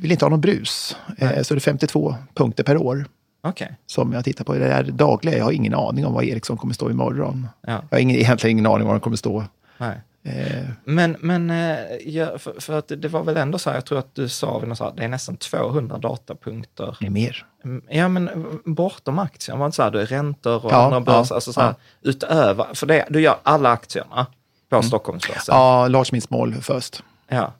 vill 0.00 0.12
inte 0.12 0.24
ha 0.24 0.30
någon 0.30 0.40
brus. 0.40 0.96
Eh, 1.18 1.42
så 1.42 1.54
det 1.54 1.58
är 1.58 1.60
52 1.60 2.14
punkter 2.34 2.64
per 2.64 2.76
år 2.76 3.04
Okej. 3.42 3.76
som 3.86 4.12
jag 4.12 4.24
tittar 4.24 4.44
på. 4.44 4.54
Det 4.54 4.66
är 4.72 4.82
dagliga. 4.84 5.36
Jag 5.38 5.44
har 5.44 5.52
ingen 5.52 5.74
aning 5.74 6.06
om 6.06 6.12
vad 6.14 6.24
Ericsson 6.24 6.56
kommer 6.56 6.74
stå 6.74 6.90
imorgon. 6.90 7.48
Ja. 7.66 7.82
Jag 7.90 7.96
har 7.96 8.02
ingen, 8.02 8.16
egentligen 8.16 8.58
ingen 8.58 8.66
aning 8.66 8.82
om 8.82 8.86
vad 8.86 8.96
de 8.96 9.00
kommer 9.00 9.16
stå. 9.16 9.44
Nej. 9.78 10.00
Eh, 10.24 10.62
Men, 10.84 11.16
men 11.20 11.50
eh, 11.50 11.76
ja, 12.04 12.38
för, 12.38 12.60
för 12.60 12.78
att 12.78 12.88
det 12.96 13.08
var 13.08 13.22
väl 13.22 13.36
ändå 13.36 13.58
så 13.58 13.70
här, 13.70 13.76
jag 13.76 13.84
tror 13.84 13.98
att 13.98 14.14
du 14.14 14.28
sa 14.28 14.60
här, 14.60 14.92
det 14.96 15.04
är 15.04 15.08
nästan 15.08 15.36
200 15.36 15.98
datapunkter. 15.98 16.96
det 17.00 17.06
är 17.06 17.10
mer. 17.10 17.46
Mm, 17.64 17.82
Ja, 17.90 18.08
men 18.08 18.30
bortom 18.64 19.18
aktien, 19.18 19.58
var 19.58 19.66
det 19.66 19.68
inte 19.68 19.76
så 19.76 19.82
här, 19.82 19.90
du 19.90 20.00
är 20.00 20.06
räntor 20.06 20.64
och 20.66 20.72
Ja, 20.72 20.84
andra 20.84 21.00
börs, 21.00 21.26
ja, 21.30 21.34
alltså 21.34 21.52
så 21.52 21.60
här, 21.60 21.74
utöver, 22.02 22.66
för 22.74 22.86
det, 22.86 23.06
du 23.10 23.20
gör 23.20 23.36
alla 23.42 23.70
aktierna 23.70 24.26
på 24.68 24.82
Stockholmsbörsen. 24.82 25.54
Ja, 25.56 25.88
large 25.88 26.08
means 26.12 26.24
small 26.24 26.54
först. 26.54 27.02
Ja. 27.32 27.52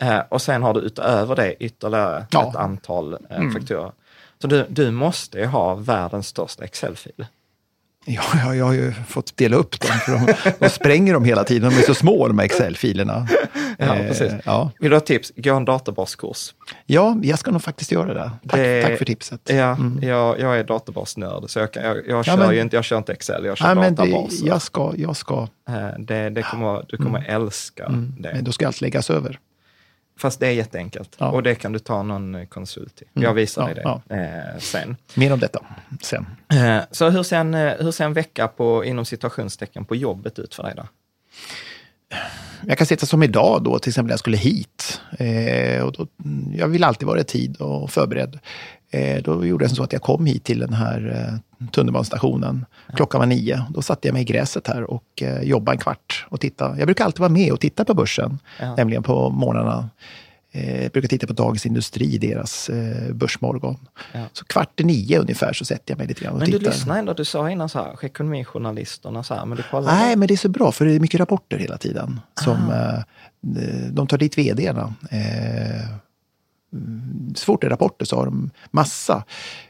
Eh, 0.00 0.20
och 0.28 0.42
sen 0.42 0.62
har 0.62 0.74
du 0.74 0.80
utöver 0.80 1.36
det 1.36 1.54
ytterligare 1.64 2.26
Ja. 2.30 2.48
ett 2.48 2.56
antal 2.56 3.12
eh, 3.30 3.50
faktorer. 3.50 3.92
Så 4.42 4.46
du, 4.46 4.66
du 4.68 4.90
måste 4.90 5.38
ju 5.38 5.46
ha 5.46 5.74
världens 5.74 6.26
största 6.26 6.64
Excel-fil. 6.64 7.26
Ja, 8.10 8.22
ja, 8.44 8.54
jag 8.54 8.64
har 8.64 8.72
ju 8.72 8.92
fått 9.08 9.36
dela 9.36 9.56
upp 9.56 9.80
dem, 9.80 9.90
för 9.90 10.12
de, 10.12 10.52
de 10.58 10.68
spränger 10.68 11.14
dem 11.14 11.24
hela 11.24 11.44
tiden. 11.44 11.70
De 11.70 11.76
är 11.78 11.82
så 11.82 11.94
små 11.94 12.28
de 12.28 12.38
här 12.38 12.44
Excel-filerna. 12.46 13.28
Ja, 13.78 13.94
Eh, 13.94 14.08
precis. 14.08 14.32
Ja. 14.44 14.70
Vill 14.80 14.90
du 14.90 14.96
ha 14.96 15.00
tips? 15.00 15.32
Gå 15.36 15.54
en 15.54 15.64
databaskurs. 15.64 16.54
ja, 16.86 17.16
jag 17.22 17.38
ska 17.38 17.50
nog 17.50 17.62
faktiskt 17.62 17.92
göra 17.92 18.14
det. 18.14 18.30
Tack, 18.48 18.60
Det- 18.60 18.82
tack 18.82 18.98
för 18.98 19.04
tipset. 19.04 19.40
Ja, 19.44 19.54
Mm. 19.54 19.98
jag, 20.02 20.40
jag 20.40 20.58
är 20.58 20.64
databasnörd, 20.64 21.44
så 21.50 21.58
jag, 21.58 21.72
kan, 21.72 21.82
jag, 21.84 21.96
jag, 21.96 22.04
Ja, 22.18 22.22
kör 22.24 22.36
men- 22.36 22.54
ju 22.54 22.60
inte, 22.60 22.76
jag 22.76 22.84
kör 22.84 22.98
inte 22.98 23.12
Excel, 23.12 23.44
jag 23.44 23.58
kör 23.58 23.66
Nej, 23.66 23.74
men 23.74 23.94
det, 23.94 24.02
databaser. 24.12 24.46
jag 24.46 24.62
ska, 24.62 24.92
jag 24.96 25.16
ska, 25.16 25.48
Eh, 25.68 25.88
det, 25.98 26.30
det 26.30 26.42
kommer, 26.42 26.84
du 26.88 26.96
kommer 26.96 27.24
älska 27.28 27.84
mm, 27.86 28.14
det. 28.18 28.32
men 28.34 28.44
då 28.44 28.52
ska 28.52 28.66
allt 28.66 28.80
läggas 28.80 29.10
över. 29.10 29.38
Fast 30.18 30.40
det 30.40 30.46
är 30.46 30.50
jätteenkelt. 30.50 31.16
Ja. 31.18 31.30
Och 31.30 31.42
det 31.42 31.54
kan 31.54 31.72
du 31.72 31.78
ta 31.78 32.02
någon 32.02 32.34
eh, 32.34 32.46
konsult 32.46 32.96
till. 32.96 33.06
Mm. 33.14 33.24
Jag 33.26 33.34
visar 33.34 33.68
Ja, 33.68 33.74
dig 33.74 33.82
ja. 33.84 34.02
det 34.06 34.52
eh, 34.54 34.58
sen. 34.60 34.96
Mer 35.14 35.32
om 35.32 35.40
detta 35.40 35.64
sen. 36.02 36.26
Eh, 36.52 36.82
så 36.90 37.10
hur 37.10 37.22
ser, 37.22 37.36
en, 37.36 37.54
eh, 37.54 37.72
hur 37.80 37.90
ser 37.90 38.04
en 38.04 38.12
vecka 38.12 38.48
på, 38.48 38.84
inom 38.84 39.04
situationstecken 39.04 39.84
på 39.84 39.96
jobbet 39.96 40.38
ut 40.38 40.54
för 40.54 40.62
dig 40.62 40.72
då? 40.76 40.86
Jag 42.66 42.78
kan 42.78 42.86
sitta 42.86 43.06
som 43.06 43.22
idag 43.22 43.62
då, 43.64 43.78
till 43.78 43.90
exempel 43.90 44.08
när 44.08 44.12
jag 44.12 44.18
skulle 44.18 44.36
hit. 44.36 45.00
Eh, 45.18 45.82
och 45.82 45.92
då, 45.92 46.06
mm, 46.24 46.52
jag 46.58 46.68
vill 46.68 46.84
alltid 46.84 47.08
vara 47.08 47.20
i 47.20 47.24
tid 47.24 47.56
och 47.56 47.90
förberedd. 47.90 48.38
Eh, 48.90 49.22
då 49.22 49.46
gjorde 49.46 49.64
jag 49.64 49.70
så 49.76 49.82
att 49.82 49.92
jag 49.92 50.02
kom 50.02 50.26
hit 50.26 50.44
till 50.44 50.58
den 50.58 50.72
här 50.72 51.28
eh, 51.62 51.68
tunnelbanestationen. 51.70 52.64
Klockan 52.96 53.18
var 53.18 53.26
nio. 53.26 53.62
Då 53.70 53.82
satte 53.82 54.08
jag 54.08 54.12
mig 54.12 54.22
i 54.22 54.24
gräset 54.24 54.66
här 54.66 54.90
och 54.90 55.22
eh, 55.22 55.42
jobbade 55.42 55.74
en 55.74 55.78
kvart. 55.80 56.26
Och 56.28 56.40
titta. 56.40 56.78
Jag 56.78 56.86
brukar 56.86 57.04
alltid 57.04 57.20
vara 57.20 57.28
med 57.30 57.52
och 57.52 57.60
titta 57.60 57.84
på 57.84 57.94
börsen, 57.94 58.38
Ja. 58.60 58.74
nämligen 58.76 59.02
på 59.02 59.30
morgnarna. 59.30 59.88
Jag 60.52 60.90
brukar 60.92 61.08
titta 61.08 61.26
på 61.26 61.32
Dagens 61.32 61.66
Industri, 61.66 62.18
deras 62.18 62.70
börsmorgon. 63.12 63.76
Ja. 64.12 64.24
Så 64.32 64.44
kvart 64.44 64.80
i 64.80 64.84
nio 64.84 65.18
ungefär 65.18 65.52
så 65.52 65.64
sätter 65.64 65.92
jag 65.92 65.98
mig 65.98 66.06
lite 66.06 66.24
grann 66.24 66.32
och 66.32 66.38
Men 66.38 66.50
du 66.50 66.58
tittar. 66.58 66.70
lyssnar 66.72 66.98
ändå, 66.98 67.12
du 67.12 67.24
sa 67.24 67.50
innan 67.50 67.68
så 67.68 67.78
här, 67.78 68.04
ekonomijournalisterna 68.04 69.22
så 69.22 69.34
här, 69.34 69.46
men 69.46 69.56
du 69.56 69.62
kollar? 69.62 69.92
Nej, 69.94 70.16
men 70.16 70.28
det 70.28 70.34
är 70.34 70.38
så 70.38 70.48
bra 70.48 70.72
för 70.72 70.84
det 70.84 70.94
är 70.94 71.00
mycket 71.00 71.20
rapporter 71.20 71.58
hela 71.58 71.76
tiden. 71.78 72.20
Som, 72.44 72.70
Ah. 72.70 73.02
de 73.90 74.06
tar 74.06 74.18
dit 74.18 74.38
vdarna. 74.38 74.94
Mm, 76.72 77.34
så 77.36 77.44
fort 77.44 77.60
det 77.60 77.66
är 77.66 77.70
rapporter 77.70 78.06
så 78.06 78.16
har 78.16 78.24
de 78.24 78.50
massa 78.70 79.24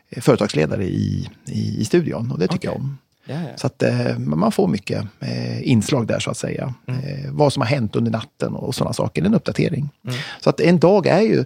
eh, 0.08 0.22
företagsledare 0.22 0.84
i, 0.84 1.28
i, 1.46 1.80
i 1.80 1.84
studion 1.84 2.32
och 2.32 2.38
det 2.38 2.48
tycker 2.48 2.68
Okej. 2.68 2.70
jag 2.70 2.76
om. 2.76 2.98
Ja, 3.24 3.34
ja. 3.34 3.56
Så 3.56 3.66
att 3.66 3.82
eh, 3.82 4.18
man 4.18 4.52
får 4.52 4.68
mycket 4.68 5.04
eh, 5.20 5.68
inslag 5.68 6.06
där 6.06 6.18
så 6.18 6.30
att 6.30 6.36
säga. 6.36 6.74
Mm. 6.86 7.36
Vad 7.36 7.52
som 7.52 7.60
har 7.60 7.68
hänt 7.68 7.96
under 7.96 8.10
natten 8.10 8.52
och 8.52 8.74
sådana 8.74 8.92
saker. 8.92 9.24
En 9.24 9.34
uppdatering. 9.34 9.88
Så 10.40 10.50
att 10.50 10.60
en 10.60 10.78
dag 10.78 11.06
är 11.06 11.20
ju 11.20 11.44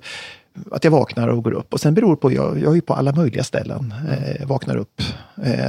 att 0.71 0.85
jag 0.85 0.91
vaknar 0.91 1.29
och 1.29 1.45
går 1.45 1.53
upp. 1.53 1.73
Och 1.73 1.81
sen 1.81 1.95
beror 1.95 2.11
det 2.11 2.17
på, 2.17 2.33
jag, 2.33 2.59
jag 2.59 2.71
är 2.71 2.75
ju 2.75 2.81
på 2.81 2.95
alla 2.95 3.13
möjliga 3.13 3.45
ställen. 3.45 3.95
Eh, 4.11 4.47
vaknar 4.47 4.77
upp. 4.77 5.03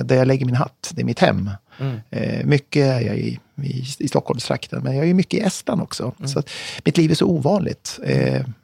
Där 0.04 0.16
jag 0.16 0.28
lägger 0.28 0.46
min 0.46 0.56
hatt, 0.56 0.92
det 0.94 1.02
är 1.02 1.06
mitt 1.06 1.20
hem. 1.20 1.50
Mm. 1.80 2.50
Mycket 2.50 2.86
är 2.86 3.02
jag 3.02 3.18
i, 3.18 3.40
i, 3.56 3.84
i 4.00 4.08
Stockholmstrakten, 4.08 4.84
men 4.84 4.96
jag 4.96 5.10
är 5.10 5.14
mycket 5.14 5.40
i 5.40 5.44
Estland 5.44 5.82
också. 5.82 6.12
Så 6.26 6.40
att 6.40 6.50
mitt 6.86 6.98
liv 6.98 7.12
är 7.12 7.16
så 7.16 7.28
ovanligt. 7.28 8.00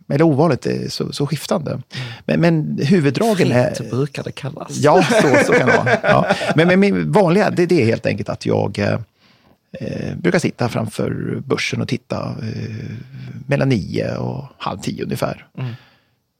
Eller 0.09 0.23
ovanligt, 0.23 0.65
är 0.65 0.89
så, 0.89 1.13
så 1.13 1.27
skiftande. 1.27 1.81
Men, 2.25 2.41
men 2.41 2.79
huvuddragen 2.83 3.51
är... 3.51 3.73
Fritt 3.73 3.91
brukar 3.91 4.23
det 4.23 4.31
kallas. 4.31 4.77
Ja, 4.77 5.03
så, 5.03 5.45
så 5.45 5.53
kan 5.53 5.67
det 5.67 5.77
vara. 5.77 5.97
Ja. 6.03 6.25
Men, 6.55 6.67
men 6.67 6.79
min 6.79 7.11
vanliga, 7.11 7.49
det, 7.49 7.65
det 7.65 7.81
är 7.81 7.85
helt 7.85 8.05
enkelt 8.05 8.29
att 8.29 8.45
jag 8.45 8.79
eh, 8.79 8.99
eh, 9.71 10.15
brukar 10.17 10.39
sitta 10.39 10.69
framför 10.69 11.41
börsen 11.45 11.81
och 11.81 11.87
titta 11.87 12.35
eh, 12.41 12.95
mellan 13.47 13.69
nio 13.69 14.15
och 14.15 14.45
halv 14.57 14.77
tio 14.77 15.03
ungefär. 15.03 15.47
Mm. 15.57 15.73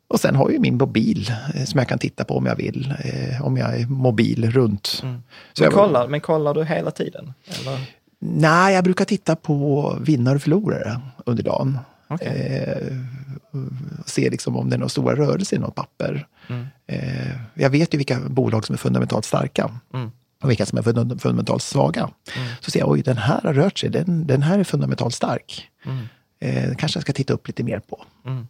Och 0.07 0.19
sen 0.19 0.35
har 0.35 0.51
jag 0.51 0.61
min 0.61 0.77
mobil 0.77 1.33
eh, 1.55 1.63
som 1.63 1.77
jag 1.77 1.87
kan 1.87 1.99
titta 1.99 2.23
på 2.23 2.37
om 2.37 2.45
jag 2.45 2.55
vill. 2.55 2.93
Eh, 2.99 3.45
om 3.45 3.57
jag 3.57 3.79
är 3.79 3.85
mobil 3.85 4.51
runt. 4.51 4.87
Så 5.53 5.63
Men, 5.63 5.71
kollar, 5.71 6.07
men 6.07 6.21
kollar 6.21 6.53
du 6.53 6.63
hela 6.63 6.91
tiden? 6.91 7.33
Eller? 7.47 7.79
Nej, 8.21 8.75
jag 8.75 8.83
brukar 8.83 9.05
titta 9.05 9.35
på 9.35 9.97
vinnare 10.01 10.35
och 10.35 10.41
förlorare 10.41 11.01
under 11.25 11.43
dagen. 11.43 11.79
Okej. 12.07 12.27
Eh, 12.27 12.97
se 14.05 14.29
liksom 14.29 14.57
om 14.57 14.69
det 14.69 14.75
är 14.75 14.77
några 14.77 14.89
stora 14.89 15.15
rörelser 15.15 15.57
i 15.57 15.59
något 15.59 15.75
papper. 15.75 16.27
Mm. 16.49 16.67
Eh, 16.87 17.31
jag 17.53 17.69
vet 17.69 17.93
ju 17.93 17.97
vilka 17.97 18.19
bolag 18.19 18.65
som 18.65 18.73
är 18.73 18.77
fundamentalt 18.77 19.25
starka 19.25 19.71
Mm. 19.93 20.11
och 20.43 20.49
vilka 20.49 20.65
som 20.65 20.77
är 20.77 20.81
funda- 20.81 21.17
fundamentalt 21.19 21.63
svaga. 21.63 22.09
Så 22.61 22.71
ser 22.71 22.79
jag, 22.79 22.89
oj, 22.89 23.01
den 23.01 23.17
här 23.17 23.41
har 23.43 23.53
rört 23.53 23.77
sig, 23.79 23.89
den, 23.89 24.27
den 24.27 24.41
här 24.41 24.59
är 24.59 24.63
fundamentalt 24.63 25.13
stark. 25.13 25.69
Mm. 25.85 26.07
Eh, 26.41 26.75
kanske 26.75 26.97
jag 26.97 27.01
ska 27.03 27.13
titta 27.13 27.33
upp 27.33 27.47
lite 27.47 27.63
mer 27.63 27.79
på. 27.79 28.05
Mm. 28.25 28.47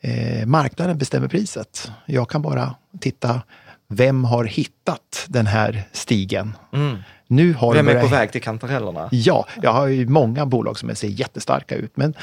Eh, 0.00 0.46
marknaden 0.46 0.98
bestämmer 0.98 1.28
priset. 1.28 1.90
Jag 2.06 2.28
kan 2.30 2.42
bara 2.42 2.74
titta, 3.00 3.42
vem 3.88 4.24
har 4.24 4.44
hittat 4.44 5.24
den 5.28 5.46
här 5.46 5.82
stigen? 5.92 6.56
Mm. 6.72 6.96
Nu 7.26 7.52
har 7.52 7.74
Vem 7.74 7.88
är 7.88 8.00
på 8.00 8.06
väg 8.06 8.32
till 8.32 8.42
kantarellerna? 8.42 9.08
Ja, 9.12 9.46
jag 9.62 9.72
har 9.72 9.86
ju 9.86 10.06
många 10.08 10.46
bolag 10.46 10.78
som 10.78 10.94
ser 10.96 11.08
jättestarka 11.08 11.74
ut, 11.74 11.96
men 11.96 12.14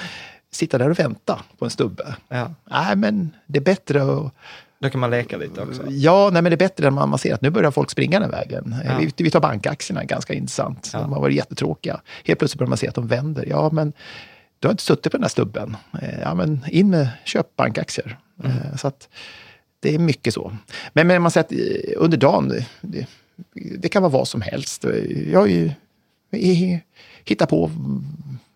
sitta 0.52 0.78
där 0.78 0.89
och 0.89 1.00
vänta 1.00 1.43
på 1.58 1.66
en 1.66 1.72
stubbe. 1.72 2.16
Ja. 2.28 2.54
Nej, 2.72 2.95
men 2.95 3.36
det 3.45 3.60
är 3.60 3.64
bättre 3.64 4.02
att... 4.04 4.34
Då 4.82 4.89
kan 4.89 5.00
man 5.02 5.10
leka 5.12 5.38
lite 5.38 5.62
också. 5.62 5.84
Ja, 5.89 6.30
nej, 6.34 6.41
men 6.41 6.50
det 6.50 6.56
är 6.56 6.58
bättre 6.58 6.84
när 6.84 6.91
man, 6.91 7.10
man 7.10 7.20
ser 7.20 7.34
att 7.34 7.41
nu 7.41 7.50
börjar 7.50 7.72
folk 7.72 7.89
springa 7.89 8.20
den 8.20 8.32
vägen. 8.32 8.76
Ja. 8.86 8.97
Vi, 9.00 9.24
vi 9.24 9.32
tar 9.32 9.39
bankaktierna, 9.39 10.04
ganska 10.04 10.34
intressant. 10.34 10.89
Ja. 10.93 11.00
De 11.00 11.12
har 11.14 11.22
varit 11.22 11.36
jättetråkiga. 11.36 12.02
Helt 12.26 12.39
plötsligt 12.39 12.60
börjar 12.60 12.70
man 12.70 12.78
se 12.78 12.88
att 12.88 12.95
de 12.95 13.08
vänder. 13.08 13.45
Ja, 13.50 13.70
men 13.74 13.93
du 14.60 14.68
har 14.68 14.72
inte 14.72 14.84
suttit 14.84 15.12
på 15.12 15.18
den 15.18 15.24
här 15.24 15.30
stubben. 15.30 15.78
Eh, 16.02 16.20
Ja, 16.22 16.34
men 16.34 16.66
in 16.68 16.89
med 16.89 17.10
köp 17.26 17.56
bankaktier. 17.56 18.18
Mm. 18.43 18.52
Eh, 18.58 18.76
Så 18.78 18.88
att 18.88 19.10
det 19.80 19.95
är 19.95 20.00
mycket 20.00 20.34
så. 20.34 20.58
Men, 20.93 21.08
men 21.08 21.22
man 21.22 21.32
säger 21.32 21.45
att 21.45 21.52
eh, 21.52 21.93
under 21.97 22.18
dagen, 22.18 22.54
det, 22.82 23.08
det 23.80 23.89
kan 23.89 24.02
vara 24.04 24.12
vad 24.12 24.28
som 24.28 24.41
helst. 24.41 24.86
Jag 25.32 25.39
har 25.39 25.47
ju 25.47 25.72
hittat 27.26 27.50
på 27.50 27.72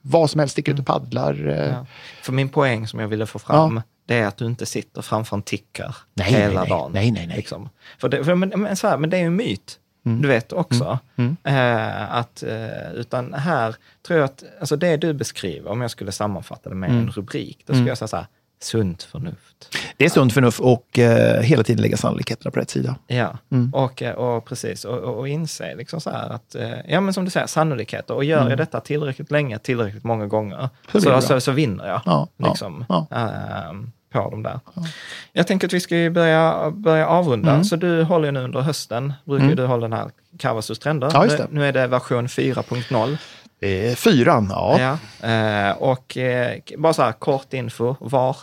vad 0.06 0.30
som 0.30 0.39
helst, 0.39 0.51
sticker 0.51 0.74
ut 0.74 0.80
och 0.80 0.86
paddlar. 0.86 1.47
eh, 1.47 1.68
Ja. 1.68 1.86
För 2.22 2.34
min 2.34 2.49
poäng 2.49 2.88
som 2.88 2.99
jag 2.99 3.08
ville 3.08 3.26
få 3.26 3.39
fram, 3.39 3.82
det 4.06 4.16
är 4.20 4.26
att 4.28 4.38
du 4.38 4.45
inte 4.45 4.66
sitter 4.66 5.01
framför 5.01 5.36
en 5.36 5.41
tickar 5.43 5.95
Nej, 6.14 6.32
hela 6.32 6.45
nej, 6.47 6.56
nej. 6.56 6.70
dagen. 6.70 6.91
Nej, 6.91 7.12
nej, 7.12 7.28
nej. 7.28 7.38
Liksom. 7.38 7.70
För 7.97 8.10
det, 8.10 8.24
för, 8.24 8.36
men, 8.36 8.49
men, 8.58 8.76
så 8.76 8.88
här, 8.88 8.97
men 8.97 9.10
det 9.10 9.18
är 9.18 9.22
ju 9.22 9.28
en 9.28 9.36
myt. 9.36 9.80
Mm. 10.06 10.22
Du 10.22 10.28
vet 10.28 10.51
också. 10.54 10.99
Eh, 11.43 12.16
att, 12.16 12.43
eh, 12.43 12.91
utan 12.93 13.34
här 13.34 13.76
tror 14.08 14.20
jag 14.20 14.26
att, 14.26 14.43
alltså 14.60 14.76
det 14.76 14.97
du 14.97 15.14
beskriver, 15.14 15.72
om 15.72 15.82
jag 15.82 15.91
skulle 15.91 16.12
sammanfatta 16.12 16.70
det 16.70 16.76
med 16.76 16.89
Mm. 16.89 17.01
en 17.04 17.12
rubrik, 17.12 17.60
då 17.66 17.74
skulle 17.74 17.88
jag 17.88 17.97
säga 17.97 18.08
så 18.08 18.18
här, 18.18 18.26
sunt 18.64 19.03
förnuft. 19.03 19.78
Det 19.97 20.05
är 20.05 20.09
sunt 20.09 20.34
förnuft 20.34 20.59
och 20.59 20.99
eh, 20.99 21.41
hela 21.41 21.64
tiden 21.64 21.82
lägga 21.82 21.97
sannolikheterna 21.97 22.51
på 22.51 22.59
rätt 22.59 22.70
sida. 22.70 22.95
Ja, 23.07 23.38
Mm. 23.51 23.74
och, 23.74 24.01
eh, 24.03 24.14
och 24.16 24.45
precis. 24.45 24.86
Och, 24.86 24.97
och, 24.97 25.20
och 25.20 25.28
inse 25.28 25.76
liksom 25.76 26.01
så 26.01 26.09
att, 26.09 26.55
eh, 26.55 26.72
ja 26.88 27.01
men 27.01 27.14
som 27.14 27.26
du 27.26 27.32
säger, 27.32 27.47
sannolikheter. 27.47 28.14
Och 28.14 28.24
gör 28.24 28.49
jag 28.49 28.57
detta 28.57 28.80
tillräckligt 28.80 29.32
länge, 29.32 29.59
tillräckligt 29.59 30.03
många 30.03 30.28
gånger, 30.28 30.57
Mm. 30.57 30.70
Så 30.91 31.01
så, 31.01 31.22
så, 31.22 31.41
så, 31.41 31.51
vinner 31.51 31.88
jag. 31.88 32.01
Ja, 32.05 32.28
ja, 32.38 32.47
liksom, 32.47 32.86
ja. 32.89 33.07
ehm, 33.11 33.91
på 34.11 34.30
de 34.30 34.43
där. 34.43 34.59
Jag 35.34 35.47
tänker 35.47 35.68
att 35.68 35.74
vi 35.74 35.80
ska 35.80 35.95
börja, 36.14 36.72
börja 36.72 37.07
avrunda. 37.07 37.51
Mm. 37.51 37.64
Så 37.64 37.76
du 37.76 38.03
håller 38.03 38.26
ju 38.26 38.32
nu 38.32 38.43
under 38.43 38.59
hösten, 38.61 39.14
brukar 39.26 39.45
ju 39.49 39.55
du 39.55 39.66
hålla 39.66 39.88
den 39.88 39.97
här 39.99 40.11
Kavasus 40.39 40.80
trender. 40.80 41.09
Ja. 41.14 41.24
Nu, 41.26 41.47
nu 41.49 41.66
är 41.68 41.72
det 41.74 41.88
version 41.88 42.28
4.0. 42.28 43.18
Eh, 43.61 43.95
fyran, 43.95 44.47
ja. 44.51 44.97
Ja. 45.22 45.30
Eh, 45.30 45.78
och 45.78 46.18
eh, 46.18 46.57
bara 46.78 46.93
så 46.93 47.01
här 47.01 47.11
kort 47.11 47.53
info, 47.53 47.95
var 47.99 48.38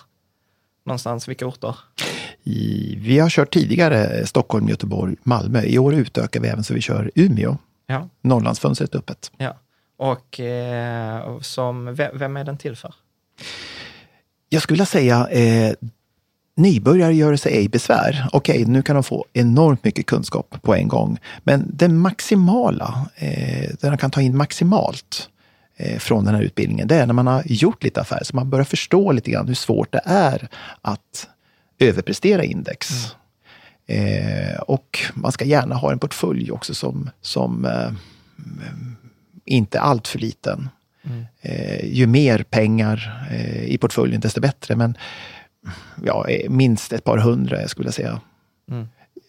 någonstans, 0.85 1.29
vilka 1.29 1.47
orter? 1.47 1.77
I, 2.45 2.97
vi 2.99 3.19
har 3.19 3.31
kört 3.31 3.53
tidigare 3.55 4.27
Stockholm, 4.27 4.69
Göteborg, 4.69 5.17
Malmö. 5.23 5.63
I 5.63 5.79
år 5.79 5.95
utökar 5.95 6.41
vi 6.41 6.49
även 6.49 6.65
så 6.65 6.75
vi 6.75 6.81
kör 6.81 7.11
Umeå. 7.15 7.57
Ja. 7.87 8.09
Norrlandsfönstret 8.21 8.95
öppet. 8.95 9.33
ja. 9.37 9.57
Och 9.97 10.41
eh, 10.41 11.41
som, 11.41 11.95
vem, 11.95 12.19
vem 12.19 12.37
är 12.37 12.45
den 12.45 12.59
till 12.59 12.77
för? 12.77 12.95
Jag 14.49 14.63
skulle 14.63 14.75
vilja 14.75 14.87
säga 14.87 15.29
eh, 15.29 15.75
nybörjare 16.57 17.15
gör 17.15 17.37
sig 17.37 17.53
ej 17.53 17.69
besvär. 17.69 18.29
Okej, 18.33 18.65
nu 18.65 18.83
kan 18.83 18.95
de 18.95 19.03
få 19.05 19.25
enormt 19.33 19.85
mycket 19.85 20.07
kunskap 20.07 20.55
på 20.63 20.75
en 20.75 20.89
gång. 20.89 21.19
Men 21.45 21.71
det 21.75 21.89
maximala, 21.89 23.09
eh, 23.17 23.71
där 23.81 23.91
de 23.91 23.99
kan 23.99 24.11
ta 24.11 24.21
in 24.21 24.37
maximalt 24.37 25.30
från 25.99 26.25
den 26.25 26.35
här 26.35 26.43
utbildningen, 26.43 26.89
det 26.89 26.97
är 26.97 27.07
när 27.07 27.15
man 27.15 27.27
har 27.27 27.43
gjort 27.47 27.85
lite 27.85 28.01
affärer, 28.01 28.25
så 28.25 28.37
man 28.37 28.51
börjar 28.51 28.65
förstå 28.65 29.13
lite 29.13 29.31
grann 29.31 29.49
hur 29.49 29.55
svårt 29.55 29.93
det 29.93 30.03
är 30.05 30.49
att 30.83 31.29
överprestera 31.79 32.45
index. 32.45 33.15
Eh, 33.87 34.61
och 34.61 34.99
man 35.15 35.33
ska 35.33 35.45
gärna 35.45 35.75
ha 35.75 35.93
en 35.93 35.99
portfölj 35.99 36.53
också 36.53 36.75
som, 36.75 37.11
som 37.21 37.65
eh, 37.65 37.93
inte 39.45 39.79
är 39.79 39.83
allt 39.83 40.09
för 40.09 40.19
liten. 40.19 40.69
Eh, 41.41 41.85
ju 41.85 42.07
mer 42.07 42.43
pengar 42.43 43.27
eh, 43.31 43.65
i 43.65 43.79
portföljen, 43.79 44.21
desto 44.21 44.41
bättre. 44.41 44.77
Men 44.77 44.97
ja, 46.05 46.29
eh, 46.29 46.51
minst 46.51 46.93
ett 46.93 47.05
par 47.05 47.19
hundra, 47.19 47.61
jag 47.61 47.71
skulle 47.71 47.93
säga. 47.93 48.21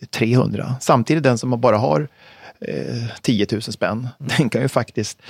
300. 0.09 0.75
Samtidigt 0.79 1.23
den 1.23 1.37
som 1.37 1.61
bara 1.61 1.77
har 1.77 2.07
eh, 2.59 3.03
10 3.21 3.47
000 3.51 3.61
spänn, 3.61 4.07
den 4.17 4.49
kan 4.49 4.61
ju 4.61 4.67
faktiskt 4.67 5.21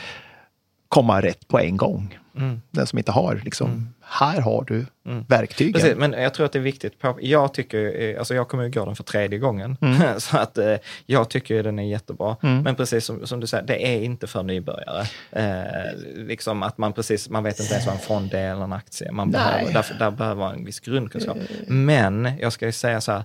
komma 0.91 1.21
rätt 1.21 1.47
på 1.47 1.59
en 1.59 1.77
gång. 1.77 2.19
Mm. 2.37 2.61
Den 2.71 2.87
som 2.87 2.97
inte 2.97 3.11
har, 3.11 3.41
liksom, 3.45 3.93
här 4.01 4.41
har 4.41 4.63
du 4.67 4.85
verktygen. 5.27 5.73
Precis, 5.73 5.97
men 5.97 6.11
jag 6.11 6.33
tror 6.33 6.45
att 6.45 6.51
det 6.51 6.59
är 6.59 6.63
viktigt. 6.63 6.99
På, 6.99 7.17
jag 7.21 7.53
tycker, 7.53 8.01
eh, 8.01 8.19
alltså 8.19 8.35
jag 8.35 8.47
kommer 8.47 8.63
ju 8.63 8.69
gå 8.69 8.85
den 8.85 8.95
för 8.95 9.03
tredje 9.03 9.39
gången, 9.39 9.77
Mm. 9.81 10.01
så 10.19 10.37
att 10.37 10.57
eh, 10.57 10.75
jag 11.05 11.29
tycker 11.29 11.63
den 11.63 11.79
är 11.79 11.83
jättebra. 11.83 12.35
Men 12.41 12.75
precis 12.75 13.05
som, 13.05 13.27
som 13.27 13.39
du 13.39 13.47
säger, 13.47 13.63
det 13.67 13.87
är 13.87 14.01
inte 14.01 14.27
för 14.27 14.43
nybörjare. 14.43 15.05
Eh, 15.31 15.97
liksom 16.15 16.63
att 16.63 16.77
man 16.77 16.93
precis, 16.93 17.29
man 17.29 17.43
vet 17.43 17.59
inte 17.59 17.73
ens 17.73 17.85
vad 17.85 17.95
en 17.95 18.01
fond 18.01 18.33
är 18.33 18.51
eller 18.51 18.63
en 18.63 18.73
aktie. 18.73 19.11
Man 19.11 19.31
behöver, 19.31 19.73
därför, 19.73 19.93
där 19.93 20.11
behöver 20.11 20.41
man 20.41 20.55
en 20.55 20.65
viss 20.65 20.79
grundkunskap. 20.79 21.37
Men 21.67 22.31
jag 22.39 22.53
ska 22.53 22.65
ju 22.65 22.71
säga 22.71 23.01
så 23.01 23.11
här, 23.11 23.23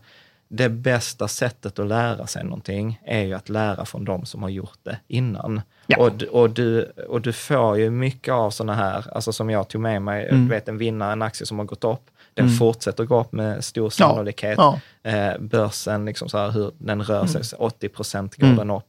det 0.48 0.68
bästa 0.68 1.28
sättet 1.28 1.78
att 1.78 1.86
lära 1.86 2.26
sig 2.26 2.44
någonting 2.44 3.00
är 3.04 3.20
ju 3.22 3.34
att 3.34 3.48
lära 3.48 3.84
från 3.84 4.04
de 4.04 4.26
som 4.26 4.42
har 4.42 4.48
gjort 4.50 4.78
det 4.82 4.98
innan. 5.08 5.60
Ja. 5.86 5.96
Och, 5.98 6.22
och, 6.22 6.50
du, 6.50 6.82
och 7.08 7.20
du 7.20 7.32
får 7.32 7.78
ju 7.78 7.90
mycket 7.90 8.34
av 8.34 8.50
sådana 8.50 8.74
här, 8.74 9.04
alltså 9.14 9.32
som 9.32 9.50
jag 9.50 9.68
tog 9.68 9.80
med 9.80 10.02
mig, 10.02 10.28
Mm. 10.28 10.42
du 10.48 10.54
vet 10.54 10.68
en 10.68 10.78
vinnare, 10.78 11.12
en 11.12 11.22
aktie 11.22 11.46
som 11.46 11.58
har 11.58 11.66
gått 11.66 11.84
upp, 11.84 12.10
den 12.34 12.50
fortsätter 12.50 13.04
gå 13.04 13.20
upp 13.20 13.32
med 13.32 13.64
stor 13.64 13.84
Ja, 13.84 13.90
sannolikhet. 13.90 14.58
ja. 14.58 14.80
Eh, 15.02 15.38
börsen, 15.38 16.04
liksom 16.04 16.28
så 16.28 16.38
här, 16.38 16.50
hur 16.50 16.72
den 16.78 17.02
rör 17.02 17.26
sig, 17.26 17.44
så 17.44 17.56
80 17.56 17.88
procent 17.88 18.36
går 18.36 18.46
Mm. 18.46 18.56
den 18.58 18.70
upp. 18.70 18.88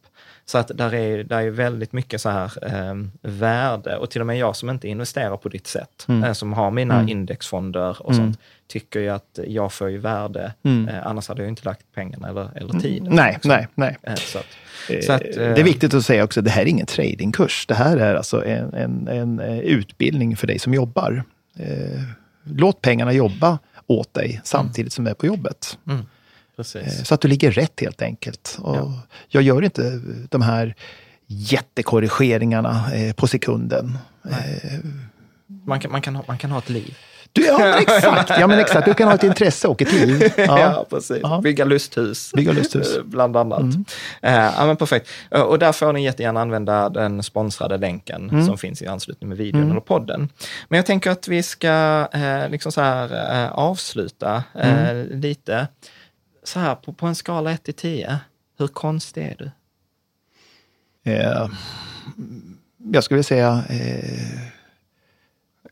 Så 0.49 0.57
att 0.57 0.71
där 0.75 0.93
är, 0.93 1.23
där 1.23 1.41
är 1.41 1.49
väldigt 1.49 1.93
mycket 1.93 2.21
så 2.21 2.29
här 2.29 2.51
eh, 2.61 2.95
värde 3.21 3.97
och 3.97 4.09
till 4.09 4.21
och 4.21 4.27
med 4.27 4.37
jag 4.37 4.55
som 4.55 4.69
inte 4.69 4.87
investerar 4.87 5.37
på 5.37 5.49
ditt 5.49 5.67
sätt, 5.67 6.05
Mm. 6.07 6.23
eh, 6.23 6.33
som 6.33 6.53
har 6.53 6.71
mina 6.71 7.09
indexfonder 7.09 7.97
och 8.01 8.15
sånt, 8.15 8.39
tycker 8.67 8.99
ju 8.99 9.09
att 9.09 9.39
jag 9.47 9.73
får 9.73 9.89
ju 9.89 9.97
värde. 9.97 10.53
Eh, 10.63 11.07
annars 11.07 11.27
hade 11.27 11.41
jag 11.41 11.49
inte 11.49 11.65
lagt 11.65 11.85
pengarna 11.95 12.27
eller, 12.29 12.49
eller 12.55 12.79
tiden. 12.79 13.07
Mm. 13.07 13.15
Nej, 13.15 13.33
liksom. 13.33 13.49
nej, 13.49 13.67
nej. 13.75 13.97
Eh, 14.03 14.15
så 14.15 14.37
att, 14.39 14.45
så 15.05 15.11
att, 15.11 15.21
Eh, 15.21 15.27
eh, 15.43 15.53
det 15.55 15.61
är 15.61 15.63
viktigt 15.63 15.93
att 15.93 16.05
säga 16.05 16.23
också, 16.23 16.41
det 16.41 16.49
här 16.49 16.61
är 16.61 16.65
ingen 16.65 16.85
tradingkurs. 16.85 17.65
Det 17.67 17.75
här 17.75 17.97
är 17.97 18.15
alltså 18.15 18.45
en, 18.45 18.73
en, 18.73 19.07
en 19.07 19.39
eh, 19.39 19.59
utbildning 19.59 20.37
för 20.37 20.47
dig 20.47 20.59
som 20.59 20.73
jobbar. 20.73 21.23
Eh, 21.59 22.01
låt 22.43 22.81
pengarna 22.81 23.13
jobba 23.13 23.59
åt 23.87 24.13
dig 24.13 24.41
samtidigt 24.43 24.93
som 24.93 25.05
du 25.05 25.11
är 25.11 25.15
på 25.15 25.25
jobbet. 25.25 25.77
Mm, 25.87 25.99
Eh, 25.99 26.03
precis. 26.57 27.07
Så 27.07 27.13
att 27.13 27.21
du 27.21 27.27
ligger 27.27 27.51
rätt 27.51 27.79
helt 27.81 28.01
enkelt. 28.01 28.57
Och 28.61 28.75
Ja. 28.75 28.93
Jag 29.27 29.43
gör 29.43 29.61
inte 29.63 30.01
de 30.29 30.41
här 30.41 30.75
jättekorrigeringarna 31.27 32.93
eh, 32.93 33.13
på 33.13 33.27
sekunden. 33.27 33.97
Eh, 34.29 34.79
Man 35.65 35.79
kan, 35.79 35.91
man, 35.91 36.01
kan 36.01 36.15
ha, 36.15 36.23
man 36.27 36.37
kan 36.37 36.51
ha 36.51 36.57
ett 36.59 36.69
liv. 36.69 36.97
du, 37.31 37.45
ja, 37.45 37.79
exakt. 37.79 38.29
ja, 38.39 38.47
men 38.47 38.59
exakt. 38.59 38.85
Du 38.85 38.93
kan 38.93 39.07
ha 39.07 39.15
ett 39.15 39.23
intresse 39.23 39.67
och 39.67 39.81
ett 39.81 39.93
liv. 39.93 40.31
Ja, 40.37 40.59
Ja. 40.59 40.85
precis. 40.89 41.19
Ja. 41.23 41.39
Bygga 41.43 41.65
lusthus. 41.65 42.31
Bygga 42.33 42.51
lusthus. 42.51 42.87
Mm. 42.95 42.99
Eh, 43.01 43.05
Bland 43.11 43.37
annat. 43.37 43.75
Eh, 44.21 44.33
ja, 44.33 44.65
men 44.65 44.77
perfekt. 44.77 45.09
Eh, 45.31 45.41
Och 45.41 45.59
där 45.59 45.71
får 45.71 45.93
ni 45.93 46.03
jättegärna 46.03 46.41
använda 46.41 46.89
den 46.89 47.23
sponsrade 47.23 47.77
länken 47.77 48.29
Mm. 48.29 48.45
som 48.45 48.57
finns 48.57 48.81
i 48.81 48.87
anslutning 48.87 49.29
med 49.29 49.37
videon 49.37 49.71
eller 49.71 49.79
podden. 49.81 50.29
Men 50.69 50.77
jag 50.77 50.85
tänker 50.85 51.11
att 51.11 51.27
vi 51.27 51.43
ska 51.43 52.07
eh, 52.13 52.49
liksom 52.49 52.71
så 52.71 52.81
här, 52.81 53.43
eh, 53.45 53.51
avsluta 53.51 54.43
eh, 54.55 54.89
Mm. 54.89 55.19
lite. 55.21 55.67
Så 56.47 56.59
här, 56.59 56.75
på, 56.75 56.93
på 56.93 57.07
en 57.07 57.15
skala 57.15 57.51
1 57.51 57.63
till 57.63 57.73
10, 57.73 58.19
hur 58.57 58.67
konstig 58.67 59.23
är 59.23 59.35
du? 59.37 59.51
Eh, 61.11 61.49
jag 62.91 63.03
skulle 63.03 63.23
säga... 63.23 63.63
Eh, 63.69 64.39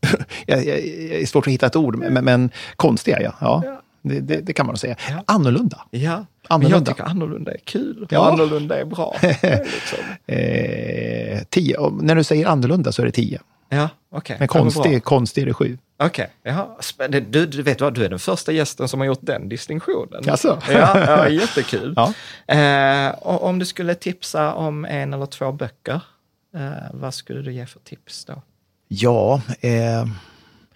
jag, 0.45 0.65
jag, 0.65 0.87
jag 0.87 1.21
är 1.21 1.25
svårt 1.25 1.47
att 1.47 1.53
hitta 1.53 1.65
ett 1.65 1.75
ord, 1.75 1.95
men, 1.95 2.25
men 2.25 2.49
konstig 2.75 3.11
är 3.11 3.19
jag. 3.21 3.33
Ja, 3.41 3.81
Det, 4.01 4.19
det, 4.19 4.41
det 4.41 4.53
kan 4.53 4.65
man 4.65 4.73
nog 4.73 4.79
säga. 4.79 4.95
Ja. 5.09 5.23
Annorlunda. 5.27 5.81
Ja, 5.91 5.99
men 5.99 6.15
jag 6.19 6.25
Annorlunda. 6.47 6.91
tycker 6.91 7.03
annorlunda 7.03 7.53
är 7.53 7.57
kul. 7.57 8.07
Ja. 8.09 8.31
Annorlunda 8.31 8.79
är 8.79 8.85
bra. 8.85 9.15
liksom. 9.21 9.99
Eh, 10.25 11.43
tio. 11.49 11.77
Och 11.77 12.03
när 12.03 12.15
du 12.15 12.23
säger 12.23 12.47
annorlunda 12.47 12.91
så 12.91 13.01
är 13.01 13.05
det 13.05 13.11
tio. 13.11 13.41
Ja, 13.69 13.89
okej. 14.09 14.35
Men 14.39 14.47
Ja, 14.53 14.59
konstig, 14.59 15.03
konstig 15.03 15.41
är 15.41 15.45
det 15.45 15.53
sju. 15.53 15.77
Okej, 15.97 16.29
ja. 16.43 16.77
Spä- 16.79 17.19
du, 17.19 17.45
du 17.45 17.61
vet 17.61 17.81
vad, 17.81 17.93
du 17.93 18.05
är 18.05 18.09
den 18.09 18.19
första 18.19 18.51
gästen 18.51 18.87
som 18.87 18.99
har 18.99 19.07
gjort 19.07 19.19
den 19.21 19.49
distinktionen. 19.49 20.23
Jaså? 20.25 20.61
Ja, 20.69 20.99
ja 20.99 21.29
jättekul. 21.29 21.93
Ja. 21.95 22.13
Eh, 22.55 23.15
om 23.21 23.59
du 23.59 23.65
skulle 23.65 23.95
tipsa 23.95 24.53
om 24.53 24.85
en 24.85 25.13
eller 25.13 25.25
två 25.25 25.51
böcker, 25.51 26.01
eh, 26.55 26.71
vad 26.93 27.13
skulle 27.13 27.41
du 27.41 27.53
ge 27.53 27.65
för 27.65 27.79
tips 27.79 28.25
då? 28.25 28.41
Ja, 28.87 29.41
eh, 29.61 30.05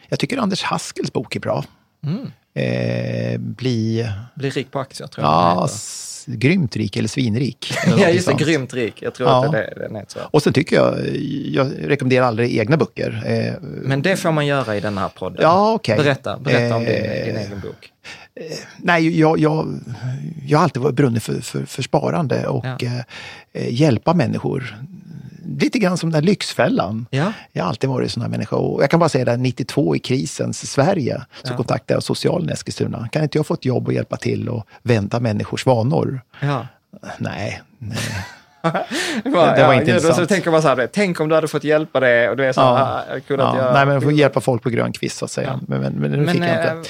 jag 0.09 0.19
tycker 0.19 0.37
Anders 0.37 0.63
Haskels 0.63 1.13
bok 1.13 1.35
är 1.35 1.39
bra. 1.39 1.63
Mm. 2.03 2.31
Eh, 2.59 3.37
bli 3.39 4.07
Bli 4.35 4.49
rik 4.49 4.71
på 4.71 4.79
aktier 4.79 5.07
tror 5.07 5.25
jag 5.25 5.33
ja, 5.33 5.65
s- 5.65 6.25
grymt 6.27 6.75
rik 6.75 6.97
eller 6.97 7.07
svinrik. 7.09 7.73
eller 7.85 7.97
Ja, 8.01 8.09
just 8.09 8.27
det, 8.27 8.33
grymt 8.33 8.73
rik. 8.73 9.01
Jag 9.01 9.13
tror 9.13 9.29
Ja. 9.29 9.45
att 9.45 9.51
det 9.51 9.63
är 9.63 9.75
det 9.75 9.81
den 9.87 9.95
heter. 9.95 10.19
så. 10.19 10.27
Och 10.31 10.41
sen 10.43 10.53
tycker 10.53 10.75
jag, 10.75 11.15
jag 11.45 11.71
rekommenderar 11.91 12.25
aldrig 12.25 12.57
egna 12.57 12.77
böcker. 12.77 13.23
Eh, 13.25 13.53
Men 13.61 14.01
det 14.01 14.15
får 14.17 14.31
man 14.31 14.45
göra 14.45 14.75
i 14.77 14.79
den 14.79 14.97
här 14.97 15.09
podden. 15.09 15.39
Ja, 15.41 15.73
okej. 15.73 15.97
Berätta, 15.97 16.37
berätta 16.37 16.75
om 16.75 16.83
din, 16.85 16.93
Eh, 16.95 17.25
din 17.25 17.37
egen 17.37 17.59
bok. 17.59 17.91
Nej, 18.77 19.19
jag, 19.19 19.39
jag, 19.39 19.79
jag 20.47 20.57
har 20.57 20.63
alltid 20.63 20.81
varit 20.83 20.95
brunnit 20.95 21.23
för, 21.23 21.41
för, 21.41 21.65
för 21.65 21.81
sparande 21.83 22.47
och 22.47 22.65
Ja. 22.65 22.77
eh, 22.87 22.99
eh, 23.53 23.73
hjälpa 23.73 24.13
människor. 24.13 24.75
Lite 25.59 25.79
grann 25.79 25.97
som 25.97 26.11
den 26.11 26.21
där 26.21 26.27
Lyxfällan. 26.27 27.05
Ja. 27.09 27.33
Jag 27.51 27.63
har 27.63 27.69
alltid 27.69 27.89
varit 27.89 28.05
en 28.05 28.09
sån 28.09 28.21
här 28.23 28.29
människa. 28.29 28.55
Och 28.55 28.83
jag 28.83 28.89
kan 28.89 28.99
bara 28.99 29.09
säga 29.09 29.25
det, 29.25 29.37
92 29.37 29.95
i 29.95 29.99
krisens 29.99 30.71
Sverige 30.71 31.21
så 31.43 31.51
Ja. 31.53 31.57
kontaktade 31.57 31.93
jag 31.93 32.03
socialen 32.03 32.49
i 32.49 32.51
Eskilstuna. 32.53 33.07
Kan 33.11 33.23
inte 33.23 33.37
jag 33.37 33.47
få 33.47 33.53
ett 33.53 33.65
jobb 33.65 33.87
och 33.87 33.93
hjälpa 33.93 34.17
till 34.17 34.49
och 34.49 34.67
vända 34.83 35.19
människors 35.19 35.65
vanor? 35.65 36.21
Ja. 36.41 36.67
Nej, 37.17 37.61
nej. 37.77 37.97
Det 39.23 39.29
var, 39.29 39.55
det 39.55 39.63
var 39.63 39.73
ja, 39.73 39.81
inte 39.81 39.95
och 39.95 40.01
så 40.01 40.07
intressant. 40.07 40.29
tänker 40.29 40.51
man 40.51 40.61
så 40.61 40.67
här, 40.67 40.87
tänk 40.93 41.19
om 41.19 41.29
du 41.29 41.35
hade 41.35 41.47
fått 41.47 41.63
hjälpa 41.63 41.99
det 41.99 42.29
och 42.29 42.37
du 42.37 42.45
är 42.45 42.53
så 42.53 42.61
här, 42.61 42.67
ah, 42.67 43.01
jag 43.09 43.39
Ja. 43.39 43.47
att 43.47 43.57
jag... 43.57 43.73
Nej, 43.73 43.85
men 43.85 43.93
jag 43.93 44.03
får 44.03 44.11
hjälpa 44.11 44.41
folk 44.41 44.63
på 44.63 44.69
grön 44.69 44.91
kvist 44.91 45.17
så 45.17 45.25
att 45.25 45.31
säga. 45.31 45.47
Ja. 45.47 45.59
Men, 45.67 45.81
men, 45.81 45.93
men, 45.93 46.11
nu 46.11 46.17
Men 46.17 46.29
fick 46.33 46.43
jag 46.43 46.65
eh, 46.65 46.77
inte. 46.77 46.89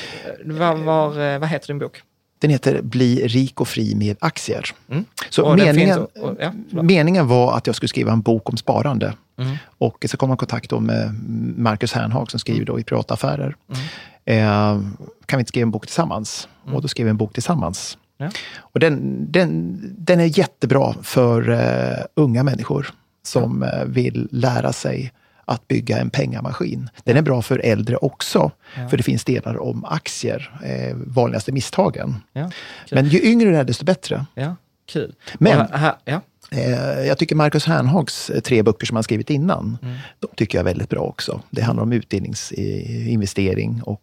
vad, 0.60 0.78
var, 0.78 1.34
eh, 1.34 1.40
vad 1.40 1.50
heter 1.50 1.68
din 1.68 1.80
bok? 1.80 2.02
Den 2.40 2.50
heter 2.52 2.82
Bli 2.82 3.28
rik 3.28 3.62
och 3.62 3.68
fri 3.68 3.96
med 3.96 4.18
aktier. 4.20 4.66
Mm. 4.92 5.06
Så 5.30 5.44
Och 5.46 5.58
meningen, 5.58 5.96
finns- 5.98 6.24
och- 6.24 6.36
ja, 6.40 6.52
meningen 6.84 7.28
var 7.28 7.58
att 7.58 7.68
jag 7.68 7.76
skulle 7.76 7.90
skriva 7.90 8.12
en 8.12 8.22
bok 8.22 8.50
om 8.50 8.58
sparande. 8.58 9.14
Mm. 9.38 9.58
Och 9.78 10.06
så 10.10 10.18
kom 10.18 10.30
jag 10.30 10.38
i 10.38 10.40
kontakt 10.40 10.72
med 10.72 11.14
Marcus 11.58 11.94
Hernhag 11.94 12.32
som 12.32 12.40
skriver 12.40 12.66
då 12.66 12.80
i 12.80 12.84
Privata 12.84 13.14
Affärer. 13.14 13.56
Mm. 13.70 13.82
Eh, 14.26 14.82
kan 15.26 15.38
vi 15.38 15.42
inte 15.42 15.50
skriva 15.50 15.64
en 15.64 15.72
bok 15.72 15.86
tillsammans? 15.86 16.48
Och 16.74 16.82
då 16.82 16.88
skrev 16.88 17.06
vi 17.06 17.10
en 17.10 17.18
bok 17.18 17.34
tillsammans. 17.34 17.98
Ja. 18.18 18.30
Och 18.58 18.80
den, 18.80 19.26
den, 19.32 19.80
den 19.98 20.20
är 20.20 20.38
jättebra 20.40 20.94
för 21.04 21.50
eh, 21.50 22.06
unga 22.16 22.44
människor 22.44 22.94
som 23.24 23.64
eh, 23.64 23.86
vill 23.86 24.28
lära 24.32 24.74
sig 24.74 25.12
att 25.50 25.68
bygga 25.68 25.98
en 25.98 26.10
pengamaskin. 26.10 26.90
Den 27.04 27.18
är 27.18 27.22
bra 27.22 27.42
för 27.42 27.60
äldre 27.60 27.96
också, 27.98 28.52
för 28.90 28.98
det 28.98 29.04
finns 29.04 29.26
delar 29.26 29.58
om 29.62 29.86
aktier, 29.86 30.60
eh, 30.66 30.96
vanligaste 30.96 31.52
misstagen. 31.52 32.16
Ja. 32.34 32.52
Men 32.92 33.06
ju 33.08 33.22
yngre 33.24 33.50
du 33.50 33.58
är, 33.58 33.64
desto 33.64 33.86
bättre. 33.86 34.26
Ja, 34.34 34.56
kul. 34.86 35.16
Men- 35.40 35.60
Och 35.62 35.80
här, 35.80 35.96
ja. 36.06 36.22
Eh, 36.52 37.00
jag 37.08 37.18
tycker 37.18 37.36
Marcus 37.36 37.66
Hernhags 37.66 38.30
eh, 38.30 38.40
tre 38.40 38.64
böcker 38.64 38.86
som 38.86 38.96
han 38.98 39.04
skrivit 39.04 39.30
innan, 39.30 39.78
Mm. 39.82 39.96
de 40.20 40.28
tycker 40.36 40.58
jag 40.58 40.62
är 40.64 40.66
väldigt 40.66 40.90
bra 40.90 41.00
också. 41.02 41.42
Det 41.50 41.62
handlar 41.62 41.84
om 41.84 41.94
utdelningsinvestering 41.94 43.82
och 43.84 44.02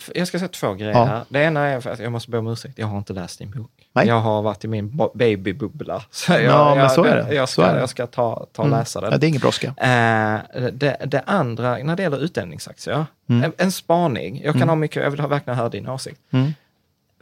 F- 0.00 0.10
Jag 0.14 0.28
ska 0.28 0.38
säga 0.38 0.48
två 0.48 0.74
grejer 0.74 0.92
Ja. 0.92 1.04
här. 1.04 1.24
Det 1.28 1.42
ena 1.42 1.60
är 1.66 1.80
för 1.80 1.90
att 1.90 1.98
jag 1.98 2.12
måste 2.12 2.30
be 2.30 2.38
om 2.38 2.46
ursäkt, 2.46 2.78
jag 2.78 2.86
har 2.86 2.98
inte 2.98 3.12
läst 3.12 3.38
din 3.38 3.50
bok. 3.50 3.70
Nej. 3.96 4.06
Jag 4.06 4.20
har 4.20 4.42
varit 4.42 4.64
i 4.64 4.68
min 4.68 5.00
babybubbla. 5.14 6.02
Så 6.10 6.32
jag, 6.32 6.42
Ja, 6.42 6.68
men 6.74 6.78
jag, 6.78 6.92
så 6.92 7.04
är 7.04 7.16
det. 7.16 7.34
Jag 7.34 7.48
Så 7.48 7.52
ska, 7.52 7.62
är 7.62 7.66
det. 7.66 7.70
Mm. 7.70 7.80
jag 7.80 7.88
ska 7.88 8.06
ta, 8.06 8.46
ta 8.52 8.62
och 8.62 8.68
läsa 8.70 9.00
den. 9.00 9.12
ja, 9.12 9.18
det 9.18 9.26
är 9.26 9.28
ingen 9.28 9.40
brådska. 9.40 9.66
Eh, 9.66 10.70
det, 10.72 10.96
det 11.06 11.22
andra, 11.26 11.76
när 11.76 11.96
det 11.96 12.02
gäller 12.02 12.18
utdelningsaktier, 12.24 13.06
Mm. 13.28 13.44
en, 13.44 13.52
en 13.56 13.72
spaning. 13.72 14.40
Jag 14.44 14.54
kan 14.58 14.68
ha 14.68 14.76
mycket, 14.76 15.02
jag 15.02 15.10
vill 15.10 15.20
ha, 15.20 15.28
verkligen 15.28 15.58
höra 15.58 15.68
din 15.68 15.88
åsikt. 15.88 16.20
Mm. 16.30 16.52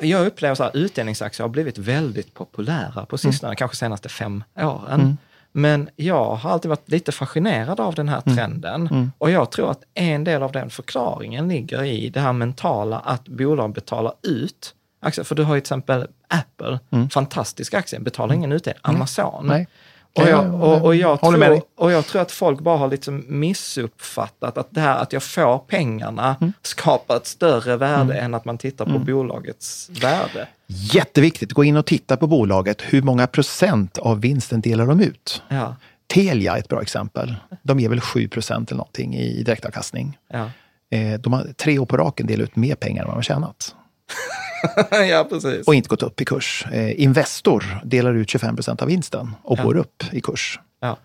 Jag 0.00 0.26
upplever 0.26 0.56
här, 0.64 0.70
utdelningsaktier 0.76 1.44
har 1.44 1.48
blivit 1.48 1.78
väldigt 1.78 2.34
populära 2.34 3.06
på 3.06 3.18
sistone, 3.18 3.48
Mm. 3.48 3.56
kanske 3.56 3.76
senaste 3.76 4.08
fem 4.08 4.44
åren. 4.56 5.18
Men 5.52 5.88
jag 5.96 6.34
har 6.34 6.50
alltid 6.50 6.68
varit 6.68 6.90
lite 6.90 7.12
fascinerad 7.12 7.80
av 7.80 7.94
den 7.94 8.08
här 8.08 8.22
Mm. 8.26 8.36
trenden. 8.36 9.10
Och 9.18 9.30
jag 9.30 9.50
tror 9.50 9.70
att 9.70 9.82
en 9.94 10.24
del 10.24 10.42
av 10.42 10.52
den 10.52 10.70
förklaringen 10.70 11.48
ligger 11.48 11.82
i 11.84 12.08
det 12.08 12.20
här 12.20 12.32
mentala 12.32 12.98
att 12.98 13.28
bolag 13.28 13.72
betalar 13.72 14.12
ut 14.22 14.74
aktier. 15.00 15.24
För 15.24 15.34
du 15.34 15.42
har 15.42 15.54
ju 15.54 15.60
till 15.60 15.64
exempel 15.64 16.06
Apple, 16.32 16.78
fantastisk 17.10 17.74
aktie, 17.74 18.00
betalar 18.00 18.34
ingen 18.34 18.52
utdelning. 18.52 18.80
Amazon. 18.82 19.44
Mm. 19.44 19.46
Nej. 19.56 19.66
Och 20.14 20.28
jag, 20.28 20.54
och, 20.62 20.82
och, 20.84 20.94
jag 20.96 21.20
tror, 21.20 21.62
och 21.76 21.92
jag 21.92 22.06
tror 22.06 22.22
att 22.22 22.32
folk 22.32 22.60
bara 22.60 22.76
har 22.78 22.88
liksom 22.88 23.24
missuppfattat 23.28 24.58
att 24.58 24.66
det 24.70 24.80
här 24.80 24.98
att 24.98 25.12
jag 25.12 25.22
får 25.22 25.58
pengarna 25.58 26.36
Mm. 26.40 26.52
skapar 26.62 27.16
ett 27.16 27.26
större 27.26 27.76
värde 27.76 28.14
än 28.14 28.34
att 28.34 28.44
man 28.44 28.58
tittar 28.58 28.84
på 28.84 28.98
bolagets 28.98 29.90
värde. 30.02 30.48
Jätteviktigt, 30.66 31.52
gå 31.52 31.64
in 31.64 31.76
och 31.76 31.86
titta 31.86 32.16
på 32.16 32.26
bolaget. 32.26 32.82
Hur 32.82 33.02
många 33.02 33.26
procent 33.26 33.98
av 33.98 34.20
vinsten 34.20 34.60
delar 34.60 34.86
de 34.86 35.00
ut? 35.00 35.42
Ja, 35.48 35.76
Telia 36.14 36.54
är 36.54 36.58
ett 36.58 36.68
bra 36.68 36.82
exempel. 36.82 37.34
De 37.62 37.80
ger 37.80 37.88
väl 37.88 38.00
7 38.00 38.28
procent 38.28 38.70
eller 38.70 38.78
någonting 38.78 39.14
i 39.16 39.42
direktavkastning. 39.42 40.18
ja. 40.32 40.50
Eh, 40.90 41.20
De 41.20 41.32
har 41.32 41.46
tre 41.56 41.78
år 41.78 41.86
på 41.86 41.96
raken 41.96 42.26
delat 42.26 42.48
ut 42.48 42.56
mer 42.56 42.74
pengar 42.74 43.02
än 43.02 43.06
vad 43.06 43.14
de 43.14 43.18
har 43.18 43.22
tjänat. 43.22 43.74
ja 45.10 45.26
precis. 45.30 45.66
Och 45.66 45.74
inte 45.74 45.88
gått 45.88 46.02
upp 46.02 46.20
i 46.20 46.24
kurs. 46.24 46.66
Eh, 46.72 47.00
Investor 47.02 47.64
delar 47.84 48.14
ut 48.14 48.30
25 48.30 48.54
procent 48.56 48.82
av 48.82 48.88
vinsten 48.88 49.30
och 49.42 49.58
Ja. 49.58 49.62
går 49.64 49.76
upp 49.76 50.04
i 50.12 50.20
kurs. 50.20 50.60
Ja. 50.80 50.96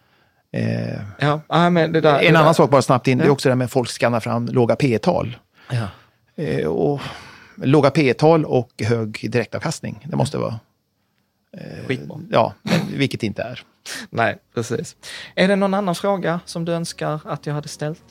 Eh, 0.51 0.99
Ja, 1.19 1.41
ja 1.47 1.69
men 1.69 1.91
det 1.91 2.01
där... 2.01 2.13
en 2.19 2.21
det 2.21 2.29
annan 2.29 2.45
där. 2.45 2.53
sak 2.53 2.69
bara 2.69 2.81
snabbt 2.81 3.07
in, 3.07 3.17
det 3.17 3.25
är 3.25 3.29
också 3.29 3.49
det 3.49 3.51
här 3.51 3.57
med 3.57 3.65
att 3.65 3.71
folk 3.71 3.89
skannar 3.89 4.19
fram 4.19 4.45
låga 4.45 4.75
P 4.75 4.97
tal 4.99 5.37
Ja. 5.71 5.87
eh, 6.43 6.67
och 6.67 7.01
Låga 7.63 7.89
P 7.89 8.13
tal 8.13 8.45
och 8.45 8.69
hög 8.79 9.31
direktavkastning, 9.31 10.05
det 10.09 10.15
måste 10.15 10.37
vara. 10.37 10.59
Skitbra. 11.87 12.19
Ja, 12.31 12.53
vilket 12.93 13.23
inte 13.23 13.41
är. 13.43 13.63
Nej, 14.09 14.37
precis. 14.55 14.95
Är 15.35 15.47
det 15.47 15.55
någon 15.55 15.73
annan 15.73 15.95
fråga 15.95 16.39
som 16.45 16.65
du 16.65 16.71
önskar 16.73 17.19
att 17.25 17.45
jag 17.45 17.53
hade 17.53 17.67
ställt? 17.67 18.01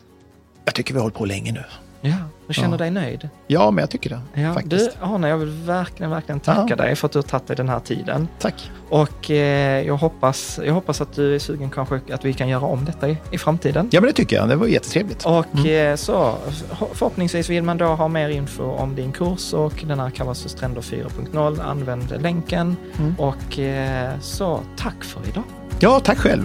Jag 0.65 0.75
tycker 0.75 0.95
vi 0.95 0.99
har 0.99 1.03
hållit 1.03 1.17
på 1.17 1.25
länge 1.25 1.53
nu. 1.53 1.65
Ja, 2.09 2.15
du 2.47 2.55
känner 2.55 2.71
Ja. 2.71 2.77
dig 2.77 2.91
nöjd? 2.91 3.29
Ja, 3.47 3.71
men 3.71 3.83
jag 3.83 3.91
tycker 3.91 4.11
det. 4.11 4.41
Ja, 4.43 4.55
faktiskt. 4.55 4.99
du, 5.01 5.07
Arne, 5.07 5.29
jag 5.29 5.39
vill 5.39 5.49
verkligen, 5.51 6.11
verkligen 6.11 6.41
tacka 6.41 6.67
Ja. 6.69 6.77
dig 6.77 6.97
för 6.97 7.07
att 7.07 7.13
du 7.13 7.19
har 7.19 7.23
tagit 7.23 7.47
dig 7.47 7.57
den 7.57 7.69
här 7.69 7.81
tiden. 7.81 8.29
Tack. 8.39 8.71
Och 8.89 9.31
eh, 9.31 9.87
jag, 9.87 9.97
hoppas, 9.97 10.61
jag 10.65 10.75
hoppas 10.75 11.01
att 11.01 11.13
du 11.13 11.35
är 11.35 11.39
sugen 11.39 11.71
kanske 11.71 12.01
att 12.13 12.25
vi 12.25 12.33
kan 12.33 12.49
göra 12.49 12.65
om 12.67 12.85
detta 12.85 13.09
i, 13.09 13.17
i 13.31 13.39
framtiden. 13.39 13.89
Ja, 13.93 14.01
men 14.01 14.09
det 14.09 14.13
tycker 14.15 14.37
jag. 14.37 14.49
Det 14.49 14.57
var 14.57 14.67
jättetrevligt. 14.67 15.25
Och 15.25 15.67
eh, 15.67 15.97
så 15.97 16.35
förhoppningsvis 16.93 17.51
vill 17.51 17.63
man 17.63 17.79
då 17.79 17.87
ha 17.87 18.09
mer 18.09 18.29
info 18.29 18.65
om 18.65 18.95
din 18.95 19.13
kurs 19.13 19.53
och 19.53 19.85
den 19.87 20.01
här 20.01 20.11
Kavassus 20.11 20.55
Trender 20.55 20.81
4.0. 20.81 21.63
Använd 21.63 22.23
länken. 22.23 22.77
Och 23.19 23.59
eh, 23.59 24.11
så 24.21 24.61
tack 24.77 25.05
för 25.05 25.21
idag. 25.29 25.45
Ja, 25.81 26.01
tack 26.01 26.19
själv. 26.19 26.45